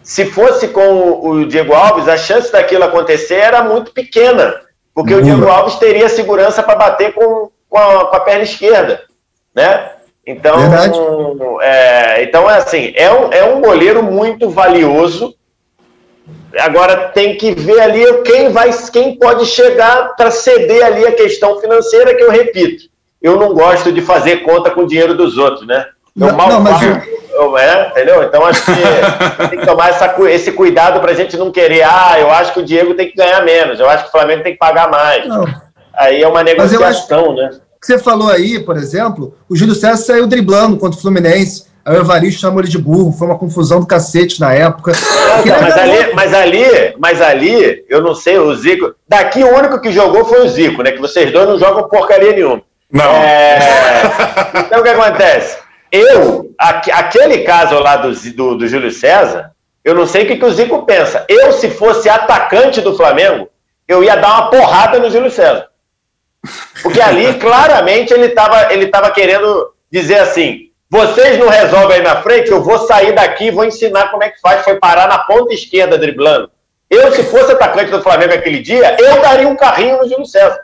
se 0.01 0.25
fosse 0.25 0.67
com 0.67 1.27
o 1.27 1.47
Diego 1.47 1.73
Alves, 1.73 2.07
a 2.07 2.17
chance 2.17 2.51
daquilo 2.51 2.83
acontecer 2.83 3.35
era 3.35 3.63
muito 3.63 3.91
pequena, 3.91 4.61
porque 4.93 5.13
o 5.13 5.21
Diego 5.21 5.47
Alves 5.47 5.75
teria 5.75 6.09
segurança 6.09 6.61
para 6.61 6.75
bater 6.75 7.13
com, 7.13 7.49
com 7.69 7.77
a, 7.77 8.05
com, 8.05 8.15
a, 8.15 8.19
perna 8.19 8.43
esquerda, 8.43 9.01
né? 9.53 9.91
Então, 10.25 10.57
é, 11.61 12.23
então 12.23 12.49
é 12.49 12.57
assim, 12.57 12.93
é 12.95 13.11
um, 13.11 13.31
é 13.31 13.43
um 13.43 13.61
goleiro 13.61 14.01
muito 14.01 14.49
valioso 14.49 15.35
Agora 16.59 17.09
tem 17.09 17.37
que 17.37 17.51
ver 17.53 17.79
ali 17.79 18.21
quem 18.23 18.49
vai, 18.49 18.71
quem 18.91 19.17
pode 19.17 19.45
chegar 19.45 20.15
para 20.15 20.31
ceder 20.31 20.85
ali 20.85 21.05
a 21.05 21.11
questão 21.11 21.59
financeira, 21.59 22.15
que 22.15 22.23
eu 22.23 22.31
repito, 22.31 22.85
eu 23.21 23.37
não 23.37 23.53
gosto 23.53 23.91
de 23.91 24.01
fazer 24.01 24.37
conta 24.37 24.71
com 24.71 24.81
o 24.81 24.87
dinheiro 24.87 25.15
dos 25.15 25.37
outros, 25.37 25.67
né? 25.67 25.85
Eu 26.17 26.27
não, 26.27 26.37
mal 26.37 26.49
não, 26.49 26.61
mas... 26.61 26.81
eu, 27.33 27.57
é, 27.57 27.89
entendeu? 27.89 28.23
Então 28.23 28.45
acho 28.45 28.63
que 28.63 28.71
tem 29.49 29.59
que 29.59 29.65
tomar 29.65 29.89
essa, 29.89 30.15
esse 30.29 30.51
cuidado 30.53 31.01
para 31.01 31.11
a 31.11 31.15
gente 31.15 31.35
não 31.35 31.51
querer, 31.51 31.83
ah, 31.83 32.15
eu 32.19 32.31
acho 32.31 32.53
que 32.53 32.59
o 32.61 32.65
Diego 32.65 32.93
tem 32.93 33.09
que 33.09 33.17
ganhar 33.17 33.43
menos, 33.43 33.79
eu 33.79 33.89
acho 33.89 34.03
que 34.03 34.09
o 34.09 34.11
Flamengo 34.13 34.43
tem 34.43 34.53
que 34.53 34.59
pagar 34.59 34.89
mais. 34.89 35.27
Não. 35.27 35.45
Aí 35.97 36.21
é 36.21 36.27
uma 36.27 36.43
negociação, 36.43 37.35
né? 37.35 37.49
Que 37.81 37.87
você 37.87 37.99
falou 37.99 38.29
aí, 38.29 38.59
por 38.59 38.77
exemplo, 38.77 39.35
o 39.49 39.55
Júlio 39.55 39.75
César 39.75 39.97
saiu 39.97 40.25
driblando 40.25 40.77
contra 40.77 40.97
o 40.97 41.01
Fluminense 41.01 41.65
Aí 41.85 41.95
o 41.95 41.99
Evaristo 41.99 42.41
chamou 42.41 42.61
ele 42.61 42.67
de 42.67 42.79
burro, 42.79 43.11
foi 43.11 43.27
uma 43.27 43.37
confusão 43.37 43.79
do 43.79 43.85
cacete 43.85 44.39
na 44.39 44.51
época. 44.51 44.91
Não, 45.45 45.61
mas, 45.61 45.77
ali, 45.77 46.13
mas, 46.15 46.33
ali, 46.33 46.95
mas 46.97 47.21
ali, 47.21 47.85
eu 47.87 48.01
não 48.01 48.15
sei, 48.15 48.39
o 48.39 48.55
Zico. 48.55 48.95
Daqui 49.07 49.43
o 49.43 49.55
único 49.55 49.79
que 49.79 49.91
jogou 49.91 50.25
foi 50.25 50.45
o 50.45 50.49
Zico, 50.49 50.81
né? 50.81 50.91
Que 50.91 50.99
vocês 50.99 51.31
dois 51.31 51.47
não 51.47 51.59
jogam 51.59 51.87
porcaria 51.87 52.31
nenhuma. 52.31 52.63
Não. 52.91 53.11
É... 53.11 53.59
Então 54.65 54.79
o 54.79 54.83
que 54.83 54.89
acontece? 54.89 55.59
Eu, 55.91 56.51
aquele 56.57 57.43
caso 57.43 57.77
lá 57.79 57.97
do, 57.97 58.11
do, 58.11 58.57
do, 58.57 58.67
Júlio 58.67 58.91
César, 58.91 59.51
eu 59.83 59.93
não 59.93 60.07
sei 60.07 60.23
o 60.23 60.27
que, 60.27 60.37
que 60.37 60.45
o 60.45 60.51
Zico 60.51 60.87
pensa. 60.87 61.23
Eu, 61.29 61.51
se 61.51 61.69
fosse 61.69 62.09
atacante 62.09 62.81
do 62.81 62.97
Flamengo, 62.97 63.47
eu 63.87 64.03
ia 64.03 64.15
dar 64.15 64.39
uma 64.39 64.49
porrada 64.49 64.97
no 64.97 65.11
Júlio 65.11 65.29
César. 65.29 65.67
Porque 66.81 66.99
ali, 66.99 67.35
claramente, 67.35 68.11
ele 68.11 68.25
estava 68.25 68.73
ele 68.73 68.87
tava 68.87 69.11
querendo 69.11 69.71
dizer 69.91 70.19
assim: 70.19 70.64
vocês 70.89 71.37
não 71.39 71.49
resolvem 71.49 71.97
aí 71.97 72.03
na 72.03 72.21
frente, 72.21 72.51
eu 72.51 72.61
vou 72.61 72.77
sair 72.79 73.13
daqui 73.13 73.45
e 73.45 73.51
vou 73.51 73.65
ensinar 73.65 74.11
como 74.11 74.23
é 74.23 74.29
que 74.29 74.39
faz. 74.39 74.63
Foi 74.63 74.75
parar 74.75 75.07
na 75.07 75.19
ponta 75.19 75.53
esquerda 75.53 75.97
driblando. 75.97 76.49
Eu, 76.89 77.11
se 77.11 77.23
fosse 77.23 77.51
atacante 77.51 77.91
do 77.91 78.01
Flamengo 78.01 78.33
aquele 78.33 78.59
dia, 78.59 78.95
eu 78.99 79.21
daria 79.21 79.47
um 79.47 79.55
carrinho 79.55 79.97
no 79.97 80.07
Júlio 80.07 80.25
César. 80.25 80.61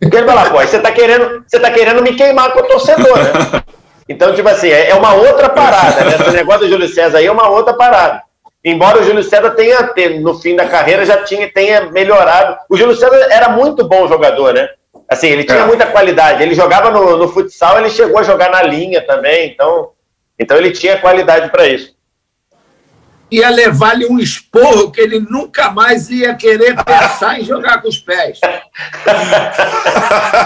Porque 0.00 0.16
ele 0.16 0.26
vai 0.26 0.50
pô, 0.50 0.58
você 0.58 0.78
tá 0.78 0.92
querendo, 0.92 1.44
você 1.46 1.58
tá 1.58 1.70
querendo 1.70 2.02
me 2.02 2.14
queimar 2.14 2.52
com 2.52 2.60
o 2.60 2.68
torcedor, 2.68 3.18
né? 3.18 3.62
Então, 4.08 4.32
tipo 4.34 4.48
assim, 4.48 4.68
é, 4.68 4.90
é 4.90 4.94
uma 4.94 5.14
outra 5.14 5.48
parada, 5.48 6.04
né? 6.04 6.16
Esse 6.20 6.30
negócio 6.30 6.60
do 6.60 6.68
Júlio 6.68 6.88
César 6.88 7.18
aí 7.18 7.26
é 7.26 7.32
uma 7.32 7.48
outra 7.48 7.74
parada. 7.74 8.22
Embora 8.64 9.00
o 9.00 9.02
Júlio 9.02 9.22
César 9.22 9.50
tenha, 9.50 9.92
no 10.20 10.38
fim 10.38 10.54
da 10.54 10.66
carreira, 10.66 11.04
já 11.04 11.24
tinha, 11.24 11.50
tenha 11.52 11.90
melhorado. 11.90 12.56
O 12.68 12.76
Júlio 12.76 12.94
César 12.94 13.16
era 13.30 13.48
muito 13.48 13.86
bom 13.86 14.06
jogador, 14.06 14.54
né? 14.54 14.68
Assim, 15.08 15.28
ele 15.28 15.44
tinha 15.44 15.58
é. 15.58 15.66
muita 15.66 15.86
qualidade. 15.86 16.42
Ele 16.42 16.54
jogava 16.54 16.90
no, 16.90 17.16
no 17.16 17.28
futsal, 17.28 17.78
ele 17.78 17.90
chegou 17.90 18.18
a 18.18 18.24
jogar 18.24 18.50
na 18.50 18.62
linha 18.62 19.00
também, 19.02 19.50
então, 19.50 19.90
então 20.38 20.56
ele 20.56 20.72
tinha 20.72 20.98
qualidade 20.98 21.50
para 21.50 21.66
isso. 21.66 21.94
Ia 23.30 23.50
levar-lhe 23.50 24.06
um 24.06 24.18
esporro 24.18 24.90
que 24.92 25.00
ele 25.00 25.18
nunca 25.18 25.70
mais 25.70 26.10
ia 26.10 26.34
querer 26.34 26.76
pensar 26.84 27.40
em 27.40 27.44
jogar 27.44 27.82
com 27.82 27.88
os 27.88 27.98
pés. 27.98 28.38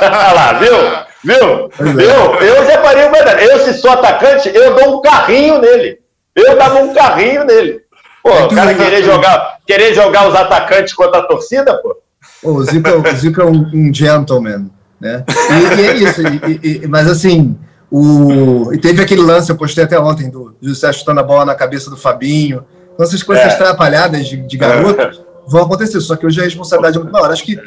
Olha 0.00 0.32
lá, 0.32 0.52
viu? 0.54 0.74
Viu? 1.22 1.68
Viu? 1.94 2.34
Eu 2.40 2.66
já 2.66 2.78
parei 2.78 3.04
uma 3.06 3.18
Eu, 3.18 3.58
se 3.60 3.74
sou 3.74 3.90
atacante, 3.90 4.50
eu 4.54 4.74
dou 4.74 4.98
um 4.98 5.02
carrinho 5.02 5.58
nele. 5.58 5.98
Eu 6.34 6.56
dava 6.56 6.78
um 6.80 6.94
carrinho 6.94 7.44
nele. 7.44 7.82
Pô, 8.22 8.30
o 8.30 8.54
cara 8.54 8.74
querer 8.74 9.02
jogar, 9.02 9.58
querer 9.66 9.94
jogar 9.94 10.28
os 10.28 10.34
atacantes 10.34 10.94
contra 10.94 11.20
a 11.20 11.26
torcida, 11.26 11.74
pô. 11.82 11.96
O 12.42 12.62
Zico, 12.64 12.88
o 12.88 13.16
Zico 13.16 13.40
é 13.40 13.44
um, 13.44 13.70
um 13.72 13.94
gentleman, 13.94 14.70
né? 15.00 15.24
E, 15.28 15.80
e 15.80 15.86
é 15.86 15.96
isso. 15.96 16.20
E, 16.22 16.82
e, 16.84 16.86
mas 16.86 17.08
assim, 17.08 17.56
o, 17.90 18.72
e 18.72 18.78
teve 18.78 19.02
aquele 19.02 19.22
lance, 19.22 19.50
eu 19.50 19.56
postei 19.56 19.84
até 19.84 19.98
ontem, 19.98 20.30
do 20.30 20.54
José 20.62 20.92
chutando 20.92 21.20
a 21.20 21.24
bola 21.24 21.44
na 21.44 21.54
cabeça 21.54 21.90
do 21.90 21.96
Fabinho. 21.96 22.64
Então, 22.94 23.04
essas 23.04 23.22
coisas 23.22 23.44
é. 23.44 23.48
atrapalhadas 23.48 24.26
de, 24.28 24.36
de 24.36 24.56
garoto 24.56 25.00
é. 25.00 25.10
vão 25.46 25.62
acontecer. 25.62 26.00
Só 26.00 26.16
que 26.16 26.24
hoje 26.24 26.40
a 26.40 26.44
responsabilidade 26.44 26.96
é 26.96 27.00
muito 27.00 27.12
maior. 27.12 27.30
Acho 27.30 27.44
que, 27.44 27.58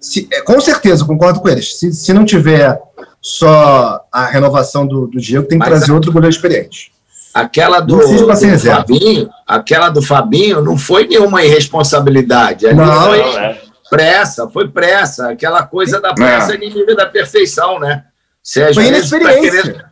se, 0.00 0.28
é, 0.32 0.40
com 0.40 0.60
certeza, 0.60 1.04
concordo 1.04 1.40
com 1.40 1.48
eles. 1.48 1.78
Se, 1.78 1.92
se 1.92 2.12
não 2.12 2.24
tiver 2.24 2.80
só 3.20 4.00
a 4.10 4.26
renovação 4.26 4.86
do, 4.86 5.06
do 5.06 5.18
Diego, 5.20 5.46
tem 5.46 5.58
que 5.58 5.64
Mas 5.64 5.78
trazer 5.78 5.92
a- 5.92 5.94
outro 5.94 6.12
goleiro 6.12 6.34
experiente. 6.34 6.92
Aquela 7.34 7.80
do, 7.80 7.96
do. 7.96 8.58
Fabinho, 8.58 9.30
aquela 9.46 9.88
do 9.88 10.02
Fabinho 10.02 10.60
não 10.60 10.76
foi 10.76 11.06
nenhuma 11.08 11.42
irresponsabilidade. 11.42 12.66
Ali 12.66 12.76
Não, 12.76 13.04
foi 13.04 13.18
Não, 13.18 13.32
né? 13.32 13.58
Pressa, 13.96 14.48
foi 14.48 14.68
pressa. 14.68 15.30
Aquela 15.30 15.66
coisa 15.66 16.00
da 16.00 16.14
pressa 16.14 16.52
É. 16.52 16.56
inimiga 16.56 16.94
da 16.96 17.06
perfeição, 17.06 17.78
né? 17.78 18.04
Às 18.42 18.74
Foi 18.74 18.84
tá 18.84 18.88
inexperiência. 18.88 19.62
querendo- 19.62 19.84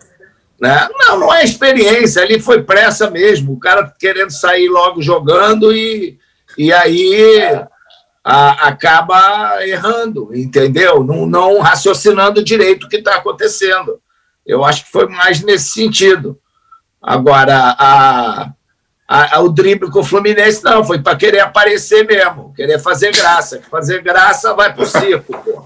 né? 0.60 0.88
Não, 0.98 1.18
não 1.20 1.34
é 1.34 1.44
experiência, 1.44 2.22
ali 2.22 2.40
foi 2.40 2.62
pressa 2.62 3.10
mesmo. 3.10 3.52
O 3.52 3.60
cara 3.60 3.92
querendo 3.98 4.30
sair 4.30 4.68
logo 4.68 5.00
jogando 5.02 5.72
e, 5.72 6.18
e 6.58 6.72
aí 6.72 7.62
a- 8.24 8.68
acaba 8.68 9.64
errando, 9.66 10.30
entendeu? 10.34 11.04
Não, 11.04 11.26
não 11.26 11.60
raciocinando 11.60 12.42
direito 12.42 12.84
o 12.84 12.88
que 12.88 12.96
está 12.96 13.16
acontecendo. 13.16 14.00
Eu 14.46 14.64
acho 14.64 14.84
que 14.84 14.90
foi 14.90 15.06
mais 15.08 15.42
nesse 15.42 15.70
sentido. 15.70 16.38
Agora, 17.02 17.74
a, 17.78 18.50
a- 19.10 19.36
a- 19.36 19.40
o 19.40 19.48
drible 19.48 19.90
com 19.90 19.98
o 20.00 20.04
Fluminense, 20.04 20.62
não, 20.64 20.84
foi 20.84 21.00
para 21.02 21.16
querer 21.16 21.40
aparecer 21.40 22.06
mesmo, 22.06 22.52
querer 22.54 22.78
fazer 22.78 23.10
graça. 23.12 23.60
Fazer 23.68 24.00
graça 24.02 24.54
vai 24.54 24.72
pro 24.72 24.86
circo, 24.86 25.36
pô. 25.44 25.64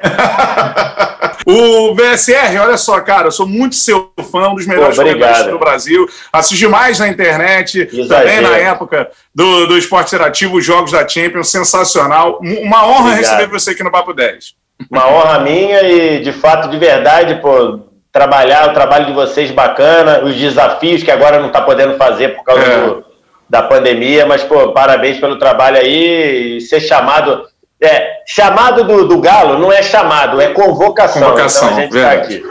O 1.46 1.94
VSR, 1.94 2.58
olha 2.58 2.76
só, 2.76 3.00
cara, 3.00 3.26
eu 3.28 3.30
sou 3.32 3.46
muito 3.46 3.74
seu 3.74 4.12
fã, 4.30 4.48
um 4.50 4.54
dos 4.54 4.66
melhores 4.66 4.96
comentaristas 4.96 5.50
do 5.50 5.58
Brasil. 5.58 6.06
Assisti 6.32 6.68
mais 6.68 6.98
na 6.98 7.08
internet, 7.08 7.88
Exagero. 7.92 8.08
também 8.08 8.40
na 8.42 8.56
época 8.58 9.10
do, 9.34 9.66
do 9.66 9.76
Esporte 9.76 10.14
Interativo, 10.14 10.58
os 10.58 10.64
Jogos 10.64 10.92
da 10.92 11.06
Champions, 11.08 11.50
sensacional. 11.50 12.38
Um- 12.42 12.60
Uma 12.62 12.86
honra 12.86 13.10
Obrigado. 13.12 13.20
receber 13.20 13.46
você 13.48 13.70
aqui 13.70 13.82
no 13.82 13.90
Papo 13.90 14.12
10. 14.12 14.54
Uma 14.90 15.08
honra 15.08 15.40
minha 15.40 15.82
e, 15.82 16.20
de 16.22 16.32
fato, 16.32 16.68
de 16.68 16.78
verdade, 16.78 17.40
pô, 17.40 17.80
trabalhar, 18.12 18.68
o 18.68 18.74
trabalho 18.74 19.06
de 19.06 19.12
vocês 19.12 19.50
bacana, 19.50 20.20
os 20.24 20.34
desafios 20.34 21.02
que 21.02 21.10
agora 21.10 21.38
não 21.38 21.46
está 21.48 21.60
podendo 21.62 21.96
fazer 21.96 22.34
por 22.36 22.44
causa 22.44 22.62
É. 22.62 22.76
do- 22.80 23.04
da 23.48 23.62
pandemia, 23.62 24.26
mas, 24.26 24.42
pô, 24.44 24.72
parabéns 24.72 25.18
pelo 25.18 25.36
trabalho 25.38 25.76
aí 25.76 26.56
e 26.56 26.60
ser 26.60 26.80
chamado. 26.80 27.44
É, 27.82 28.18
chamado 28.26 28.84
do, 28.84 29.08
do 29.08 29.20
Galo 29.20 29.58
não 29.58 29.72
é 29.72 29.82
chamado, 29.82 30.40
é 30.40 30.48
convocação. 30.48 31.22
Convocação, 31.22 31.68
então 31.70 31.78
a 31.78 31.80
gente 31.82 32.00
tá 32.00 32.12
aqui. 32.12 32.42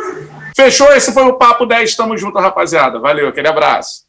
Fechou? 0.56 0.92
Esse 0.92 1.14
foi 1.14 1.24
o 1.24 1.38
Papo 1.38 1.66
10. 1.66 1.96
Tamo 1.96 2.18
junto, 2.18 2.38
rapaziada. 2.40 3.00
Valeu, 3.00 3.30
aquele 3.30 3.48
abraço. 3.48 4.09